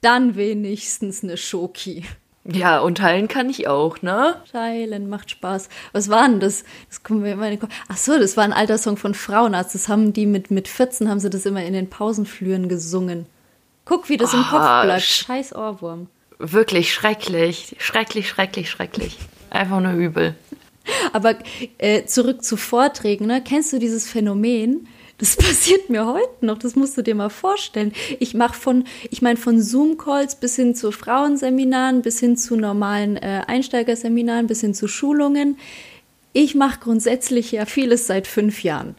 dann 0.00 0.34
wenigstens 0.36 1.22
eine 1.22 1.36
Schoki. 1.36 2.04
Ja, 2.44 2.80
und 2.80 2.98
teilen 2.98 3.28
kann 3.28 3.48
ich 3.50 3.68
auch, 3.68 4.02
ne? 4.02 4.34
Teilen 4.50 5.08
macht 5.08 5.30
Spaß. 5.30 5.68
Was 5.92 6.08
war 6.08 6.28
denn 6.28 6.40
das? 6.40 6.64
Das 6.88 7.00
mir 7.08 7.32
immer 7.32 7.44
in 7.44 7.52
den 7.52 7.60
Kopf. 7.60 7.72
Ach 7.88 7.96
so, 7.96 8.18
das 8.18 8.36
war 8.36 8.42
ein 8.42 8.52
alter 8.52 8.78
Song 8.78 8.96
von 8.96 9.14
Frauenarzt. 9.14 9.74
Das 9.76 9.88
haben 9.88 10.12
die 10.12 10.26
mit, 10.26 10.50
mit 10.50 10.66
14 10.66 11.08
haben 11.08 11.20
sie 11.20 11.30
das 11.30 11.46
immer 11.46 11.62
in 11.64 11.72
den 11.72 11.88
Pausenflüren 11.88 12.68
gesungen. 12.68 13.26
Guck, 13.84 14.08
wie 14.08 14.16
das 14.16 14.32
im 14.34 14.40
Kopf 14.42 14.60
Ah, 14.60 14.82
bleibt. 14.84 15.02
sch- 15.02 15.24
Scheiß 15.26 15.54
Ohrwurm. 15.54 16.08
Wirklich 16.38 16.92
schrecklich. 16.92 17.76
Schrecklich, 17.78 18.28
schrecklich, 18.28 18.68
schrecklich. 18.70 19.18
Einfach 19.50 19.78
nur 19.80 19.92
übel. 19.92 20.34
Aber 21.12 21.36
äh, 21.78 22.06
zurück 22.06 22.42
zu 22.42 22.56
Vorträgen, 22.56 23.26
ne? 23.26 23.40
Kennst 23.44 23.72
du 23.72 23.78
dieses 23.78 24.08
Phänomen? 24.08 24.88
Das 25.22 25.36
passiert 25.36 25.88
mir 25.88 26.04
heute 26.04 26.44
noch, 26.44 26.58
das 26.58 26.74
musst 26.74 26.98
du 26.98 27.02
dir 27.02 27.14
mal 27.14 27.28
vorstellen. 27.28 27.92
Ich 28.18 28.34
mache 28.34 28.58
von, 28.58 28.84
ich 29.08 29.22
meine 29.22 29.36
von 29.36 29.62
Zoom-Calls 29.62 30.34
bis 30.34 30.56
hin 30.56 30.74
zu 30.74 30.90
Frauenseminaren, 30.90 32.02
bis 32.02 32.18
hin 32.18 32.36
zu 32.36 32.56
normalen 32.56 33.16
äh, 33.18 33.42
Einsteigerseminaren, 33.46 34.48
bis 34.48 34.62
hin 34.62 34.74
zu 34.74 34.88
Schulungen. 34.88 35.58
Ich 36.32 36.56
mache 36.56 36.80
grundsätzlich 36.80 37.52
ja 37.52 37.66
vieles 37.66 38.08
seit 38.08 38.26
fünf 38.26 38.64
Jahren. 38.64 38.96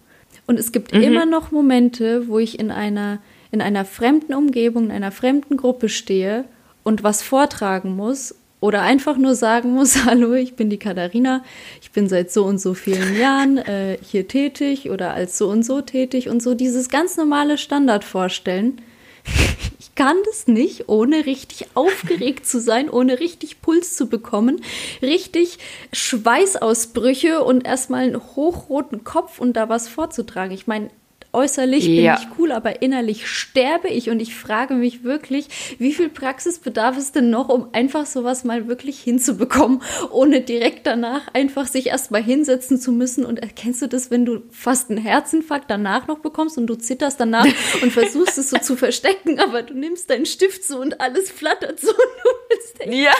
Und 0.47 0.59
es 0.59 0.71
gibt 0.71 0.93
immer 0.93 1.25
noch 1.25 1.51
Momente, 1.51 2.29
wo 2.29 2.39
ich 2.39 2.57
in 2.57 2.71
einer, 2.71 3.19
in 3.51 3.61
einer 3.61 3.83
fremden 3.83 4.33
Umgebung, 4.33 4.85
in 4.85 4.91
einer 4.91 5.11
fremden 5.11 5.57
Gruppe 5.57 5.89
stehe 5.89 6.45
und 6.83 7.03
was 7.03 7.21
vortragen 7.21 7.97
muss 7.97 8.33
oder 8.63 8.81
einfach 8.81 9.17
nur 9.17 9.35
sagen 9.35 9.73
muss, 9.73 10.05
hallo, 10.05 10.33
ich 10.35 10.55
bin 10.55 10.69
die 10.69 10.79
Katharina, 10.79 11.43
ich 11.81 11.91
bin 11.91 12.07
seit 12.07 12.31
so 12.31 12.45
und 12.45 12.59
so 12.59 12.73
vielen 12.73 13.19
Jahren 13.19 13.57
äh, 13.57 13.97
hier 14.01 14.29
tätig 14.29 14.89
oder 14.89 15.13
als 15.13 15.37
so 15.37 15.49
und 15.49 15.63
so 15.63 15.81
tätig 15.81 16.29
und 16.29 16.41
so 16.41 16.53
dieses 16.53 16.87
ganz 16.87 17.17
normale 17.17 17.57
Standard 17.57 18.03
vorstellen. 18.03 18.81
Ich 19.79 19.95
kann 19.95 20.17
das 20.25 20.47
nicht, 20.47 20.89
ohne 20.89 21.27
richtig 21.27 21.67
aufgeregt 21.75 22.47
zu 22.47 22.59
sein, 22.59 22.89
ohne 22.89 23.19
richtig 23.19 23.61
Puls 23.61 23.95
zu 23.95 24.07
bekommen, 24.07 24.63
richtig 25.03 25.59
Schweißausbrüche 25.91 27.43
und 27.43 27.63
erstmal 27.63 28.05
einen 28.05 28.19
hochroten 28.35 29.03
Kopf 29.03 29.39
und 29.39 29.53
da 29.53 29.69
was 29.69 29.87
vorzutragen. 29.87 30.51
Ich 30.51 30.65
meine, 30.65 30.89
äußerlich 31.33 31.85
Ja. 31.87 32.15
bin 32.15 32.23
ich 32.23 32.37
cool, 32.39 32.51
aber 32.51 32.81
innerlich 32.81 33.27
sterbe 33.27 33.87
ich 33.89 34.09
und 34.09 34.19
ich 34.21 34.35
frage 34.35 34.75
mich 34.75 35.03
wirklich, 35.03 35.47
wie 35.79 35.93
viel 35.93 36.09
Praxis 36.09 36.59
bedarf 36.59 36.95
es 36.97 37.11
denn 37.11 37.29
noch, 37.29 37.49
um 37.49 37.67
einfach 37.73 38.05
sowas 38.05 38.43
mal 38.43 38.67
wirklich 38.67 38.99
hinzubekommen, 38.99 39.81
ohne 40.11 40.41
direkt 40.41 40.85
danach 40.87 41.21
einfach 41.33 41.65
sich 41.67 41.87
erstmal 41.87 42.23
hinsetzen 42.23 42.79
zu 42.79 42.91
müssen. 42.91 43.25
Und 43.25 43.39
erkennst 43.39 43.81
du 43.81 43.87
das, 43.87 44.11
wenn 44.11 44.25
du 44.25 44.43
fast 44.51 44.89
einen 44.89 44.99
Herzinfarkt 44.99 45.69
danach 45.69 46.07
noch 46.07 46.19
bekommst 46.19 46.57
und 46.57 46.67
du 46.67 46.75
zitterst 46.75 47.19
danach 47.19 47.45
und 47.81 47.91
versuchst 47.91 48.37
es 48.37 48.49
so 48.51 48.57
zu 48.59 48.75
verstecken, 48.75 49.39
aber 49.39 49.63
du 49.63 49.73
nimmst 49.73 50.09
deinen 50.09 50.25
Stift 50.25 50.63
so 50.63 50.79
und 50.79 51.01
alles 51.01 51.31
flattert 51.31 51.79
so 51.79 51.89
und 51.89 51.97
du 51.97 52.29
willst 52.49 52.79
echt 52.81 52.93
Ja. 52.93 53.11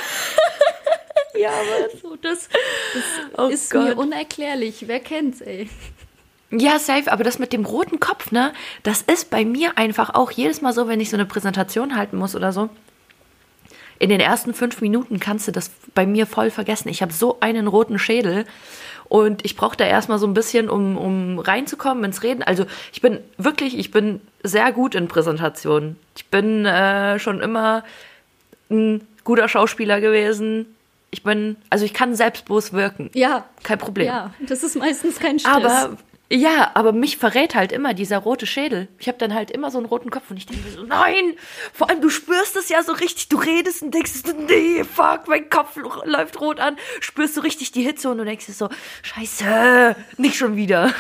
ja, 1.40 1.50
aber 1.50 1.90
so, 2.02 2.16
das, 2.18 2.48
das 2.94 3.04
Oh 3.40 3.48
ist 3.48 3.74
mir 3.74 3.96
Gott. 3.96 3.98
unerklärlich. 4.06 4.84
Wer 4.88 5.00
kennt's, 5.00 5.42
ey? 5.42 5.70
Ja, 6.56 6.78
safe, 6.78 7.12
aber 7.12 7.24
das 7.24 7.40
mit 7.40 7.52
dem 7.52 7.66
roten 7.66 8.00
Kopf, 8.00 8.32
ne, 8.32 8.54
das 8.84 9.02
ist 9.02 9.30
bei 9.32 9.44
mir 9.44 9.78
einfach 9.78 10.14
auch 10.14 10.30
jedes 10.30 10.62
Mal 10.62 10.74
so, 10.74 10.88
wenn 10.88 11.00
ich 11.00 11.10
so 11.10 11.18
eine 11.18 11.26
Präsentation 11.26 11.96
halten 11.96 12.18
muss 12.18 12.36
oder 12.36 12.52
so. 12.52 12.70
In 13.98 14.10
den 14.10 14.20
ersten 14.20 14.54
fünf 14.54 14.82
Minuten 14.82 15.20
kannst 15.20 15.48
du 15.48 15.52
das 15.52 15.72
bei 15.96 16.06
mir 16.06 16.28
voll 16.28 16.52
vergessen. 16.52 16.90
Ich 16.90 17.02
habe 17.02 17.14
so 17.14 17.40
einen 17.40 17.68
roten 17.68 17.98
Schädel 17.98 18.46
und 19.08 19.46
ich 19.46 19.56
brauche 19.56 19.78
da 19.78 19.86
erstmal 19.86 20.20
so 20.20 20.28
ein 20.28 20.34
bisschen, 20.34 20.70
um, 20.70 20.98
um 20.98 21.40
reinzukommen 21.40 22.04
ins 22.04 22.22
Reden. 22.22 22.44
Also 22.44 22.66
ich 22.92 23.02
bin 23.02 23.20
wirklich, 23.38 23.78
ich 23.78 23.92
bin 23.92 24.22
sehr 24.44 24.72
gut 24.72 24.94
in 24.96 25.08
Präsentationen. 25.08 25.98
Ich 26.16 26.28
bin 26.28 26.66
äh, 26.66 27.18
schon 27.20 27.40
immer 27.40 27.84
ein 28.70 29.08
guter 29.24 29.48
Schauspieler 29.48 30.02
gewesen. 30.02 30.76
Ich 31.12 31.24
bin, 31.24 31.56
also 31.70 31.86
ich 31.86 31.94
kann 31.94 32.16
selbstbewusst 32.16 32.74
wirken. 32.74 33.10
Ja. 33.14 33.46
Kein 33.64 33.78
Problem. 33.78 34.08
Ja, 34.08 34.34
das 34.48 34.64
ist 34.64 34.76
meistens 34.76 35.20
kein 35.20 35.40
Stress. 35.40 35.54
Aber 35.54 35.98
ja, 36.34 36.72
aber 36.74 36.94
mich 36.94 37.18
verrät 37.18 37.54
halt 37.54 37.72
immer 37.72 37.94
dieser 37.94 38.18
rote 38.18 38.48
Schädel. 38.48 38.88
Ich 38.98 39.08
habe 39.08 39.20
dann 39.20 39.36
halt 39.36 39.52
immer 39.52 39.70
so 39.70 39.78
einen 39.78 39.86
roten 39.86 40.10
Kopf 40.10 40.32
und 40.32 40.38
ich 40.38 40.48
denke 40.48 40.68
so, 40.72 40.84
nein, 40.84 41.36
vor 41.72 41.90
allem 41.90 42.02
du 42.02 42.10
spürst 42.10 42.56
es 42.56 42.70
ja 42.70 42.82
so 42.82 42.92
richtig, 42.92 43.30
du 43.30 43.38
redest 43.38 43.84
und 43.84 43.94
denkst 43.94 44.24
so, 44.26 44.34
nee, 44.34 44.84
fuck, 44.84 45.28
mein 45.28 45.48
Kopf 45.50 45.78
läuft 46.06 46.42
rot 46.42 46.60
an, 46.60 46.76
spürst 47.02 47.38
du 47.38 47.42
richtig 47.42 47.72
die 47.72 47.84
Hitze 47.84 48.10
und 48.10 48.18
du 48.18 48.26
denkst 48.26 48.48
so, 48.48 48.70
scheiße, 49.04 49.96
nicht 50.18 50.36
schon 50.36 50.56
wieder. 50.56 50.92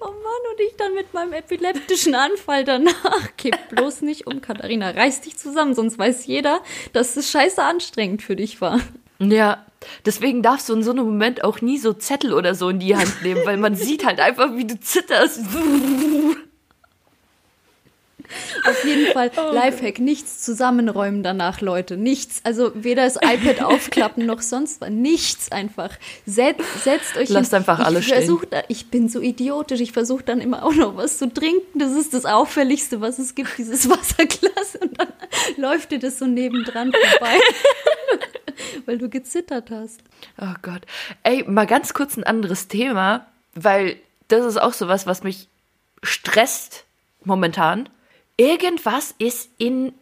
Oh 0.00 0.06
Mann, 0.06 0.52
und 0.52 0.60
ich 0.66 0.74
dann 0.76 0.94
mit 0.94 1.14
meinem 1.14 1.32
epileptischen 1.32 2.16
Anfall 2.16 2.64
danach. 2.64 3.36
Kipp 3.36 3.56
bloß 3.70 4.02
nicht 4.02 4.26
um, 4.26 4.40
Katharina. 4.40 4.90
Reiß 4.90 5.20
dich 5.20 5.36
zusammen, 5.36 5.76
sonst 5.76 5.96
weiß 5.96 6.26
jeder, 6.26 6.60
dass 6.92 7.16
es 7.16 7.30
scheiße 7.30 7.62
anstrengend 7.62 8.22
für 8.22 8.34
dich 8.34 8.60
war. 8.60 8.80
Ja, 9.18 9.64
deswegen 10.04 10.42
darfst 10.42 10.68
du 10.68 10.74
in 10.74 10.82
so 10.82 10.90
einem 10.90 11.04
Moment 11.06 11.44
auch 11.44 11.60
nie 11.60 11.78
so 11.78 11.92
Zettel 11.92 12.32
oder 12.32 12.54
so 12.54 12.68
in 12.68 12.78
die 12.78 12.96
Hand 12.96 13.22
nehmen, 13.22 13.42
weil 13.44 13.56
man 13.56 13.74
sieht 13.74 14.04
halt 14.04 14.20
einfach, 14.20 14.56
wie 14.56 14.66
du 14.66 14.78
zitterst. 14.80 15.40
Auf 18.66 18.84
jeden 18.84 19.12
Fall 19.12 19.30
Lifehack, 19.52 19.98
nichts 19.98 20.42
zusammenräumen 20.42 21.22
danach, 21.22 21.60
Leute. 21.60 21.96
Nichts. 21.96 22.40
Also 22.44 22.72
weder 22.74 23.04
das 23.04 23.16
iPad 23.16 23.62
aufklappen 23.62 24.26
noch 24.26 24.40
sonst 24.42 24.80
was. 24.80 24.90
Nichts 24.90 25.52
einfach. 25.52 25.90
Setzt, 26.26 26.84
setzt 26.84 27.16
euch 27.16 27.28
Lasst 27.28 27.50
hin. 27.50 27.58
einfach 27.58 27.80
ich 27.80 27.86
alles 27.86 28.04
stehen. 28.04 28.18
versuch 28.18 28.44
Da, 28.46 28.62
ich 28.68 28.86
bin 28.90 29.08
so 29.08 29.20
idiotisch. 29.20 29.80
Ich 29.80 29.92
versuche 29.92 30.24
dann 30.24 30.40
immer 30.40 30.64
auch 30.64 30.74
noch 30.74 30.96
was 30.96 31.18
zu 31.18 31.32
trinken. 31.32 31.78
Das 31.78 31.92
ist 31.92 32.14
das 32.14 32.24
Auffälligste, 32.24 33.00
was 33.00 33.18
es 33.18 33.34
gibt, 33.34 33.56
dieses 33.58 33.88
Wasserglas. 33.90 34.76
Und 34.80 35.00
dann 35.00 35.08
läuft 35.56 35.92
dir 35.92 35.98
das 35.98 36.18
so 36.18 36.26
nebendran 36.26 36.92
vorbei. 36.92 37.38
Weil 38.86 38.98
du 38.98 39.08
gezittert 39.08 39.70
hast. 39.70 40.00
Oh 40.40 40.54
Gott. 40.62 40.82
Ey, 41.22 41.44
mal 41.44 41.66
ganz 41.66 41.94
kurz 41.94 42.16
ein 42.16 42.24
anderes 42.24 42.68
Thema, 42.68 43.26
weil 43.54 43.96
das 44.28 44.44
ist 44.44 44.56
auch 44.60 44.72
sowas, 44.72 45.06
was 45.06 45.22
mich 45.22 45.48
stresst 46.02 46.84
momentan. 47.24 47.88
Irgendwas 48.36 49.14
ist 49.18 49.48
in, 49.58 49.92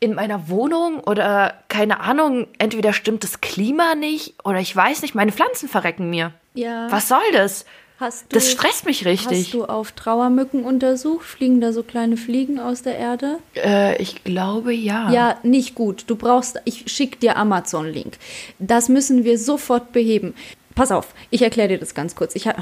in 0.00 0.14
meiner 0.14 0.48
Wohnung 0.48 1.00
oder 1.00 1.54
keine 1.68 2.00
Ahnung, 2.00 2.46
entweder 2.58 2.92
stimmt 2.92 3.22
das 3.24 3.40
Klima 3.40 3.94
nicht 3.94 4.34
oder 4.44 4.60
ich 4.60 4.74
weiß 4.74 5.02
nicht, 5.02 5.14
meine 5.14 5.32
Pflanzen 5.32 5.68
verrecken 5.68 6.08
mir. 6.10 6.32
Ja. 6.54 6.90
Was 6.90 7.08
soll 7.08 7.20
das? 7.32 7.66
Hast 7.98 8.24
du, 8.30 8.34
Das 8.36 8.50
stresst 8.50 8.84
mich 8.84 9.00
Hast 9.00 9.06
richtig. 9.06 9.50
du 9.52 9.64
auf 9.64 9.92
Trauermücken 9.92 10.64
untersucht? 10.64 11.24
Fliegen 11.24 11.62
da 11.62 11.72
so 11.72 11.82
kleine 11.82 12.18
Fliegen 12.18 12.58
aus 12.60 12.82
der 12.82 12.98
Erde? 12.98 13.38
Äh, 13.54 14.00
ich 14.02 14.22
glaube 14.22 14.74
ja. 14.74 15.10
Ja, 15.10 15.38
nicht 15.42 15.74
gut. 15.74 16.04
Du 16.06 16.14
brauchst, 16.16 16.60
ich 16.66 16.84
schicke 16.92 17.16
dir 17.18 17.36
Amazon-Link. 17.38 18.18
Das 18.58 18.90
müssen 18.90 19.24
wir 19.24 19.38
sofort 19.38 19.92
beheben. 19.92 20.34
Pass 20.74 20.92
auf, 20.92 21.14
ich 21.30 21.40
erkläre 21.40 21.68
dir 21.68 21.78
das 21.78 21.94
ganz 21.94 22.14
kurz. 22.14 22.34
Ich, 22.34 22.46
ha- 22.46 22.54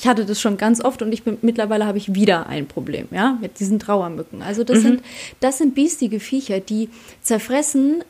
ich 0.00 0.08
hatte 0.08 0.24
das 0.24 0.40
schon 0.40 0.56
ganz 0.56 0.82
oft 0.82 1.02
und 1.02 1.12
ich 1.12 1.22
bin, 1.22 1.36
mittlerweile 1.42 1.86
habe 1.86 1.98
ich 1.98 2.14
wieder 2.14 2.46
ein 2.46 2.66
Problem, 2.66 3.06
ja, 3.10 3.36
mit 3.40 3.60
diesen 3.60 3.78
Trauermücken. 3.78 4.40
Also 4.42 4.64
das 4.64 4.80
sind, 4.80 5.02
das 5.40 5.58
sind 5.58 5.74
biestige 5.74 6.20
Viecher, 6.20 6.60
die 6.60 6.88
zerfressen, 7.20 8.02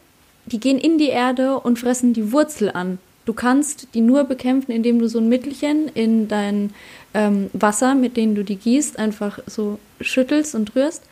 die 0.46 0.60
gehen 0.60 0.78
in 0.78 0.98
die 0.98 1.08
Erde 1.08 1.58
und 1.58 1.78
fressen 1.78 2.12
die 2.12 2.32
Wurzel 2.32 2.70
an. 2.70 2.98
Du 3.24 3.30
Du 3.30 3.34
kannst 3.34 3.86
die 3.94 4.00
nur 4.00 4.24
bekämpfen, 4.24 4.72
indem 4.72 4.98
du 4.98 5.08
so 5.08 5.20
ein 5.20 5.28
Mittelchen 5.28 5.86
in 5.94 6.26
dein 6.26 6.72
ähm, 7.14 7.48
Wasser, 7.52 7.94
mit 7.94 8.16
dem 8.16 8.34
du 8.34 8.42
die 8.42 8.56
gießt, 8.56 8.98
einfach 8.98 9.38
so 9.46 9.78
schüttelst 10.00 10.56
und 10.56 10.74
rührst. 10.74 11.04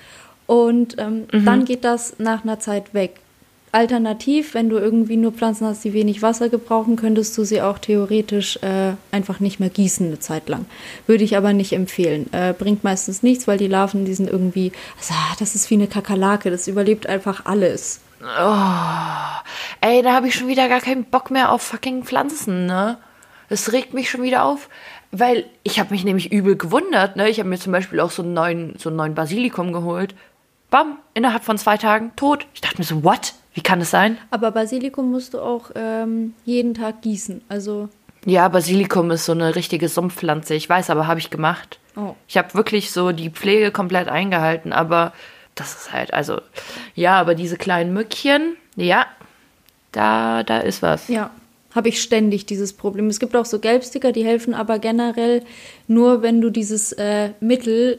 Und 0.48 0.96
ähm, 0.98 1.26
mhm. 1.32 1.44
dann 1.44 1.64
geht 1.64 1.84
das 1.84 2.18
nach 2.18 2.42
einer 2.42 2.58
Zeit 2.58 2.92
weg. 2.92 3.20
Alternativ, 3.72 4.54
wenn 4.54 4.70
du 4.70 4.78
irgendwie 4.78 5.16
nur 5.16 5.32
Pflanzen 5.32 5.66
hast, 5.66 5.84
die 5.84 5.92
wenig 5.92 6.22
Wasser 6.22 6.48
gebrauchen, 6.48 6.96
könntest 6.96 7.36
du 7.36 7.44
sie 7.44 7.60
auch 7.60 7.78
theoretisch 7.78 8.58
äh, 8.62 8.94
einfach 9.10 9.40
nicht 9.40 9.60
mehr 9.60 9.68
gießen 9.68 10.06
eine 10.06 10.18
Zeit 10.18 10.48
lang. 10.48 10.66
Würde 11.06 11.24
ich 11.24 11.36
aber 11.36 11.52
nicht 11.52 11.72
empfehlen. 11.72 12.32
Äh, 12.32 12.54
bringt 12.54 12.82
meistens 12.84 13.22
nichts, 13.22 13.46
weil 13.46 13.58
die 13.58 13.66
Larven, 13.66 14.04
die 14.04 14.14
sind 14.14 14.30
irgendwie, 14.30 14.72
also, 14.96 15.14
das 15.38 15.54
ist 15.54 15.68
wie 15.70 15.74
eine 15.74 15.86
Kakerlake, 15.86 16.50
das 16.50 16.66
überlebt 16.66 17.06
einfach 17.06 17.44
alles. 17.44 18.00
Oh, 18.20 19.36
ey, 19.80 20.02
da 20.02 20.14
habe 20.14 20.28
ich 20.28 20.34
schon 20.34 20.48
wieder 20.48 20.68
gar 20.68 20.80
keinen 20.80 21.04
Bock 21.04 21.30
mehr 21.30 21.52
auf 21.52 21.62
fucking 21.62 22.04
Pflanzen, 22.04 22.66
ne? 22.66 22.98
Das 23.48 23.72
regt 23.72 23.94
mich 23.94 24.10
schon 24.10 24.22
wieder 24.22 24.44
auf, 24.44 24.68
weil 25.12 25.46
ich 25.62 25.78
habe 25.78 25.90
mich 25.90 26.04
nämlich 26.04 26.32
übel 26.32 26.56
gewundert, 26.56 27.16
ne? 27.16 27.28
Ich 27.28 27.38
habe 27.38 27.48
mir 27.48 27.58
zum 27.58 27.72
Beispiel 27.72 28.00
auch 28.00 28.10
so 28.10 28.22
einen 28.22 28.34
neuen, 28.34 28.74
so 28.78 28.88
einen 28.88 28.96
neuen 28.96 29.14
Basilikum 29.14 29.72
geholt. 29.72 30.14
Bam, 30.70 30.98
innerhalb 31.14 31.44
von 31.44 31.58
zwei 31.58 31.78
Tagen 31.78 32.12
tot. 32.16 32.46
Ich 32.54 32.60
dachte 32.60 32.78
mir 32.78 32.84
so, 32.84 33.04
what? 33.04 33.34
Wie 33.58 33.62
kann 33.62 33.80
das 33.80 33.90
sein? 33.90 34.18
Aber 34.30 34.52
Basilikum 34.52 35.10
musst 35.10 35.34
du 35.34 35.40
auch 35.40 35.72
ähm, 35.74 36.32
jeden 36.44 36.74
Tag 36.74 37.02
gießen. 37.02 37.42
Also. 37.48 37.88
Ja, 38.24 38.46
Basilikum 38.46 39.10
ist 39.10 39.24
so 39.24 39.32
eine 39.32 39.56
richtige 39.56 39.88
Sumpfpflanze. 39.88 40.54
Ich 40.54 40.68
weiß, 40.68 40.90
aber 40.90 41.08
habe 41.08 41.18
ich 41.18 41.28
gemacht. 41.28 41.80
Oh. 41.96 42.14
Ich 42.28 42.36
habe 42.36 42.54
wirklich 42.54 42.92
so 42.92 43.10
die 43.10 43.30
Pflege 43.30 43.72
komplett 43.72 44.06
eingehalten, 44.06 44.72
aber 44.72 45.12
das 45.56 45.74
ist 45.74 45.92
halt, 45.92 46.14
also, 46.14 46.40
ja, 46.94 47.18
aber 47.18 47.34
diese 47.34 47.56
kleinen 47.56 47.92
Mückchen, 47.92 48.56
ja, 48.76 49.06
da, 49.90 50.44
da 50.44 50.58
ist 50.58 50.80
was. 50.80 51.08
Ja, 51.08 51.32
habe 51.74 51.88
ich 51.88 52.00
ständig 52.00 52.46
dieses 52.46 52.72
Problem. 52.74 53.08
Es 53.08 53.18
gibt 53.18 53.34
auch 53.34 53.44
so 53.44 53.58
Gelbsticker, 53.58 54.12
die 54.12 54.24
helfen 54.24 54.54
aber 54.54 54.78
generell 54.78 55.42
nur, 55.88 56.22
wenn 56.22 56.40
du 56.40 56.50
dieses 56.50 56.92
äh, 56.92 57.30
Mittel 57.40 57.98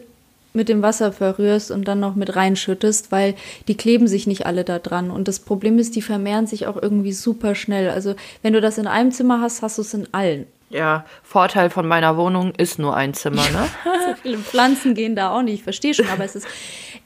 mit 0.54 0.70
dem 0.70 0.82
Wasser 0.82 1.12
verrührst 1.12 1.72
und 1.72 1.88
dann 1.88 2.00
noch 2.00 2.16
mit 2.16 2.36
reinschüttest, 2.36 3.12
weil 3.12 3.36
die 3.68 3.78
kleben 3.78 4.08
sich 4.08 4.28
nicht 4.28 4.46
alle 4.46 4.64
da 4.64 4.80
dran. 4.80 5.12
Und 5.12 5.28
das 5.28 5.40
Problem 5.40 5.78
ist, 5.80 5.96
die 5.96 6.02
vermehren 6.02 6.48
sich 6.48 6.68
auch 6.68 6.82
irgendwie 6.82 7.14
super 7.14 7.56
schnell. 7.56 7.90
Also 7.90 8.16
wenn 8.42 8.54
du 8.54 8.62
das 8.62 8.78
in 8.78 8.88
einem 8.88 9.12
Zimmer 9.12 9.42
hast, 9.42 9.62
hast 9.62 9.78
du 9.78 9.82
es 9.82 9.94
in 9.94 10.08
allen. 10.14 10.48
Ja, 10.70 11.06
Vorteil 11.24 11.72
von 11.72 11.88
meiner 11.88 12.16
Wohnung 12.16 12.54
ist 12.56 12.78
nur 12.78 12.96
ein 12.96 13.16
Zimmer, 13.16 13.42
ne? 13.50 13.68
so 14.08 14.16
viele 14.22 14.38
Pflanzen 14.38 14.94
gehen 14.94 15.16
da 15.16 15.32
auch 15.32 15.42
nicht, 15.42 15.56
ich 15.56 15.64
verstehe 15.64 15.96
schon, 15.96 16.08
aber 16.10 16.24
es 16.24 16.36
ist, 16.36 16.48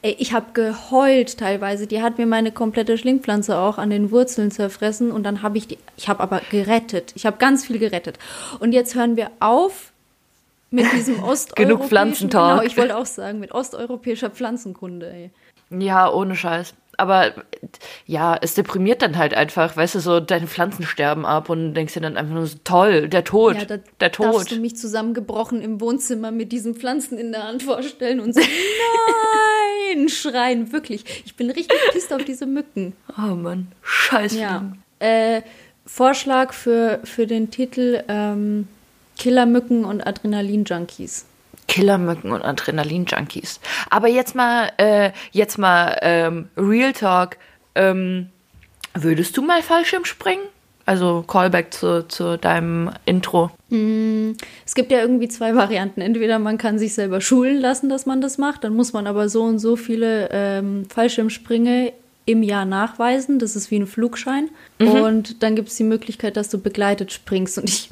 ey, 0.02 0.18
ich 0.20 0.34
habe 0.34 0.48
geheult 0.54 1.38
teilweise. 1.38 1.88
Die 1.88 2.02
hat 2.02 2.18
mir 2.18 2.26
meine 2.26 2.52
komplette 2.52 2.98
Schlingpflanze 2.98 3.58
auch 3.58 3.78
an 3.78 3.90
den 3.90 4.12
Wurzeln 4.12 4.52
zerfressen 4.52 5.12
und 5.12 5.24
dann 5.24 5.42
habe 5.44 5.58
ich 5.58 5.68
die, 5.68 5.78
ich 5.96 6.10
habe 6.10 6.22
aber 6.22 6.42
gerettet. 6.52 7.14
Ich 7.16 7.26
habe 7.26 7.38
ganz 7.38 7.66
viel 7.66 7.80
gerettet. 7.80 8.20
Und 8.60 8.74
jetzt 8.74 8.96
hören 8.96 9.16
wir 9.16 9.32
auf, 9.40 9.93
mit 10.74 10.92
diesem 10.92 11.24
osteuropäischen. 11.24 11.56
Genug 11.56 11.88
Pflanzentalk. 11.88 12.62
Genau, 12.62 12.68
ich 12.68 12.78
wollte 12.78 12.98
auch 12.98 13.06
sagen, 13.06 13.40
mit 13.40 13.52
osteuropäischer 13.52 14.32
Pflanzenkunde, 14.32 15.12
ey. 15.12 15.32
Ja, 15.70 16.12
ohne 16.12 16.36
Scheiß. 16.36 16.74
Aber 16.98 17.34
ja, 18.06 18.38
es 18.40 18.54
deprimiert 18.54 19.02
dann 19.02 19.18
halt 19.18 19.34
einfach, 19.34 19.76
weißt 19.76 19.96
du, 19.96 20.00
so 20.00 20.20
deine 20.20 20.46
Pflanzen 20.46 20.86
sterben 20.86 21.26
ab 21.26 21.50
und 21.50 21.74
denkst 21.74 21.96
dir 21.96 22.02
dann 22.02 22.18
einfach 22.18 22.34
nur 22.34 22.46
so, 22.46 22.58
toll, 22.64 23.08
der 23.10 23.24
Tod, 23.24 23.56
ja, 23.56 23.66
da 23.66 23.78
der 24.00 24.12
Tod. 24.12 24.36
Darfst 24.36 24.52
du 24.52 24.58
mich 24.58 24.76
zusammengebrochen 24.76 25.62
im 25.62 25.82
Wohnzimmer 25.82 26.32
mit 26.32 26.52
diesen 26.52 26.76
Pflanzen 26.76 27.18
in 27.18 27.32
der 27.32 27.48
Hand 27.48 27.64
vorstellen 27.64 28.20
und 28.20 28.36
so, 28.36 28.42
nein, 29.96 30.08
schreien, 30.08 30.72
wirklich. 30.72 31.04
Ich 31.26 31.36
bin 31.36 31.50
richtig 31.50 31.80
pisst 31.92 32.14
auf 32.14 32.24
diese 32.24 32.46
Mücken. 32.46 32.94
Oh 33.18 33.36
Mann, 33.36 33.72
scheiße. 33.82 34.40
Ja. 34.40 34.72
Äh, 35.00 35.42
Vorschlag 35.86 36.54
für, 36.54 37.00
für 37.04 37.26
den 37.26 37.50
Titel, 37.50 38.04
ähm, 38.08 38.68
Killermücken 39.18 39.86
und 39.86 40.06
Adrenalin-Junkies. 40.06 41.26
Killermücken 41.68 42.32
und 42.32 42.42
Adrenalin-Junkies. 42.44 43.60
Aber 43.90 44.08
jetzt 44.08 44.36
mal, 44.36 44.72
äh, 44.78 45.12
jetzt 45.32 45.58
mal 45.58 45.98
ähm, 46.02 46.50
Real 46.58 46.94
Talk. 46.94 47.38
Ähm, 47.76 48.30
würdest 48.94 49.36
du 49.38 49.42
mal 49.42 49.62
Fallschirm 49.62 50.06
springen? 50.06 50.44
Also 50.86 51.24
Callback 51.26 51.74
zu, 51.74 52.08
zu 52.08 52.38
deinem 52.38 52.92
Intro. 53.06 53.52
Mm, 53.70 54.32
es 54.66 54.76
gibt 54.76 54.92
ja 54.92 55.00
irgendwie 55.00 55.30
zwei 55.30 55.56
Varianten. 55.56 56.02
Entweder 56.02 56.40
man 56.40 56.58
kann 56.58 56.78
sich 56.78 56.94
selber 56.94 57.22
schulen 57.22 57.60
lassen, 57.60 57.88
dass 57.88 58.06
man 58.06 58.20
das 58.20 58.38
macht, 58.38 58.66
dann 58.66 58.76
muss 58.76 58.92
man 58.92 59.08
aber 59.08 59.30
so 59.30 59.44
und 59.44 59.60
so 59.60 59.78
viele 59.78 60.30
ähm, 60.32 60.86
Fallschirmsprünge 60.90 61.94
im 62.26 62.44
Jahr 62.44 62.66
nachweisen. 62.66 63.40
Das 63.40 63.56
ist 63.56 63.72
wie 63.72 63.78
ein 63.78 63.88
Flugschein. 63.88 64.50
Mhm. 64.80 64.88
Und 64.90 65.44
dann 65.44 65.56
gibt 65.56 65.70
es 65.70 65.78
die 65.78 65.84
Möglichkeit, 65.84 66.36
dass 66.36 66.50
du 66.50 66.58
begleitet 66.58 67.14
springst. 67.14 67.58
Und 67.58 67.70
ich 67.70 67.90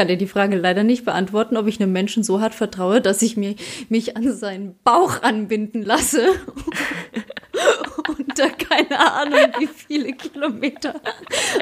kann 0.00 0.08
dir 0.08 0.16
die 0.16 0.26
Frage 0.26 0.56
leider 0.56 0.82
nicht 0.82 1.04
beantworten, 1.04 1.58
ob 1.58 1.66
ich 1.66 1.78
einem 1.78 1.92
Menschen 1.92 2.22
so 2.22 2.40
hart 2.40 2.54
vertraue, 2.54 3.02
dass 3.02 3.20
ich 3.20 3.36
mir, 3.36 3.54
mich 3.90 4.16
an 4.16 4.32
seinen 4.32 4.74
Bauch 4.82 5.20
anbinden 5.20 5.82
lasse 5.82 6.26
und 8.08 8.38
da 8.38 8.48
keine 8.48 8.98
Ahnung, 8.98 9.52
wie 9.58 9.66
viele 9.66 10.14
Kilometer 10.14 10.98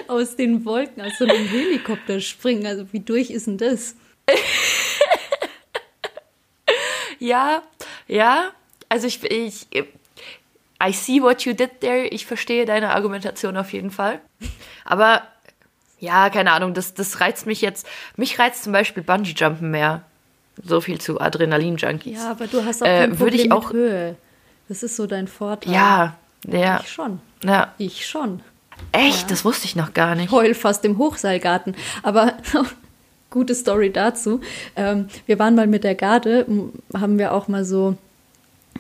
aus 0.07 0.37
den 0.37 0.65
Wolken 0.65 1.03
aus 1.03 1.19
so 1.19 1.25
einem 1.25 1.49
Helikopter 1.49 2.21
springen. 2.21 2.65
Also 2.65 2.87
wie 2.93 3.01
durch 3.01 3.31
ist 3.31 3.49
denn 3.49 3.59
das? 3.59 3.97
ja, 7.19 7.65
ja. 8.07 8.53
Also 8.89 9.09
ich, 9.09 9.21
ich, 9.29 9.67
I 10.81 10.93
see 10.93 11.21
what 11.21 11.43
you 11.43 11.55
did 11.55 11.81
there. 11.81 12.07
Ich 12.07 12.25
verstehe 12.25 12.67
deine 12.67 12.91
Argumentation 12.95 13.57
auf 13.57 13.73
jeden 13.73 13.91
Fall. 13.91 14.21
Aber 14.85 15.27
ja, 16.01 16.31
keine 16.31 16.53
Ahnung, 16.53 16.75
das, 16.75 16.95
das 16.95 17.21
reizt 17.21 17.47
mich 17.47 17.61
jetzt. 17.61 17.87
Mich 18.17 18.39
reizt 18.39 18.65
zum 18.65 18.73
Beispiel 18.73 19.03
Bungee-Jumpen 19.03 19.71
mehr. 19.71 20.03
So 20.63 20.81
viel 20.81 21.01
zu 21.01 21.21
Adrenalin-Junkies. 21.21 22.19
Ja, 22.19 22.31
aber 22.33 22.47
du 22.47 22.65
hast 22.65 22.83
auch 22.83 22.87
äh, 22.87 23.01
kein 23.01 23.17
Problem 23.17 23.35
ich 23.35 23.53
auch, 23.53 23.65
mit 23.65 23.73
Höhe. 23.73 24.17
Das 24.69 24.83
ist 24.83 24.97
so 24.97 25.07
dein 25.07 25.29
Vorteil. 25.29 25.73
Ja, 25.73 26.17
ja. 26.47 26.81
Ich 26.83 26.91
schon. 26.91 27.21
Ja. 27.45 27.75
Ich 27.79 28.07
schon. 28.07 28.41
Echt? 28.93 29.23
Ja. 29.23 29.29
Das 29.29 29.45
wusste 29.45 29.67
ich 29.67 29.77
noch 29.77 29.95
gar 29.95 30.15
nicht. 30.15 30.27
Ich 30.27 30.31
heul 30.33 30.55
fast 30.55 30.85
im 30.85 30.99
Hochseilgarten. 30.99 31.75
Aber 32.03 32.35
gute 33.31 33.55
Story 33.55 33.93
dazu. 33.93 34.41
Ähm, 34.77 35.09
wir 35.27 35.39
waren 35.39 35.55
mal 35.55 35.67
mit 35.67 35.85
der 35.85 35.95
Garde, 35.95 36.47
haben 36.95 37.19
wir 37.19 37.33
auch 37.33 37.49
mal 37.49 37.65
so 37.65 37.97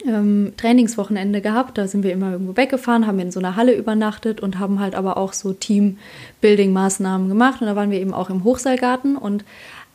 ähm, 0.07 0.53
Trainingswochenende 0.57 1.41
gehabt. 1.41 1.79
Da 1.79 1.89
sind 1.89 2.03
wir 2.03 2.13
immer 2.13 2.33
irgendwo 2.33 2.57
weggefahren, 2.57 3.07
haben 3.07 3.19
in 3.19 3.31
so 3.31 3.41
einer 3.41 3.57
Halle 3.57 3.75
übernachtet 3.75 4.41
und 4.41 4.59
haben 4.59 4.81
halt 4.81 4.95
aber 4.95 5.17
auch 5.17 5.33
so 5.33 5.53
Team-Building-Maßnahmen 5.53 7.29
gemacht. 7.29 7.61
Und 7.61 7.67
da 7.67 7.77
waren 7.77 7.91
wir 7.91 8.01
eben 8.01 8.15
auch 8.15 8.31
im 8.31 8.45
Hochseilgarten 8.45 9.17
und 9.17 9.45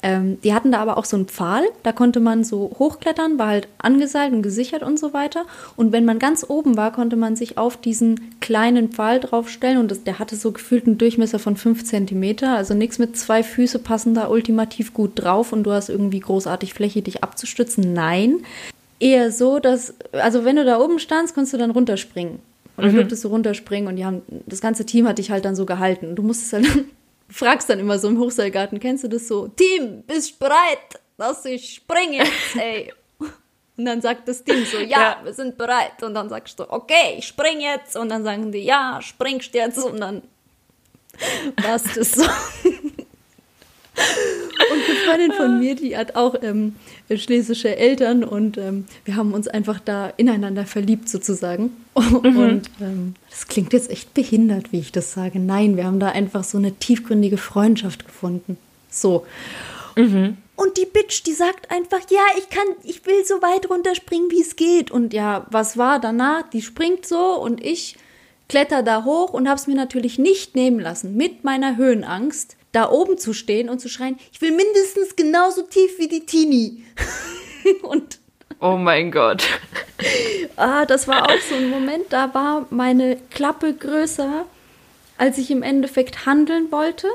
ähm, 0.05 0.37
die 0.41 0.53
hatten 0.53 0.73
da 0.73 0.79
aber 0.79 0.97
auch 0.97 1.05
so 1.05 1.15
einen 1.15 1.27
Pfahl, 1.27 1.63
da 1.81 1.93
konnte 1.93 2.19
man 2.19 2.43
so 2.43 2.75
hochklettern, 2.77 3.39
war 3.39 3.47
halt 3.47 3.69
angeseilt 3.77 4.33
und 4.33 4.41
gesichert 4.41 4.83
und 4.83 4.99
so 4.99 5.13
weiter. 5.13 5.45
Und 5.77 5.93
wenn 5.93 6.03
man 6.03 6.19
ganz 6.19 6.45
oben 6.47 6.75
war, 6.75 6.91
konnte 6.91 7.15
man 7.15 7.37
sich 7.37 7.57
auf 7.57 7.77
diesen 7.77 8.37
kleinen 8.41 8.89
Pfahl 8.89 9.21
draufstellen 9.21 9.77
und 9.77 9.89
das, 9.89 10.03
der 10.03 10.19
hatte 10.19 10.35
so 10.35 10.51
gefühlt 10.51 10.85
einen 10.85 10.97
Durchmesser 10.97 11.39
von 11.39 11.55
fünf 11.55 11.85
Zentimeter. 11.85 12.53
Also 12.53 12.73
nichts 12.73 12.99
mit 12.99 13.15
zwei 13.15 13.43
Füße 13.43 13.79
passen 13.79 14.13
da 14.13 14.27
ultimativ 14.27 14.93
gut 14.93 15.11
drauf 15.15 15.53
und 15.53 15.63
du 15.63 15.71
hast 15.71 15.87
irgendwie 15.87 16.19
großartig 16.19 16.73
Fläche, 16.73 17.01
dich 17.01 17.23
abzustützen. 17.23 17.93
Nein, 17.93 18.41
eher 19.03 19.31
so, 19.31 19.59
dass, 19.59 19.93
also 20.13 20.45
wenn 20.45 20.55
du 20.55 20.63
da 20.63 20.79
oben 20.79 20.97
standst, 20.97 21.35
konntest 21.35 21.53
du 21.53 21.57
dann 21.57 21.71
runterspringen. 21.71 22.39
Und 22.75 22.83
dann 22.83 22.91
mhm. 22.91 22.97
durftest 22.97 23.23
du 23.23 23.27
runterspringen 23.27 23.87
und 23.87 23.97
die 23.97 24.05
haben, 24.05 24.23
das 24.47 24.61
ganze 24.61 24.85
Team 24.85 25.07
hat 25.07 25.19
dich 25.19 25.29
halt 25.29 25.45
dann 25.45 25.55
so 25.55 25.65
gehalten. 25.65 26.15
Du 26.15 26.23
musstest 26.23 26.53
halt, 26.53 26.67
fragst 27.29 27.69
dann 27.69 27.79
immer 27.79 27.99
so 27.99 28.07
im 28.07 28.17
Hochseilgarten, 28.17 28.79
kennst 28.79 29.03
du 29.03 29.09
das 29.09 29.27
so? 29.27 29.49
Team, 29.49 30.03
bist 30.07 30.33
du 30.33 30.45
bereit, 30.45 31.01
dass 31.17 31.45
ich 31.45 31.75
springe 31.75 32.17
jetzt, 32.17 32.55
ey? 32.55 32.91
Und 33.75 33.85
dann 33.85 34.01
sagt 34.01 34.27
das 34.27 34.43
Team 34.43 34.65
so, 34.65 34.77
ja, 34.77 34.85
ja, 34.85 35.17
wir 35.23 35.33
sind 35.33 35.57
bereit. 35.57 36.01
Und 36.03 36.13
dann 36.13 36.29
sagst 36.29 36.59
du, 36.59 36.71
okay, 36.71 37.15
ich 37.17 37.25
spring 37.25 37.59
jetzt. 37.59 37.97
Und 37.97 38.09
dann 38.09 38.23
sagen 38.23 38.51
die, 38.51 38.59
ja, 38.59 38.99
springst 39.01 39.53
jetzt. 39.55 39.83
Und 39.83 39.99
dann 39.99 40.21
war 41.61 41.75
es 41.75 41.83
das 41.95 42.11
so. 42.11 42.23
Und 43.95 44.84
eine 44.84 44.95
Freundin 45.06 45.32
von 45.34 45.60
mir, 45.60 45.75
die 45.75 45.95
hat 45.95 46.15
auch 46.15 46.36
ähm, 46.41 46.75
schlesische 47.13 47.75
Eltern 47.75 48.23
und 48.23 48.58
ähm, 48.58 48.86
wir 49.06 49.15
haben 49.15 49.34
uns 49.34 49.47
einfach 49.47 49.79
da 49.79 50.12
ineinander 50.17 50.65
verliebt 50.65 51.10
sozusagen. 51.10 51.71
Mhm. 52.23 52.38
Und 52.38 52.69
ähm, 52.82 53.13
das 53.29 53.47
klingt 53.47 53.71
jetzt 53.71 53.91
echt 53.91 54.15
behindert, 54.15 54.71
wie 54.71 54.79
ich 54.79 54.91
das 54.91 55.13
sage. 55.13 55.39
Nein, 55.39 55.77
wir 55.77 55.86
haben 55.86 55.99
da 55.99 56.10
einfach 56.10 56.43
so 56.43 56.58
eine 56.58 56.71
tiefgründige 56.73 57.38
Freundschaft 57.38 58.06
gefunden. 58.06 58.58
So. 58.89 59.27
Mhm. 59.95 60.38
Und 60.56 60.77
die 60.77 60.88
Bitch, 60.88 61.23
die 61.23 61.34
sagt 61.34 61.69
einfach, 61.69 61.99
ja, 62.10 62.21
ich 62.38 62.49
kann, 62.49 62.65
ich 62.84 63.06
will 63.06 63.23
so 63.25 63.43
weit 63.43 63.69
runterspringen, 63.69 64.32
wie 64.32 64.41
es 64.41 64.56
geht. 64.56 64.89
Und 64.89 65.13
ja, 65.13 65.45
was 65.51 65.77
war 65.77 65.99
danach? 65.99 66.49
Die 66.49 66.63
springt 66.63 67.06
so 67.06 67.39
und 67.39 67.63
ich 67.63 67.97
kletter 68.49 68.82
da 68.82 69.03
hoch 69.03 69.34
und 69.34 69.47
hab's 69.47 69.67
mir 69.67 69.75
natürlich 69.75 70.17
nicht 70.17 70.56
nehmen 70.56 70.79
lassen 70.79 71.15
mit 71.15 71.43
meiner 71.43 71.77
Höhenangst 71.77 72.56
da 72.73 72.91
oben 72.91 73.17
zu 73.17 73.33
stehen 73.33 73.69
und 73.69 73.79
zu 73.79 73.88
schreien, 73.88 74.17
ich 74.33 74.41
will 74.41 74.51
mindestens 74.51 75.15
genauso 75.15 75.62
tief 75.62 75.97
wie 75.97 76.09
die 76.09 76.25
Tini. 76.25 76.83
und 77.81 78.19
Oh 78.59 78.77
mein 78.77 79.12
Gott. 79.12 79.43
ah, 80.57 80.86
das 80.86 81.07
war 81.07 81.29
auch 81.29 81.39
so 81.49 81.55
ein 81.55 81.69
Moment, 81.69 82.05
da 82.09 82.33
war 82.33 82.65
meine 82.69 83.17
Klappe 83.29 83.73
größer 83.73 84.45
als 85.17 85.38
ich 85.38 85.51
im 85.51 85.63
Endeffekt 85.63 86.25
handeln 86.25 86.71
wollte. 86.71 87.07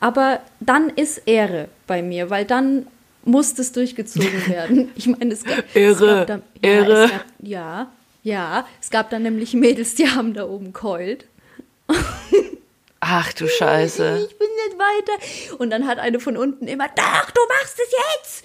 Aber 0.00 0.40
dann 0.60 0.88
ist 0.90 1.18
Ehre 1.26 1.68
bei 1.86 2.02
mir, 2.02 2.30
weil 2.30 2.44
dann 2.44 2.86
muss 3.24 3.54
das 3.54 3.72
durchgezogen 3.72 4.46
werden. 4.48 4.90
Ich 4.96 5.06
meine, 5.06 5.34
es 5.34 5.44
gab, 5.44 5.76
Irre, 5.76 5.90
es 5.90 5.98
gab 6.00 6.26
dann, 6.26 6.42
ja, 6.62 6.70
irre. 6.70 7.04
Es 7.04 7.10
gab, 7.10 7.24
ja, 7.40 7.92
ja, 8.22 8.66
es 8.80 8.90
gab 8.90 9.10
dann 9.10 9.22
nämlich 9.22 9.54
Mädels, 9.54 9.94
die 9.94 10.08
haben 10.08 10.34
da 10.34 10.48
oben 10.48 10.72
keult. 10.72 11.26
Ach 13.00 13.32
du 13.32 13.48
Scheiße. 13.48 14.28
Ich 14.30 14.38
bin 14.38 14.48
nicht 14.66 14.78
weiter. 14.78 15.58
Und 15.58 15.70
dann 15.70 15.86
hat 15.86 15.98
eine 15.98 16.20
von 16.20 16.36
unten 16.36 16.68
immer, 16.68 16.86
doch, 16.88 17.30
du 17.30 17.40
machst 17.48 17.78
es 17.82 17.92
jetzt. 18.14 18.44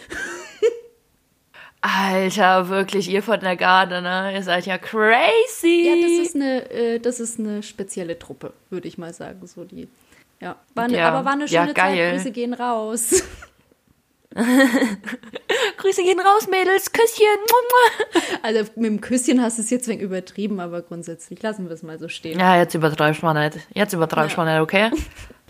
Alter, 1.82 2.70
wirklich, 2.70 3.10
ihr 3.10 3.22
von 3.22 3.40
der 3.40 3.56
Garde, 3.58 4.02
ne? 4.02 4.32
Ihr 4.34 4.42
seid 4.42 4.66
ja 4.66 4.78
crazy. 4.80 5.84
Ja, 5.86 5.96
das 6.02 6.28
ist 6.28 6.36
eine, 6.36 6.72
äh, 6.72 7.00
das 7.00 7.20
ist 7.20 7.38
eine 7.40 7.62
spezielle 7.62 8.18
Truppe, 8.18 8.54
würde 8.72 8.88
ich 8.88 8.98
mal 8.98 9.14
sagen. 9.14 9.46
So 9.46 9.66
die, 9.66 9.88
ja. 10.40 10.56
War 10.74 10.86
eine, 10.86 10.98
Ja. 10.98 11.10
Aber 11.12 11.26
war 11.26 11.34
eine 11.34 11.46
Ja, 11.46 11.62
schöne 11.62 11.74
geil. 11.76 11.98
Zeit. 11.98 12.16
Grüße 12.16 12.32
gehen 12.32 12.54
raus. 12.56 13.24
Grüße 15.78 16.04
gehen 16.04 16.20
raus, 16.20 16.48
Mädels. 16.50 16.92
Küsschen. 16.92 17.26
Also 18.44 18.70
mit 18.76 18.86
dem 18.86 19.02
Küsschen 19.02 19.42
hast 19.42 19.58
du 19.58 19.62
es 19.62 19.70
jetzt 19.70 19.88
wenig 19.88 20.02
übertrieben, 20.04 20.60
aber 20.60 20.82
grundsätzlich 20.82 21.42
lassen 21.42 21.66
wir 21.68 21.72
es 21.74 21.84
mal 21.84 21.98
so 22.00 22.10
stehen. 22.10 22.40
Ja, 22.40 22.58
jetzt 22.58 22.74
übertreibst 22.76 23.22
du 23.22 23.26
mal 23.26 23.34
nicht. 23.50 23.66
Jetzt 23.74 23.94
übertreibst 23.94 24.36
du 24.36 24.42
Ja. 24.42 24.46
mal 24.46 24.54
nicht, 24.54 24.62
okay? 24.64 24.92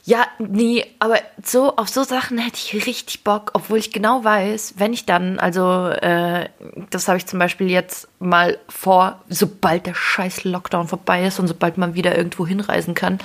Ja, 0.07 0.27
nee, 0.37 0.85
aber 0.99 1.17
so 1.43 1.77
auf 1.77 1.89
so 1.89 2.03
Sachen 2.03 2.37
hätte 2.37 2.57
ich 2.57 2.85
richtig 2.85 3.23
Bock, 3.23 3.49
obwohl 3.55 3.79
ich 3.79 3.91
genau 3.91 4.23
weiß, 4.23 4.75
wenn 4.77 4.93
ich 4.93 5.07
dann, 5.07 5.39
also 5.39 5.87
äh, 5.87 6.47
das 6.91 7.07
habe 7.07 7.17
ich 7.17 7.25
zum 7.25 7.39
Beispiel 7.39 7.71
jetzt 7.71 8.07
mal 8.19 8.59
vor, 8.69 9.23
sobald 9.29 9.87
der 9.87 9.95
scheiß 9.95 10.43
Lockdown 10.43 10.87
vorbei 10.87 11.25
ist 11.25 11.39
und 11.39 11.47
sobald 11.47 11.79
man 11.79 11.95
wieder 11.95 12.15
irgendwo 12.15 12.45
hinreisen 12.45 12.93
kann, 12.93 13.17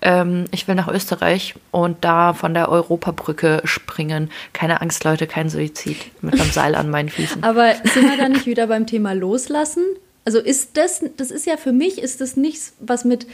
ähm, 0.00 0.44
ich 0.52 0.68
will 0.68 0.76
nach 0.76 0.86
Österreich 0.86 1.56
und 1.72 2.04
da 2.04 2.34
von 2.34 2.54
der 2.54 2.68
Europabrücke 2.68 3.62
springen. 3.64 4.30
Keine 4.52 4.80
Angst, 4.80 5.02
Leute, 5.02 5.26
kein 5.26 5.48
Suizid 5.48 5.98
mit 6.22 6.34
einem 6.34 6.52
Seil 6.52 6.76
an 6.76 6.88
meinen 6.88 7.08
Füßen. 7.08 7.42
Aber 7.42 7.74
sind 7.82 8.08
wir 8.08 8.16
da 8.16 8.28
nicht 8.28 8.46
wieder 8.46 8.68
beim 8.68 8.86
Thema 8.86 9.12
Loslassen? 9.12 9.82
Also 10.24 10.38
ist 10.38 10.76
das, 10.76 11.02
das 11.16 11.32
ist 11.32 11.46
ja 11.46 11.56
für 11.56 11.72
mich, 11.72 12.00
ist 12.00 12.20
das 12.20 12.36
nichts, 12.36 12.74
was 12.78 13.04
mit 13.04 13.26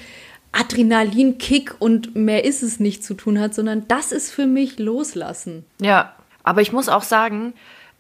Adrenalinkick 0.53 1.77
und 1.79 2.15
mehr 2.15 2.45
ist 2.45 2.63
es 2.63 2.81
nicht 2.81 3.05
zu 3.05 3.15
tun 3.15 3.39
hat, 3.39 3.55
sondern 3.55 3.87
das 3.89 4.13
ist 4.13 4.31
für 4.31 4.47
mich 4.47 4.79
Loslassen. 4.79 5.65
Ja, 5.81 6.15
aber 6.43 6.63
ich 6.63 6.73
muss 6.73 6.89
auch 6.89 7.03
sagen, 7.03 7.55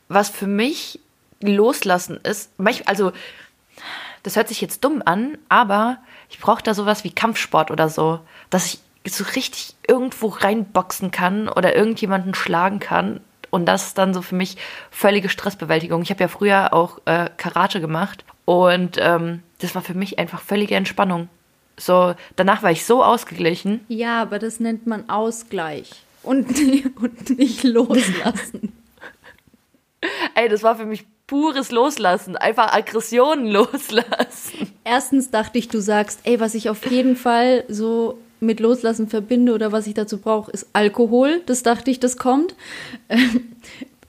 was 0.08 0.30
für 0.30 0.46
mich 0.46 1.00
loslassen 1.40 2.18
ist, 2.22 2.50
also 2.86 3.12
das 4.22 4.36
hört 4.36 4.48
sich 4.48 4.60
jetzt 4.60 4.84
dumm 4.84 5.02
an, 5.04 5.38
aber 5.48 5.98
ich 6.30 6.38
brauche 6.40 6.62
da 6.62 6.74
sowas 6.74 7.04
wie 7.04 7.10
Kampfsport 7.10 7.70
oder 7.70 7.88
so, 7.88 8.20
dass 8.50 8.66
ich 8.66 8.80
so 9.06 9.24
richtig 9.36 9.74
irgendwo 9.86 10.28
reinboxen 10.28 11.10
kann 11.10 11.48
oder 11.48 11.74
irgendjemanden 11.76 12.34
schlagen 12.34 12.80
kann. 12.80 13.20
Und 13.50 13.66
das 13.66 13.86
ist 13.86 13.98
dann 13.98 14.12
so 14.12 14.20
für 14.20 14.34
mich 14.34 14.56
völlige 14.90 15.30
Stressbewältigung. 15.30 16.02
Ich 16.02 16.10
habe 16.10 16.20
ja 16.20 16.28
früher 16.28 16.74
auch 16.74 16.98
äh, 17.06 17.30
Karate 17.36 17.80
gemacht 17.80 18.24
und 18.44 18.96
ähm, 18.98 19.42
das 19.60 19.74
war 19.74 19.82
für 19.82 19.94
mich 19.94 20.18
einfach 20.18 20.42
völlige 20.42 20.74
Entspannung. 20.74 21.28
So, 21.78 22.14
danach 22.36 22.62
war 22.62 22.70
ich 22.70 22.84
so 22.84 23.02
ausgeglichen. 23.02 23.80
Ja, 23.88 24.20
aber 24.20 24.38
das 24.38 24.60
nennt 24.60 24.86
man 24.86 25.08
Ausgleich 25.08 25.90
und, 26.22 26.48
und 27.00 27.38
nicht 27.38 27.62
loslassen. 27.64 28.72
Ey, 30.34 30.48
das 30.48 30.62
war 30.62 30.76
für 30.76 30.86
mich 30.86 31.04
pures 31.26 31.70
Loslassen, 31.70 32.36
einfach 32.36 32.72
Aggressionen 32.72 33.46
loslassen. 33.48 34.72
Erstens 34.84 35.30
dachte 35.30 35.58
ich, 35.58 35.68
du 35.68 35.80
sagst, 35.80 36.20
ey, 36.24 36.40
was 36.40 36.54
ich 36.54 36.70
auf 36.70 36.88
jeden 36.90 37.16
Fall 37.16 37.64
so 37.68 38.18
mit 38.40 38.60
Loslassen 38.60 39.08
verbinde 39.08 39.52
oder 39.52 39.72
was 39.72 39.86
ich 39.86 39.94
dazu 39.94 40.18
brauche, 40.18 40.50
ist 40.52 40.68
Alkohol. 40.72 41.42
Das 41.46 41.62
dachte 41.64 41.90
ich, 41.90 42.00
das 42.00 42.16
kommt. 42.16 42.54
Ähm, 43.08 43.52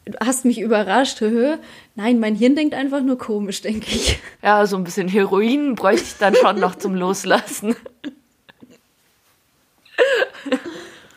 Du 0.09 0.17
hast 0.25 0.43
mich 0.45 0.59
überrascht. 0.59 1.21
Höhö. 1.21 1.57
Nein, 1.99 2.21
mein 2.21 2.33
Hirn 2.33 2.55
denkt 2.55 2.73
einfach 2.75 3.01
nur 3.01 3.17
komisch, 3.17 3.61
denke 3.61 3.85
ich. 3.93 4.19
Ja, 4.41 4.65
so 4.65 4.77
ein 4.77 4.85
bisschen 4.85 5.09
Heroin 5.09 5.75
bräuchte 5.75 6.05
ich 6.05 6.15
dann 6.17 6.33
schon 6.33 6.57
noch 6.57 6.75
zum 6.75 6.95
Loslassen. 6.95 7.75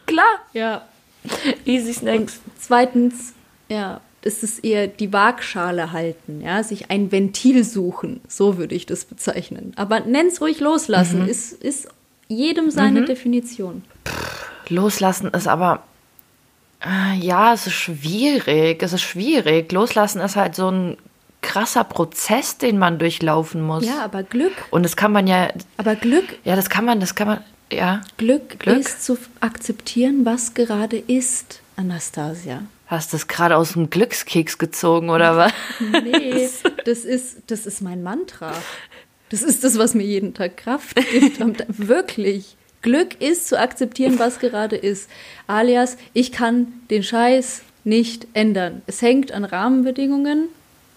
Klar, 0.07 0.41
Ja. 0.53 0.85
easy 1.65 1.93
snacks. 1.93 2.41
Zweitens, 2.59 3.33
ja, 3.69 4.01
das 4.23 4.43
ist 4.43 4.65
eher 4.65 4.89
die 4.89 5.13
Waagschale 5.13 5.93
halten, 5.93 6.41
ja, 6.41 6.65
sich 6.65 6.91
ein 6.91 7.13
Ventil 7.13 7.63
suchen, 7.63 8.21
so 8.27 8.59
würde 8.59 8.75
ich 8.75 8.85
das 8.85 9.05
bezeichnen. 9.05 9.73
Aber 9.77 10.01
nenn's 10.01 10.41
ruhig 10.41 10.59
loslassen, 10.59 11.29
ist, 11.29 11.53
ist 11.53 11.87
jedem 12.27 12.73
seine 12.73 13.05
Definition. 13.05 13.85
Loslassen 14.69 15.29
ist 15.31 15.47
aber, 15.47 15.85
ja, 17.21 17.53
es 17.53 17.67
ist 17.67 17.75
schwierig. 17.75 18.83
Es 18.83 18.93
ist 18.93 19.03
schwierig. 19.03 19.71
Loslassen 19.73 20.21
ist 20.21 20.37
halt 20.37 20.55
so 20.55 20.71
ein 20.71 20.97
krasser 21.43 21.85
Prozess, 21.85 22.59
den 22.59 22.79
man 22.79 22.99
durchlaufen 22.99 23.63
muss. 23.63 23.85
Ja, 23.85 24.05
aber 24.05 24.23
Glück, 24.23 24.53
Und 24.71 24.85
das 24.85 24.97
kann 24.97 25.13
man 25.13 25.27
ja, 25.27 25.49
aber 25.77 25.97
Glück, 25.97 26.25
ja, 26.45 26.57
das 26.57 26.71
kann 26.71 26.85
man, 26.85 27.01
das 27.01 27.15
kann 27.15 27.27
man, 27.27 27.45
ja. 27.71 28.01
Glück, 28.17 28.61
Glück? 28.61 28.79
ist 28.79 29.05
zu 29.05 29.19
akzeptieren, 29.41 30.25
was 30.25 30.55
gerade 30.55 30.97
ist, 30.97 31.61
Anastasia. 31.77 32.63
Hast 32.87 33.13
du 33.13 33.17
das 33.17 33.27
gerade 33.27 33.57
aus 33.57 33.73
dem 33.73 33.91
Glückskeks 33.91 34.59
gezogen 34.59 35.11
oder 35.11 35.37
was? 35.37 35.53
Nee, 35.81 36.49
das 36.85 37.01
ist, 37.01 37.43
das 37.49 37.67
ist 37.67 37.81
mein 37.83 38.03
Mantra. 38.03 38.53
Das 39.31 39.43
ist 39.43 39.65
das, 39.65 39.79
was 39.79 39.95
mir 39.95 40.05
jeden 40.05 40.35
Tag 40.35 40.59
Kraft 40.59 40.97
gibt. 41.11 41.41
Wirklich. 41.89 42.57
Glück 42.83 43.21
ist 43.21 43.49
zu 43.49 43.59
akzeptieren, 43.59 44.19
was 44.19 44.39
gerade 44.39 44.77
ist. 44.77 45.09
Alias, 45.47 45.97
ich 46.13 46.33
kann 46.33 46.67
den 46.91 47.03
Scheiß 47.03 47.63
nicht 47.85 48.27
ändern. 48.35 48.83
Es 48.87 49.03
hängt 49.03 49.33
an 49.33 49.45
Rahmenbedingungen 49.45 50.49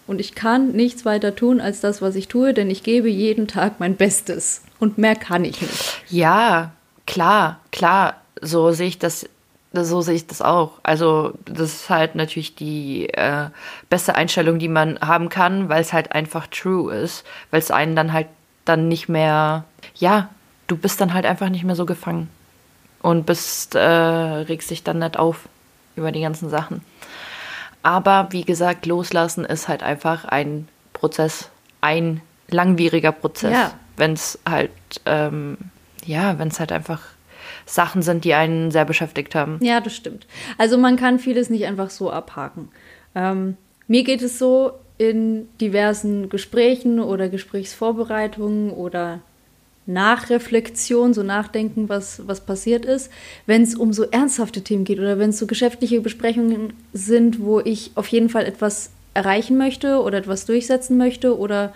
und 0.06 0.20
ich 0.20 0.34
kann 0.34 0.72
nichts 0.72 1.04
weiter 1.04 1.34
tun 1.34 1.60
als 1.60 1.80
das, 1.80 2.02
was 2.02 2.14
ich 2.14 2.28
tue, 2.28 2.54
denn 2.54 2.70
ich 2.70 2.82
gebe 2.82 3.08
jeden 3.08 3.48
Tag 3.48 3.80
mein 3.80 3.96
Bestes. 3.96 4.62
Und 4.78 4.98
mehr 4.98 5.16
kann 5.16 5.44
ich 5.44 5.60
nicht. 5.60 6.02
Ja, 6.08 6.72
klar, 7.06 7.60
klar, 7.72 8.20
so 8.40 8.70
sehe 8.72 8.88
ich 8.88 8.98
das, 8.98 9.28
so 9.72 10.00
sehe 10.02 10.14
ich 10.14 10.26
das 10.26 10.42
auch. 10.42 10.72
Also 10.82 11.32
das 11.44 11.74
ist 11.74 11.90
halt 11.90 12.14
natürlich 12.14 12.54
die 12.54 13.08
äh, 13.10 13.46
beste 13.88 14.14
Einstellung, 14.14 14.58
die 14.58 14.68
man 14.68 14.98
haben 15.00 15.28
kann, 15.28 15.68
weil 15.68 15.80
es 15.80 15.92
halt 15.92 16.12
einfach 16.12 16.46
true 16.48 16.94
ist, 16.94 17.24
weil 17.50 17.60
es 17.60 17.70
einen 17.70 17.96
dann 17.96 18.12
halt 18.12 18.28
dann 18.64 18.88
nicht 18.88 19.08
mehr, 19.08 19.64
ja, 19.94 20.28
du 20.66 20.76
bist 20.76 21.00
dann 21.00 21.14
halt 21.14 21.26
einfach 21.26 21.48
nicht 21.48 21.64
mehr 21.64 21.76
so 21.76 21.86
gefangen 21.86 22.28
und 23.02 23.26
bist, 23.26 23.74
äh, 23.74 23.78
regst 23.80 24.70
dich 24.70 24.82
dann 24.82 24.98
nicht 24.98 25.18
auf 25.18 25.48
über 25.96 26.12
die 26.12 26.20
ganzen 26.20 26.50
Sachen. 26.50 26.82
Aber 27.82 28.28
wie 28.30 28.44
gesagt, 28.44 28.86
loslassen 28.86 29.44
ist 29.44 29.68
halt 29.68 29.82
einfach 29.82 30.24
ein 30.24 30.68
Prozess, 30.92 31.50
ein 31.80 32.20
langwieriger 32.48 33.12
Prozess. 33.12 33.52
Ja. 33.52 33.72
Wenn 33.96 34.12
es 34.12 34.38
halt, 34.48 34.70
ähm, 35.06 35.56
ja, 36.04 36.38
wenn 36.38 36.48
es 36.48 36.58
halt 36.60 36.72
einfach 36.72 37.00
Sachen 37.64 38.02
sind, 38.02 38.24
die 38.24 38.34
einen 38.34 38.70
sehr 38.70 38.84
beschäftigt 38.84 39.34
haben. 39.34 39.58
Ja, 39.62 39.80
das 39.80 39.94
stimmt. 39.94 40.26
Also 40.58 40.78
man 40.78 40.96
kann 40.96 41.18
vieles 41.18 41.48
nicht 41.48 41.64
einfach 41.66 41.90
so 41.90 42.10
abhaken. 42.10 42.68
Ähm, 43.14 43.56
mir 43.86 44.04
geht 44.04 44.22
es 44.22 44.38
so 44.38 44.72
in 44.98 45.48
diversen 45.60 46.28
Gesprächen 46.28 47.00
oder 47.00 47.28
Gesprächsvorbereitungen 47.28 48.70
oder 48.70 49.20
Nachreflexion, 49.86 51.14
so 51.14 51.22
nachdenken, 51.22 51.88
was, 51.88 52.26
was 52.26 52.44
passiert 52.44 52.84
ist, 52.84 53.10
wenn 53.46 53.62
es 53.62 53.74
um 53.74 53.92
so 53.92 54.04
ernsthafte 54.04 54.62
Themen 54.62 54.84
geht 54.84 54.98
oder 54.98 55.18
wenn 55.18 55.30
es 55.30 55.38
so 55.38 55.46
geschäftliche 55.46 56.00
Besprechungen 56.00 56.72
sind, 56.92 57.40
wo 57.40 57.60
ich 57.60 57.92
auf 57.94 58.08
jeden 58.08 58.28
Fall 58.28 58.44
etwas 58.44 58.90
erreichen 59.14 59.56
möchte 59.56 60.02
oder 60.02 60.18
etwas 60.18 60.44
durchsetzen 60.44 60.98
möchte 60.98 61.38
oder 61.38 61.72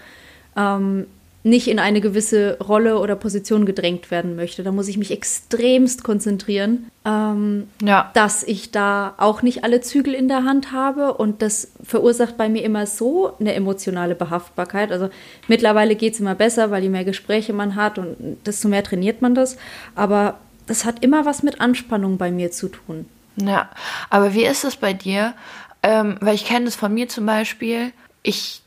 ähm, 0.56 1.06
nicht 1.42 1.68
in 1.68 1.78
eine 1.78 2.02
gewisse 2.02 2.58
Rolle 2.58 2.98
oder 2.98 3.16
Position 3.16 3.64
gedrängt 3.64 4.10
werden 4.10 4.36
möchte. 4.36 4.62
Da 4.62 4.72
muss 4.72 4.88
ich 4.88 4.98
mich 4.98 5.10
extremst 5.10 6.04
konzentrieren, 6.04 6.90
ähm, 7.06 7.68
Ja. 7.82 8.10
dass 8.12 8.42
ich 8.42 8.70
da 8.72 9.14
auch 9.16 9.40
nicht 9.40 9.64
alle 9.64 9.80
Zügel 9.80 10.12
in 10.12 10.28
der 10.28 10.44
Hand 10.44 10.72
habe 10.72 11.14
und 11.14 11.40
das 11.40 11.72
verursacht 11.82 12.36
bei 12.36 12.50
mir 12.50 12.62
immer 12.62 12.86
so 12.86 13.32
eine 13.40 13.54
emotionale 13.54 14.14
Behaftbarkeit. 14.14 14.92
Also 14.92 15.08
mittlerweile 15.48 15.96
geht 15.96 16.12
es 16.14 16.20
immer 16.20 16.34
besser, 16.34 16.70
weil 16.70 16.82
je 16.82 16.90
mehr 16.90 17.04
Gespräche 17.04 17.54
man 17.54 17.74
hat 17.74 17.98
und 17.98 18.36
desto 18.44 18.68
mehr 18.68 18.84
trainiert 18.84 19.22
man 19.22 19.34
das. 19.34 19.56
Aber 19.94 20.38
das 20.66 20.84
hat 20.84 21.02
immer 21.02 21.24
was 21.24 21.42
mit 21.42 21.60
Anspannung 21.60 22.18
bei 22.18 22.30
mir 22.30 22.50
zu 22.50 22.68
tun. 22.68 23.06
Ja, 23.36 23.70
aber 24.10 24.34
wie 24.34 24.44
ist 24.44 24.64
es 24.64 24.76
bei 24.76 24.92
dir? 24.92 25.32
Ähm, 25.82 26.18
weil 26.20 26.34
ich 26.34 26.44
kenne 26.44 26.66
das 26.66 26.76
von 26.76 26.92
mir 26.92 27.08
zum 27.08 27.24
Beispiel. 27.24 27.92
Ich 28.22 28.60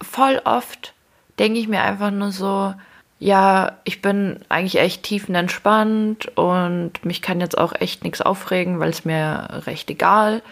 voll 0.00 0.40
oft 0.46 0.93
denke 1.38 1.58
ich 1.58 1.68
mir 1.68 1.82
einfach 1.82 2.10
nur 2.10 2.32
so, 2.32 2.74
ja, 3.18 3.78
ich 3.84 4.02
bin 4.02 4.40
eigentlich 4.48 4.78
echt 4.78 5.02
tiefenentspannt 5.02 6.36
und 6.36 7.04
mich 7.04 7.22
kann 7.22 7.40
jetzt 7.40 7.56
auch 7.56 7.74
echt 7.74 8.04
nichts 8.04 8.20
aufregen, 8.20 8.80
weil 8.80 8.90
es 8.90 9.04
mir 9.04 9.62
recht 9.66 9.90
egal. 9.90 10.42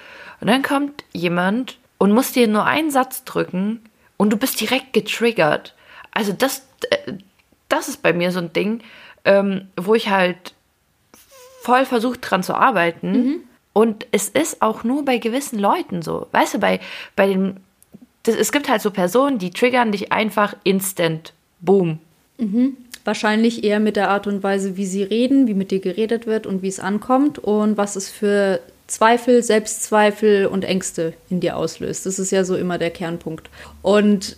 Und 0.41 0.49
dann 0.49 0.63
kommt 0.63 1.05
jemand 1.13 1.79
und 1.99 2.13
muss 2.13 2.33
dir 2.33 2.49
nur 2.49 2.65
einen 2.65 2.91
Satz 2.91 3.25
drücken 3.25 3.81
und 4.17 4.31
du 4.31 4.37
bist 4.37 4.61
direkt 4.61 4.93
getriggert. 4.93 5.75
Also 6.13 6.33
das, 6.33 6.67
äh, 6.91 7.15
das 7.69 7.89
ist 7.89 8.03
bei 8.03 8.13
mir 8.13 8.33
so 8.33 8.39
ein 8.39 8.53
Ding. 8.53 8.83
ähm, 9.25 9.69
wo 9.77 9.95
ich 9.95 10.11
halt 10.11 10.55
voll 11.63 11.85
versucht 11.85 12.19
dran 12.23 12.43
zu 12.43 12.55
arbeiten. 12.55 13.13
Mhm. 13.13 13.41
Und 13.73 14.07
es 14.13 14.29
ist 14.29 14.61
auch 14.61 14.85
nur 14.85 15.05
bei 15.05 15.19
gewissen 15.19 15.59
Leuten 15.59 16.03
so. 16.03 16.27
Weißt 16.33 16.55
du, 16.55 16.59
bei, 16.59 16.81
bei 17.17 17.27
den. 17.27 17.61
Das, 18.25 18.37
es 18.37 18.53
gibt 18.53 18.69
halt 18.69 18.83
so 18.83 18.91
Personen, 18.91 19.39
die 19.39 19.51
triggern 19.51 19.93
dich 19.93 20.13
einfach 20.13 20.55
instant. 20.65 21.33
Boom. 21.61 21.99
Mhm. 22.39 22.77
Wahrscheinlich 23.05 23.65
eher 23.65 23.81
mit 23.81 23.97
der 23.97 24.11
Art 24.11 24.27
und 24.27 24.43
Weise, 24.43 24.77
wie 24.77 24.87
sie 24.87 25.03
reden, 25.03 25.49
wie 25.49 25.55
mit 25.55 25.71
dir 25.71 25.81
geredet 25.81 26.27
wird 26.27 26.47
und 26.47 26.63
wie 26.63 26.69
es 26.69 26.79
ankommt 26.79 27.39
und 27.39 27.77
was 27.77 27.97
es 27.97 28.09
für 28.09 28.61
Zweifel, 28.87 29.43
Selbstzweifel 29.43 30.47
und 30.47 30.65
Ängste 30.65 31.15
in 31.31 31.41
dir 31.41 31.57
auslöst. 31.57 32.07
Das 32.07 32.19
ist 32.19 32.31
ja 32.31 32.45
so 32.45 32.57
immer 32.57 32.79
der 32.79 32.91
Kernpunkt. 32.91 33.49
Und 33.81 34.37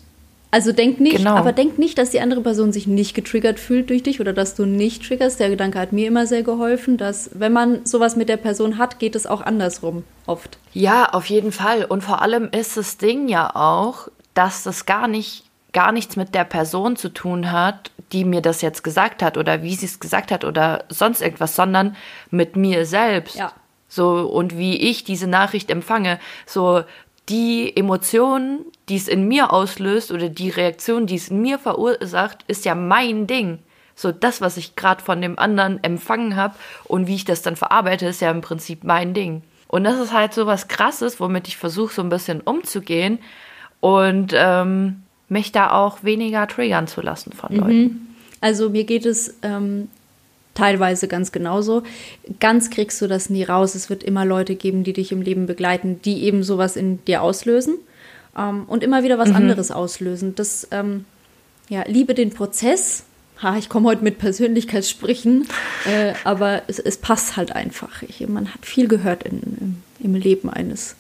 also 0.55 0.71
denk 0.71 1.01
nicht, 1.01 1.17
genau. 1.17 1.35
aber 1.35 1.51
denk 1.51 1.81
nicht, 1.81 1.99
dass 1.99 2.11
die 2.11 2.21
andere 2.21 2.41
Person 2.41 2.73
sich 2.73 2.87
nicht 2.87 3.13
getriggert 3.13 3.59
fühlt 3.59 3.91
durch 3.91 4.05
dich 4.05 4.21
oder 4.21 4.33
dass 4.33 4.55
du 4.55 4.67
nicht 4.67 5.05
triggerst. 5.05 5.41
Der 5.41 5.51
Gedanke 5.51 5.81
hat 5.81 5.93
mir 5.93 6.07
immer 6.07 6.29
sehr 6.29 6.45
geholfen, 6.45 6.97
dass 6.97 7.29
wenn 7.35 7.53
man 7.53 7.85
sowas 7.85 8.15
mit 8.15 8.29
der 8.29 8.37
Person 8.37 8.79
hat, 8.79 9.01
geht 9.01 9.17
es 9.17 9.27
auch 9.27 9.41
andersrum 9.41 10.05
oft. 10.27 10.59
Ja, 10.73 11.07
auf 11.07 11.27
jeden 11.27 11.51
Fall. 11.51 11.85
Und 11.85 12.05
vor 12.05 12.23
allem 12.23 12.51
ist 12.57 12.77
das 12.77 12.99
Ding 12.99 13.27
ja 13.27 13.51
auch, 13.57 14.07
dass 14.35 14.63
das 14.63 14.87
gar 14.87 15.09
nicht 15.09 15.43
gar 15.73 15.91
nichts 15.91 16.15
mit 16.15 16.37
der 16.37 16.45
Person 16.45 16.95
zu 16.95 17.09
tun 17.09 17.51
hat, 17.51 17.91
die 18.13 18.25
mir 18.25 18.41
das 18.41 18.63
jetzt 18.63 18.85
gesagt 18.85 19.25
hat 19.25 19.37
oder 19.37 19.65
wie 19.65 19.75
sie 19.75 19.87
es 19.87 19.99
gesagt 19.99 20.31
hat 20.31 20.45
oder 20.45 20.85
sonst 20.89 21.21
irgendwas, 21.21 21.57
sondern 21.57 21.97
mit 22.31 22.55
mir 22.55 22.87
selbst. 22.87 23.35
Ja. 23.35 23.53
So 23.89 24.29
und 24.29 24.57
wie 24.57 24.77
ich 24.77 25.03
diese 25.03 25.27
Nachricht 25.27 25.69
empfange. 25.73 26.21
So 26.47 26.85
die 27.29 27.75
Emotionen, 27.75 28.61
die 28.89 28.97
es 28.97 29.09
in 29.09 29.27
mir 29.27 29.53
auslöst 29.53 30.13
oder 30.13 30.29
die 30.29 30.51
Reaktion, 30.51 31.07
die 31.07 31.17
es 31.17 31.29
in 31.29 31.41
mir 31.41 31.59
verursacht, 31.59 32.39
ist 32.47 32.65
ja 32.65 32.75
mein 32.75 33.27
Ding. 33.27 33.59
So 33.97 34.13
das, 34.13 34.41
was 34.41 34.57
ich 34.57 34.77
gerade 34.77 35.03
von 35.03 35.23
dem 35.23 35.39
anderen 35.39 35.83
empfangen 35.83 36.37
habe 36.37 36.55
und 36.85 37.07
wie 37.07 37.15
ich 37.15 37.25
das 37.25 37.43
dann 37.43 37.57
verarbeite, 37.57 38.07
ist 38.07 38.21
ja 38.21 38.31
im 38.31 38.41
Prinzip 38.41 38.85
mein 38.85 39.15
Ding. 39.15 39.43
Und 39.69 39.85
das 39.85 39.99
ist 39.99 40.13
halt 40.13 40.35
so 40.35 40.47
was 40.47 40.69
Krasses, 40.69 41.21
womit 41.21 41.49
ich 41.49 41.57
versuche, 41.57 41.95
so 41.95 42.03
ein 42.03 42.09
bisschen 42.09 42.41
umzugehen 42.41 43.19
und 43.81 44.33
ähm, 44.35 45.03
mich 45.29 45.53
da 45.53 45.73
auch 45.73 46.03
weniger 46.03 46.47
triggern 46.47 46.87
zu 46.87 47.01
lassen 47.01 47.33
von 47.33 47.55
Leuten. 47.55 47.79
Mhm. 47.79 48.07
Also 48.41 48.71
mir 48.71 48.85
geht 48.85 49.07
es 49.07 49.37
ähm, 49.43 49.89
teilweise 50.55 51.09
ganz 51.09 51.33
genauso. 51.33 51.83
Ganz 52.41 52.71
kriegst 52.71 53.01
du 53.03 53.07
das 53.07 53.31
nie 53.31 53.43
raus. 53.45 53.75
Es 53.75 53.91
wird 53.91 54.03
immer 54.03 54.25
Leute 54.25 54.55
geben, 54.55 54.85
die 54.85 54.93
dich 54.93 55.13
im 55.13 55.23
Leben 55.23 55.47
begleiten, 55.47 56.01
die 56.03 56.25
eben 56.25 56.43
sowas 56.43 56.77
in 56.77 57.05
dir 57.05 57.23
auslösen 57.23 57.77
ähm, 58.37 58.65
und 58.67 58.83
immer 58.83 59.03
wieder 59.03 59.19
was 59.19 59.31
mhm. 59.31 59.37
anderes 59.37 59.71
auslösen. 59.71 60.35
Das, 60.35 60.69
ähm, 60.71 61.05
ja, 61.69 61.85
liebe 61.87 62.15
den 62.15 62.31
Prozess. 62.31 63.05
Ha, 63.43 63.57
ich 63.59 63.69
komme 63.69 63.89
heute 63.89 64.05
mit 64.05 64.19
Persönlichkeitssprüchen, 64.19 65.49
äh, 65.87 66.15
aber 66.23 66.63
es, 66.69 66.79
es, 66.79 66.97
passt 66.97 67.37
halt 67.37 67.51
einfach. 67.51 68.03
Ich, 68.03 68.27
man 68.29 68.55
hat 68.55 68.65
viel 68.65 68.87
gehört 68.87 69.25
in, 69.25 69.43
im, 69.61 69.83
im 69.99 70.15
Leben 70.15 70.49
eines 70.49 70.95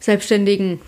Selbstständigen. 0.00 0.80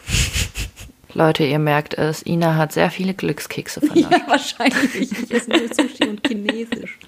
Leute, 1.15 1.45
ihr 1.45 1.59
merkt 1.59 1.95
es, 1.95 2.27
Ina 2.27 2.57
hat 2.57 2.73
sehr 2.73 2.91
viele 2.91 3.15
Glückskekse 3.15 3.81
vernascht. 3.87 4.11
Ja, 4.11 4.21
wahrscheinlich. 4.27 5.13
Ich 5.13 5.31
esse 5.31 5.51
nur 5.51 5.69
Sushi 5.69 6.09
und 6.09 6.27
Chinesisch. 6.27 6.99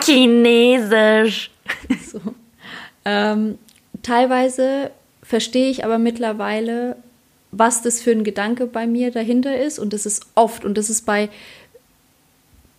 Chinesisch. 0.00 1.50
So. 2.10 2.20
Ähm, 3.04 3.58
teilweise 4.02 4.90
verstehe 5.22 5.70
ich 5.70 5.84
aber 5.84 5.98
mittlerweile, 5.98 6.96
was 7.50 7.82
das 7.82 8.00
für 8.00 8.10
ein 8.10 8.24
Gedanke 8.24 8.66
bei 8.66 8.86
mir 8.86 9.10
dahinter 9.10 9.58
ist. 9.58 9.78
Und 9.78 9.92
das 9.92 10.06
ist 10.06 10.26
oft, 10.34 10.64
und 10.64 10.76
das 10.76 10.90
ist 10.90 11.06
bei, 11.06 11.28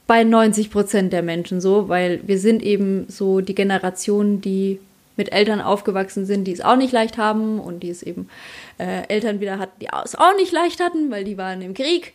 bei 0.07 0.23
90 0.23 0.69
Prozent 0.71 1.13
der 1.13 1.23
Menschen 1.23 1.61
so, 1.61 1.89
weil 1.89 2.21
wir 2.27 2.39
sind 2.39 2.63
eben 2.63 3.05
so 3.07 3.41
die 3.41 3.55
Generation, 3.55 4.41
die 4.41 4.79
mit 5.15 5.31
Eltern 5.31 5.61
aufgewachsen 5.61 6.25
sind, 6.25 6.45
die 6.45 6.53
es 6.53 6.61
auch 6.61 6.75
nicht 6.75 6.91
leicht 6.91 7.17
haben 7.17 7.59
und 7.59 7.81
die 7.81 7.89
es 7.89 8.01
eben 8.01 8.29
äh, 8.79 9.07
Eltern 9.07 9.39
wieder 9.39 9.59
hatten, 9.59 9.79
die 9.79 9.87
es 10.03 10.15
auch 10.15 10.35
nicht 10.35 10.51
leicht 10.51 10.79
hatten, 10.79 11.11
weil 11.11 11.23
die 11.23 11.37
waren 11.37 11.61
im 11.61 11.73
Krieg 11.73 12.13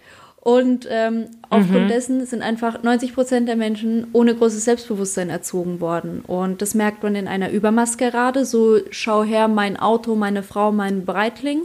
und 0.49 0.89
ähm, 0.91 1.27
aufgrund 1.51 1.85
mhm. 1.85 1.89
dessen 1.89 2.25
sind 2.25 2.41
einfach 2.41 2.83
90 2.83 3.13
Prozent 3.13 3.49
der 3.49 3.57
Menschen 3.57 4.07
ohne 4.15 4.35
großes 4.35 4.65
Selbstbewusstsein 4.65 5.29
erzogen 5.29 5.83
worden. 5.83 6.23
Und 6.27 6.63
das 6.63 6.75
merkt 6.75 7.03
man 7.03 7.15
in 7.17 7.29
einer 7.29 7.51
Übermaskerade. 7.51 8.47
So, 8.47 8.79
schau 8.89 9.23
her, 9.25 9.47
mein 9.47 9.77
Auto, 9.79 10.15
meine 10.15 10.43
Frau, 10.43 10.73
mein 10.73 11.05
Breitling. 11.05 11.65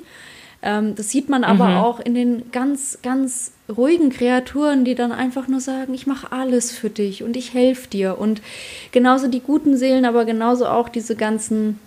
Ähm, 0.62 0.96
das 0.96 1.12
sieht 1.12 1.30
man 1.30 1.46
aber 1.46 1.70
mhm. 1.70 1.78
auch 1.78 2.02
in 2.02 2.14
den 2.14 2.52
ganz, 2.52 3.00
ganz 3.02 3.54
ruhigen 3.74 4.10
Kreaturen, 4.10 4.84
die 4.84 4.96
dann 4.96 5.14
einfach 5.14 5.48
nur 5.48 5.62
sagen, 5.62 5.94
ich 5.94 6.06
mache 6.06 6.34
alles 6.34 6.74
für 6.74 6.90
dich 6.90 7.24
und 7.24 7.38
ich 7.38 7.54
helfe 7.54 7.88
dir. 7.88 8.18
Und 8.20 8.42
genauso 8.92 9.30
die 9.30 9.40
guten 9.40 9.78
Seelen, 9.78 10.04
aber 10.04 10.26
genauso 10.26 10.68
auch 10.68 10.90
diese 10.90 11.16
ganzen 11.16 11.80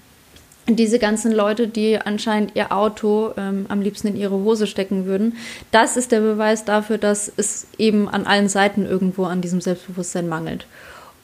diese 0.68 0.98
ganzen 0.98 1.33
Leute, 1.33 1.68
die 1.68 1.98
anscheinend 1.98 2.57
ihr 2.57 2.72
Auto 2.72 3.33
ähm, 3.37 3.66
am 3.68 3.81
liebsten 3.81 4.09
in 4.09 4.16
ihre 4.16 4.35
Hose 4.35 4.66
stecken 4.66 5.07
würden, 5.07 5.37
das 5.70 5.96
ist 5.96 6.11
der 6.11 6.20
Beweis 6.20 6.64
dafür, 6.64 6.98
dass 6.98 7.31
es 7.37 7.68
eben 7.79 8.09
an 8.09 8.26
allen 8.26 8.48
Seiten 8.48 8.85
irgendwo 8.85 9.24
an 9.24 9.40
diesem 9.40 9.61
Selbstbewusstsein 9.61 10.29
mangelt. 10.29 10.66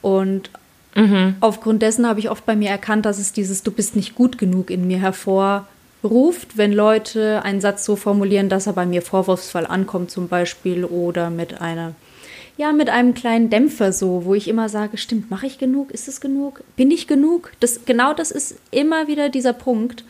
Und 0.01 0.49
mhm. 0.95 1.35
aufgrund 1.41 1.81
dessen 1.81 2.07
habe 2.07 2.19
ich 2.19 2.29
oft 2.29 2.45
bei 2.45 2.55
mir 2.55 2.69
erkannt, 2.69 3.05
dass 3.05 3.19
es 3.19 3.33
dieses 3.33 3.63
Du 3.63 3.71
bist 3.71 3.95
nicht 3.95 4.15
gut 4.15 4.37
genug 4.37 4.69
in 4.69 4.87
mir 4.87 4.99
hervorruft, 4.99 6.57
wenn 6.57 6.71
Leute 6.71 7.43
einen 7.43 7.59
Satz 7.59 7.83
so 7.83 7.97
formulieren, 7.97 8.47
dass 8.47 8.67
er 8.67 8.73
bei 8.73 8.85
mir 8.85 9.01
vorwurfsvoll 9.01 9.65
ankommt 9.65 10.09
zum 10.09 10.29
Beispiel 10.29 10.85
oder 10.85 11.29
mit 11.29 11.59
einer 11.59 11.95
ja, 12.57 12.71
mit 12.71 12.89
einem 12.89 13.13
kleinen 13.13 13.49
Dämpfer 13.49 13.91
so, 13.91 14.25
wo 14.25 14.35
ich 14.35 14.47
immer 14.47 14.69
sage, 14.69 14.97
stimmt, 14.97 15.31
mache 15.31 15.47
ich 15.47 15.57
genug? 15.57 15.91
Ist 15.91 16.07
es 16.07 16.21
genug? 16.21 16.63
Bin 16.75 16.91
ich 16.91 17.07
genug? 17.07 17.51
Das, 17.59 17.85
genau 17.85 18.13
das 18.13 18.31
ist 18.31 18.55
immer 18.71 19.07
wieder 19.07 19.29
dieser 19.29 19.53
Punkt. 19.53 20.03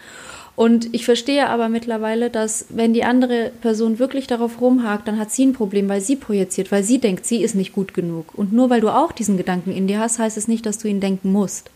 Und 0.55 0.93
ich 0.93 1.05
verstehe 1.05 1.49
aber 1.49 1.67
mittlerweile, 1.67 2.29
dass 2.29 2.65
wenn 2.69 2.93
die 2.93 3.03
andere 3.03 3.51
Person 3.61 3.97
wirklich 3.97 4.27
darauf 4.27 4.61
rumhakt, 4.61 5.07
dann 5.07 5.17
hat 5.17 5.31
sie 5.31 5.45
ein 5.45 5.53
Problem, 5.53 5.89
weil 5.89 6.01
sie 6.01 6.15
projiziert, 6.15 6.71
weil 6.71 6.83
sie 6.83 6.99
denkt, 6.99 7.25
sie 7.25 7.41
ist 7.41 7.55
nicht 7.55 7.73
gut 7.73 7.93
genug. 7.93 8.35
Und 8.35 8.53
nur 8.53 8.69
weil 8.69 8.81
du 8.81 8.89
auch 8.89 9.11
diesen 9.11 9.37
Gedanken 9.37 9.71
in 9.71 9.87
dir 9.87 9.99
hast, 9.99 10.19
heißt 10.19 10.37
es 10.37 10.47
nicht, 10.47 10.65
dass 10.65 10.77
du 10.77 10.87
ihn 10.87 10.99
denken 10.99 11.31
musst. 11.31 11.71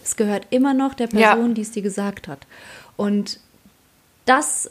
Das 0.00 0.16
gehört 0.16 0.46
immer 0.50 0.74
noch 0.74 0.94
der 0.94 1.06
Person, 1.06 1.48
ja. 1.48 1.54
die 1.54 1.62
es 1.62 1.70
dir 1.70 1.82
gesagt 1.82 2.28
hat. 2.28 2.40
Und 2.96 3.40
das 4.26 4.70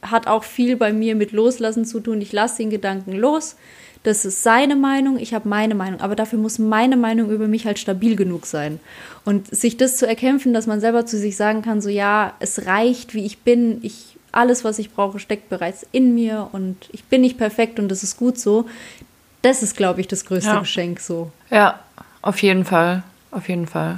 hat 0.00 0.26
auch 0.26 0.44
viel 0.44 0.76
bei 0.76 0.92
mir 0.92 1.14
mit 1.14 1.32
Loslassen 1.32 1.84
zu 1.84 2.00
tun. 2.00 2.20
Ich 2.20 2.32
lasse 2.32 2.58
den 2.58 2.70
Gedanken 2.70 3.12
los. 3.12 3.56
Das 4.02 4.24
ist 4.24 4.42
seine 4.42 4.74
Meinung, 4.74 5.18
ich 5.18 5.32
habe 5.32 5.48
meine 5.48 5.74
Meinung, 5.74 6.00
aber 6.00 6.16
dafür 6.16 6.38
muss 6.38 6.58
meine 6.58 6.96
Meinung 6.96 7.30
über 7.30 7.46
mich 7.46 7.66
halt 7.66 7.78
stabil 7.78 8.16
genug 8.16 8.46
sein. 8.46 8.80
Und 9.24 9.54
sich 9.54 9.76
das 9.76 9.96
zu 9.96 10.08
erkämpfen, 10.08 10.52
dass 10.52 10.66
man 10.66 10.80
selber 10.80 11.06
zu 11.06 11.18
sich 11.18 11.36
sagen 11.36 11.62
kann, 11.62 11.80
so 11.80 11.88
ja, 11.88 12.34
es 12.40 12.66
reicht, 12.66 13.14
wie 13.14 13.24
ich 13.24 13.38
bin, 13.38 13.78
ich 13.82 14.16
alles, 14.32 14.64
was 14.64 14.78
ich 14.78 14.92
brauche, 14.92 15.18
steckt 15.18 15.48
bereits 15.50 15.86
in 15.92 16.14
mir 16.14 16.48
und 16.52 16.88
ich 16.90 17.04
bin 17.04 17.20
nicht 17.20 17.38
perfekt 17.38 17.78
und 17.78 17.88
das 17.88 18.02
ist 18.02 18.16
gut 18.16 18.38
so. 18.38 18.66
Das 19.42 19.62
ist, 19.62 19.76
glaube 19.76 20.00
ich, 20.00 20.08
das 20.08 20.24
größte 20.24 20.50
ja. 20.50 20.60
Geschenk 20.60 21.00
so. 21.00 21.30
Ja, 21.50 21.80
auf 22.22 22.42
jeden 22.42 22.64
Fall. 22.64 23.02
Auf 23.30 23.48
jeden 23.48 23.66
Fall. 23.66 23.96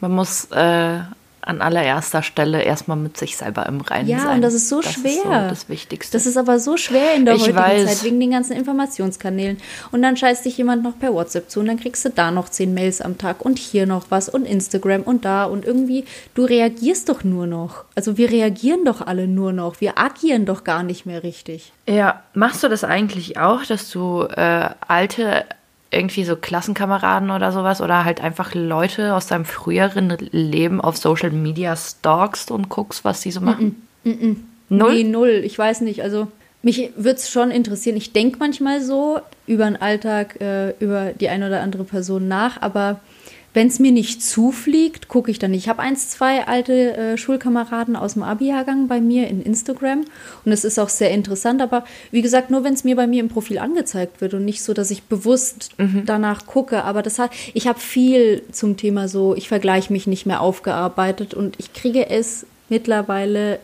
Man 0.00 0.12
muss 0.12 0.46
äh, 0.52 1.00
an 1.42 1.62
allererster 1.62 2.22
Stelle 2.22 2.62
erstmal 2.62 2.96
mit 2.96 3.16
sich 3.16 3.36
selber 3.36 3.66
im 3.66 3.80
Reinen 3.80 4.08
ja, 4.08 4.18
sein. 4.18 4.28
Ja, 4.28 4.34
und 4.34 4.42
das 4.42 4.54
ist 4.54 4.68
so 4.68 4.80
das 4.80 4.92
schwer. 4.92 5.10
Ist 5.10 5.22
so 5.22 5.30
das 5.30 5.68
Wichtigste. 5.68 6.12
Das 6.16 6.26
ist 6.26 6.36
aber 6.36 6.58
so 6.58 6.76
schwer 6.76 7.14
in 7.14 7.24
der 7.24 7.34
ich 7.34 7.42
heutigen 7.42 7.58
weiß. 7.58 7.86
Zeit 7.86 8.04
wegen 8.04 8.20
den 8.20 8.30
ganzen 8.30 8.56
Informationskanälen. 8.56 9.58
Und 9.90 10.02
dann 10.02 10.16
scheißt 10.16 10.44
dich 10.44 10.58
jemand 10.58 10.82
noch 10.82 10.98
per 10.98 11.14
WhatsApp 11.14 11.50
zu 11.50 11.60
und 11.60 11.66
dann 11.66 11.78
kriegst 11.78 12.04
du 12.04 12.10
da 12.10 12.30
noch 12.30 12.48
zehn 12.48 12.74
Mails 12.74 13.00
am 13.00 13.18
Tag 13.18 13.44
und 13.44 13.58
hier 13.58 13.86
noch 13.86 14.06
was 14.10 14.28
und 14.28 14.44
Instagram 14.44 15.02
und 15.02 15.24
da 15.24 15.44
und 15.44 15.64
irgendwie, 15.64 16.04
du 16.34 16.44
reagierst 16.44 17.08
doch 17.08 17.24
nur 17.24 17.46
noch. 17.46 17.84
Also 17.94 18.16
wir 18.16 18.30
reagieren 18.30 18.84
doch 18.84 19.00
alle 19.00 19.26
nur 19.26 19.52
noch. 19.52 19.80
Wir 19.80 19.98
agieren 19.98 20.46
doch 20.46 20.64
gar 20.64 20.82
nicht 20.82 21.06
mehr 21.06 21.22
richtig. 21.22 21.72
Ja, 21.88 22.22
machst 22.34 22.62
du 22.62 22.68
das 22.68 22.84
eigentlich 22.84 23.38
auch, 23.38 23.64
dass 23.64 23.90
du 23.90 24.22
äh, 24.22 24.68
alte 24.86 25.44
irgendwie 25.90 26.24
so 26.24 26.36
Klassenkameraden 26.36 27.30
oder 27.30 27.52
sowas 27.52 27.80
oder 27.80 28.04
halt 28.04 28.20
einfach 28.20 28.54
Leute 28.54 29.14
aus 29.14 29.26
deinem 29.26 29.44
früheren 29.44 30.16
Leben 30.30 30.80
auf 30.80 30.96
Social 30.96 31.30
Media 31.30 31.74
stalkst 31.76 32.50
und 32.50 32.68
guckst, 32.68 33.04
was 33.04 33.22
sie 33.22 33.30
so 33.32 33.40
machen? 33.40 33.86
Mm 34.04 34.10
-mm. 34.10 34.28
Mm 34.28 34.36
null? 34.70 34.94
Nee, 34.94 35.04
null. 35.04 35.42
Ich 35.44 35.58
weiß 35.58 35.82
nicht. 35.82 36.02
Also 36.02 36.28
mich 36.62 36.92
würde 36.96 37.16
es 37.16 37.30
schon 37.30 37.50
interessieren. 37.50 37.96
Ich 37.96 38.12
denke 38.12 38.38
manchmal 38.38 38.80
so 38.80 39.20
über 39.46 39.64
den 39.64 39.80
Alltag, 39.80 40.40
äh, 40.40 40.70
über 40.78 41.12
die 41.12 41.28
eine 41.28 41.48
oder 41.48 41.60
andere 41.60 41.84
Person 41.84 42.28
nach, 42.28 42.62
aber 42.62 43.00
wenn 43.52 43.66
es 43.66 43.78
mir 43.80 43.90
nicht 43.90 44.22
zufliegt, 44.22 45.08
gucke 45.08 45.30
ich 45.30 45.38
dann 45.38 45.50
nicht. 45.50 45.64
Ich 45.64 45.68
habe 45.68 45.82
eins, 45.82 46.10
zwei 46.10 46.46
alte 46.46 46.96
äh, 46.96 47.16
Schulkameraden 47.16 47.96
aus 47.96 48.14
dem 48.14 48.22
Abi-Jahrgang 48.22 48.86
bei 48.86 49.00
mir 49.00 49.28
in 49.28 49.42
Instagram 49.42 50.04
und 50.44 50.52
es 50.52 50.64
ist 50.64 50.78
auch 50.78 50.88
sehr 50.88 51.10
interessant. 51.10 51.60
Aber 51.60 51.84
wie 52.12 52.22
gesagt, 52.22 52.50
nur 52.50 52.62
wenn 52.62 52.74
es 52.74 52.84
mir 52.84 52.94
bei 52.94 53.06
mir 53.06 53.20
im 53.20 53.28
Profil 53.28 53.58
angezeigt 53.58 54.20
wird 54.20 54.34
und 54.34 54.44
nicht 54.44 54.62
so, 54.62 54.72
dass 54.72 54.90
ich 54.90 55.04
bewusst 55.04 55.70
mhm. 55.78 56.04
danach 56.06 56.46
gucke. 56.46 56.84
Aber 56.84 57.02
das 57.02 57.18
hat, 57.18 57.32
ich 57.54 57.66
habe 57.66 57.80
viel 57.80 58.42
zum 58.52 58.76
Thema 58.76 59.08
so, 59.08 59.34
ich 59.34 59.48
vergleiche 59.48 59.92
mich 59.92 60.06
nicht 60.06 60.26
mehr 60.26 60.40
aufgearbeitet 60.40 61.34
und 61.34 61.56
ich 61.58 61.72
kriege 61.72 62.08
es 62.08 62.46
mittlerweile 62.68 63.58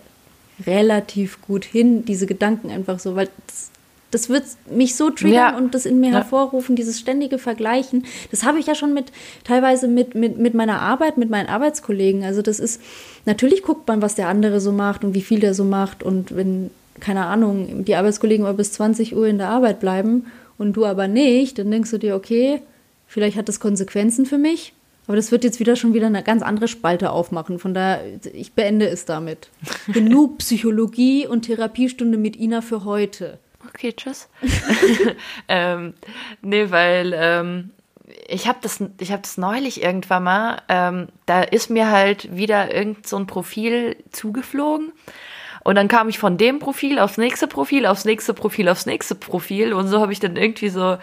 relativ 0.67 1.41
gut 1.43 1.65
hin, 1.65 2.05
diese 2.05 2.27
Gedanken 2.27 2.71
einfach 2.71 2.99
so, 2.99 3.15
weil 3.15 3.29
das 3.47 3.71
das 4.11 4.29
wird 4.29 4.45
mich 4.71 4.95
so 4.95 5.11
triggern 5.11 5.35
ja. 5.35 5.57
und 5.57 5.75
das 5.75 5.85
in 5.85 6.01
mir 6.01 6.11
ja. 6.11 6.15
hervorrufen, 6.15 6.77
dieses 6.77 6.99
ständige 6.99 7.39
Vergleichen. 7.39 8.05
Das 8.31 8.45
habe 8.45 8.59
ich 8.59 8.67
ja 8.67 8.75
schon 8.75 8.95
mit 8.95 9.13
teilweise 9.45 9.89
mit, 9.89 10.15
mit, 10.15 10.39
mit 10.39 10.55
meiner 10.55 10.81
Arbeit, 10.81 11.19
mit 11.19 11.31
meinen 11.31 11.49
Arbeitskollegen. 11.49 12.25
Also 12.25 12.43
das 12.43 12.61
ist, 12.61 12.81
natürlich 13.25 13.63
guckt 13.63 13.89
man, 13.89 14.03
was 14.03 14.15
der 14.15 14.29
andere 14.29 14.61
so 14.61 14.73
macht 14.73 15.05
und 15.05 15.15
wie 15.15 15.23
viel 15.23 15.41
der 15.41 15.55
so 15.55 15.65
macht. 15.65 16.03
Und 16.03 16.37
wenn, 16.37 16.71
keine 17.01 17.27
Ahnung, 17.27 17.85
die 17.85 17.97
Arbeitskollegen 17.97 18.57
bis 18.57 18.73
20 18.73 19.17
Uhr 19.17 19.27
in 19.27 19.39
der 19.39 19.49
Arbeit 19.49 19.81
bleiben 19.81 20.27
und 20.57 20.75
du 20.75 20.87
aber 20.87 21.09
nicht, 21.09 21.59
dann 21.59 21.71
denkst 21.71 21.91
du 21.91 21.99
dir, 21.99 22.15
okay, 22.15 22.63
vielleicht 23.07 23.37
hat 23.37 23.49
das 23.49 23.61
Konsequenzen 23.61 24.25
für 24.25 24.39
mich. 24.39 24.73
Aber 25.07 25.17
das 25.17 25.31
wird 25.31 25.45
jetzt 25.45 25.61
wieder 25.61 25.77
schon 25.77 25.95
wieder 25.95 26.07
eine 26.07 26.23
ganz 26.23 26.43
andere 26.43 26.67
Spalte 26.69 27.11
aufmachen. 27.11 27.59
Von 27.59 27.75
daher, 27.75 28.01
ich 28.33 28.55
beende 28.55 28.89
es 28.89 29.05
damit. 29.05 29.51
Genug 29.93 30.39
Psychologie 30.39 31.27
und 31.27 31.43
Therapiestunde 31.43 32.19
mit 32.19 32.37
Ina 32.37 32.61
für 32.61 32.85
heute. 32.85 33.39
Okay, 33.69 33.93
tschüss. 33.93 34.29
ähm, 35.49 35.95
nee, 36.43 36.71
weil 36.71 37.13
ähm, 37.15 37.71
ich 38.29 38.47
habe 38.49 38.59
das, 38.63 38.81
hab 38.81 39.23
das 39.23 39.39
neulich 39.39 39.83
irgendwann 39.83 40.25
mal, 40.25 40.63
ähm, 40.69 41.09
da 41.27 41.43
ist 41.43 41.71
mir 41.71 41.91
halt 41.91 42.37
wieder 42.37 42.75
irgend 42.75 43.07
so 43.07 43.17
ein 43.17 43.27
Profil 43.27 43.97
zugeflogen. 44.13 44.93
Und 45.65 45.75
dann 45.75 45.89
kam 45.89 46.09
ich 46.09 46.19
von 46.19 46.39
dem 46.39 46.61
Profil 46.61 47.01
aufs 47.01 47.19
nächste 47.19 47.49
Profil, 47.49 47.87
aufs 47.87 48.05
nächste 48.05 48.35
Profil, 48.35 48.69
aufs 48.69 48.87
nächste 48.87 49.17
Profil. 49.17 49.73
Und 49.73 49.89
so 49.89 50.01
habe 50.01 50.13
ich 50.13 50.21
dann 50.21 50.37
irgendwie 50.37 50.69
so 50.69 50.97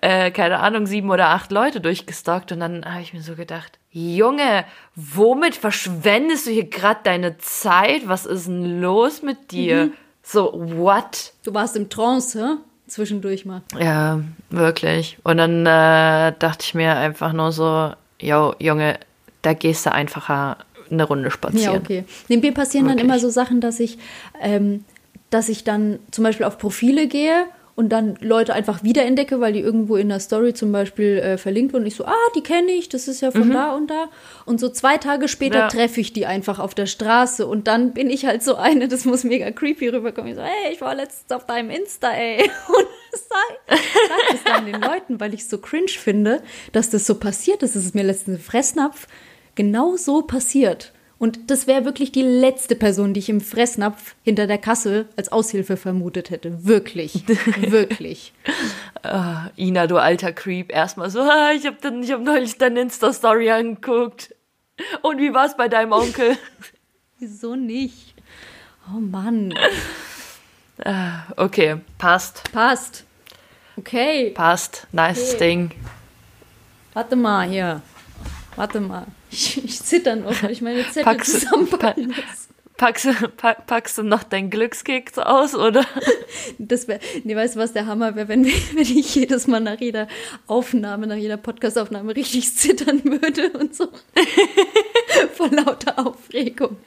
äh, 0.00 0.30
keine 0.30 0.60
Ahnung, 0.60 0.86
sieben 0.86 1.10
oder 1.10 1.28
acht 1.30 1.50
Leute 1.50 1.80
durchgestalkt 1.80 2.52
und 2.52 2.60
dann 2.60 2.84
habe 2.84 3.02
ich 3.02 3.12
mir 3.12 3.22
so 3.22 3.34
gedacht, 3.34 3.78
Junge, 3.90 4.64
womit 4.94 5.56
verschwendest 5.56 6.46
du 6.46 6.50
hier 6.50 6.68
gerade 6.68 7.00
deine 7.02 7.38
Zeit? 7.38 8.06
Was 8.06 8.26
ist 8.26 8.46
denn 8.46 8.80
los 8.80 9.22
mit 9.22 9.50
dir? 9.50 9.86
Mhm. 9.86 9.92
So, 10.30 10.52
what? 10.52 11.32
Du 11.42 11.54
warst 11.54 11.74
im 11.74 11.88
Trance, 11.88 12.38
hä? 12.38 12.56
Zwischendurch 12.86 13.46
mal. 13.46 13.62
Ja, 13.78 14.20
wirklich. 14.50 15.16
Und 15.24 15.38
dann 15.38 15.64
äh, 15.64 16.34
dachte 16.38 16.64
ich 16.64 16.74
mir 16.74 16.96
einfach 16.96 17.32
nur 17.32 17.50
so, 17.50 17.92
yo, 18.20 18.54
Junge, 18.58 18.98
da 19.40 19.54
gehst 19.54 19.86
du 19.86 19.92
einfacher 19.92 20.58
eine 20.90 21.04
Runde 21.04 21.30
spazieren. 21.30 21.74
Ja, 21.74 21.80
okay. 21.80 22.04
Mir 22.28 22.52
passieren 22.52 22.86
wirklich. 22.86 22.96
dann 22.96 22.98
immer 22.98 23.18
so 23.18 23.30
Sachen, 23.30 23.62
dass 23.62 23.80
ich, 23.80 23.98
ähm, 24.40 24.84
dass 25.30 25.48
ich 25.48 25.64
dann 25.64 25.98
zum 26.10 26.24
Beispiel 26.24 26.44
auf 26.44 26.58
Profile 26.58 27.08
gehe 27.08 27.44
und 27.78 27.90
dann 27.90 28.16
Leute 28.20 28.54
einfach 28.54 28.82
wiederentdecke, 28.82 29.38
weil 29.38 29.52
die 29.52 29.60
irgendwo 29.60 29.94
in 29.94 30.08
der 30.08 30.18
Story 30.18 30.52
zum 30.52 30.72
Beispiel 30.72 31.18
äh, 31.18 31.38
verlinkt 31.38 31.72
wurden. 31.72 31.84
Und 31.84 31.86
ich 31.86 31.94
so, 31.94 32.06
ah, 32.06 32.28
die 32.34 32.42
kenne 32.42 32.72
ich, 32.72 32.88
das 32.88 33.06
ist 33.06 33.20
ja 33.20 33.30
von 33.30 33.50
mhm. 33.50 33.52
da 33.52 33.72
und 33.76 33.88
da. 33.88 34.08
Und 34.46 34.58
so 34.58 34.68
zwei 34.68 34.98
Tage 34.98 35.28
später 35.28 35.58
ja. 35.58 35.68
treffe 35.68 36.00
ich 36.00 36.12
die 36.12 36.26
einfach 36.26 36.58
auf 36.58 36.74
der 36.74 36.86
Straße 36.86 37.46
und 37.46 37.68
dann 37.68 37.92
bin 37.92 38.10
ich 38.10 38.26
halt 38.26 38.42
so 38.42 38.56
eine, 38.56 38.88
das 38.88 39.04
muss 39.04 39.22
mega 39.22 39.52
creepy 39.52 39.90
rüberkommen. 39.90 40.32
Ich 40.32 40.36
so, 40.36 40.42
hey, 40.42 40.72
ich 40.72 40.80
war 40.80 40.96
letztens 40.96 41.30
auf 41.30 41.46
deinem 41.46 41.70
Insta, 41.70 42.10
ey. 42.10 42.50
Und 42.68 42.86
sag, 43.12 43.78
sag 44.08 44.32
das 44.32 44.42
dann 44.42 44.66
den 44.66 44.82
Leuten, 44.82 45.20
weil 45.20 45.32
ich 45.32 45.42
es 45.42 45.48
so 45.48 45.58
cringe 45.58 45.86
finde, 45.86 46.42
dass 46.72 46.90
das 46.90 47.06
so 47.06 47.14
passiert 47.14 47.62
ist. 47.62 47.76
Das 47.76 47.84
ist 47.84 47.94
mir 47.94 48.02
letztens 48.02 48.38
im 48.38 48.44
Fressnapf 48.44 49.06
genau 49.54 49.96
so 49.96 50.22
passiert. 50.22 50.92
Und 51.18 51.50
das 51.50 51.66
wäre 51.66 51.84
wirklich 51.84 52.12
die 52.12 52.22
letzte 52.22 52.76
Person, 52.76 53.12
die 53.12 53.20
ich 53.20 53.28
im 53.28 53.40
Fressnapf 53.40 54.14
hinter 54.22 54.46
der 54.46 54.58
Kasse 54.58 55.08
als 55.16 55.32
Aushilfe 55.32 55.76
vermutet 55.76 56.30
hätte. 56.30 56.64
Wirklich. 56.64 57.24
wirklich. 57.60 58.32
Ah, 59.02 59.48
Ina, 59.56 59.88
du 59.88 59.96
alter 59.96 60.32
Creep. 60.32 60.72
Erstmal 60.72 61.10
so, 61.10 61.20
ah, 61.20 61.50
ich 61.52 61.66
habe 61.66 61.76
hab 61.82 62.20
neulich 62.20 62.56
deine 62.58 62.80
Insta-Story 62.82 63.50
angeguckt. 63.50 64.34
Und 65.02 65.18
wie 65.18 65.34
war's 65.34 65.56
bei 65.56 65.68
deinem 65.68 65.92
Onkel? 65.92 66.36
Wieso 67.18 67.56
nicht? 67.56 68.14
Oh 68.88 69.00
Mann. 69.00 69.52
Ah, 70.84 71.24
okay, 71.36 71.80
passt. 71.98 72.52
Passt. 72.52 73.04
Okay. 73.76 74.30
Passt. 74.30 74.86
Nice 74.92 75.34
okay. 75.34 75.38
Ding. 75.38 75.70
Warte 76.94 77.16
mal 77.16 77.48
hier. 77.48 77.82
Warte 78.58 78.80
mal. 78.80 79.06
Ich, 79.30 79.64
ich 79.64 79.80
zitter 79.80 80.16
noch, 80.16 80.42
weil 80.42 80.50
ich 80.50 80.60
meine 80.60 80.82
Zettel 80.82 81.04
packst, 81.04 81.42
zusammenpacken 81.42 82.08
muss. 82.08 82.48
Packst, 82.76 83.08
pack, 83.36 83.66
packst 83.68 83.98
du 83.98 84.02
noch 84.02 84.24
deinen 84.24 84.50
Glückskeks 84.50 85.16
aus, 85.18 85.54
oder? 85.54 85.84
Das 86.58 86.88
wäre, 86.88 86.98
nee, 87.22 87.36
weißt 87.36 87.54
du, 87.54 87.60
was 87.60 87.72
der 87.72 87.86
Hammer 87.86 88.16
wäre, 88.16 88.26
wenn, 88.26 88.44
wenn 88.74 88.82
ich 88.82 89.14
jedes 89.14 89.46
Mal 89.46 89.60
nach 89.60 89.80
jeder 89.80 90.08
Aufnahme, 90.48 91.06
nach 91.06 91.16
jeder 91.16 91.36
Podcastaufnahme 91.36 92.16
richtig 92.16 92.52
zittern 92.56 93.04
würde 93.04 93.50
und 93.50 93.76
so. 93.76 93.86
Vor 95.34 95.50
lauter 95.52 96.04
Aufregung. 96.04 96.78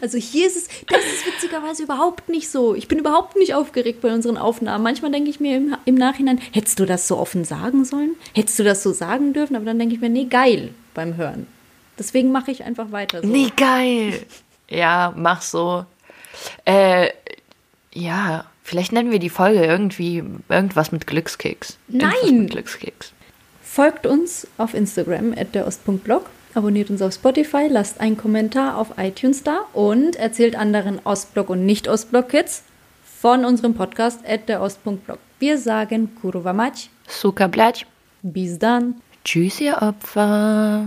Also 0.00 0.18
hier 0.18 0.46
ist 0.46 0.56
es, 0.56 0.68
das 0.86 1.04
ist 1.04 1.26
witzigerweise 1.26 1.82
überhaupt 1.82 2.28
nicht 2.28 2.48
so. 2.48 2.76
Ich 2.76 2.86
bin 2.86 3.00
überhaupt 3.00 3.34
nicht 3.34 3.54
aufgeregt 3.54 4.00
bei 4.00 4.14
unseren 4.14 4.36
Aufnahmen. 4.36 4.84
Manchmal 4.84 5.10
denke 5.10 5.30
ich 5.30 5.40
mir 5.40 5.56
im, 5.56 5.76
im 5.86 5.96
Nachhinein, 5.96 6.40
hättest 6.52 6.78
du 6.78 6.86
das 6.86 7.08
so 7.08 7.16
offen 7.16 7.44
sagen 7.44 7.84
sollen? 7.84 8.14
Hättest 8.32 8.60
du 8.60 8.62
das 8.62 8.84
so 8.84 8.92
sagen 8.92 9.32
dürfen? 9.32 9.56
Aber 9.56 9.64
dann 9.64 9.80
denke 9.80 9.96
ich 9.96 10.00
mir, 10.00 10.08
nee, 10.08 10.26
geil 10.26 10.72
beim 10.96 11.16
Hören. 11.16 11.46
Deswegen 11.98 12.32
mache 12.32 12.50
ich 12.50 12.64
einfach 12.64 12.90
weiter 12.90 13.22
so. 13.22 13.28
Nee, 13.28 13.52
geil. 13.56 14.26
Ja, 14.68 15.14
mach 15.16 15.42
so. 15.42 15.86
Äh, 16.64 17.10
ja, 17.92 18.44
vielleicht 18.62 18.92
nennen 18.92 19.12
wir 19.12 19.18
die 19.18 19.30
Folge 19.30 19.64
irgendwie 19.64 20.24
irgendwas 20.48 20.92
mit 20.92 21.06
Glückskeks. 21.06 21.78
Nein! 21.88 22.40
Mit 22.40 22.50
Glückskeks. 22.50 23.12
Folgt 23.62 24.06
uns 24.06 24.46
auf 24.58 24.74
Instagram 24.74 25.34
at 25.36 25.54
der 25.54 25.66
Ost.blog, 25.66 26.28
abonniert 26.54 26.90
uns 26.90 27.02
auf 27.02 27.12
Spotify, 27.12 27.68
lasst 27.68 28.00
einen 28.00 28.16
Kommentar 28.16 28.78
auf 28.78 28.94
iTunes 28.96 29.42
da 29.42 29.60
und 29.72 30.16
erzählt 30.16 30.56
anderen 30.56 30.98
Ostblock 31.04 31.50
und 31.50 31.66
Nicht-Ostblock-Kids 31.66 32.62
von 33.20 33.44
unserem 33.44 33.74
Podcast 33.74 34.20
at 34.26 34.48
der 34.48 34.62
Ost.blog. 34.62 35.18
Wir 35.38 35.58
sagen 35.58 36.14
Kurwa 36.20 36.52
Mać. 36.52 36.90
Suka 37.06 37.46
blać. 37.46 37.86
Bis 38.22 38.58
dann. 38.58 38.96
Tschüss, 39.24 39.60
ihr 39.60 39.82
Opfer. 39.82 40.84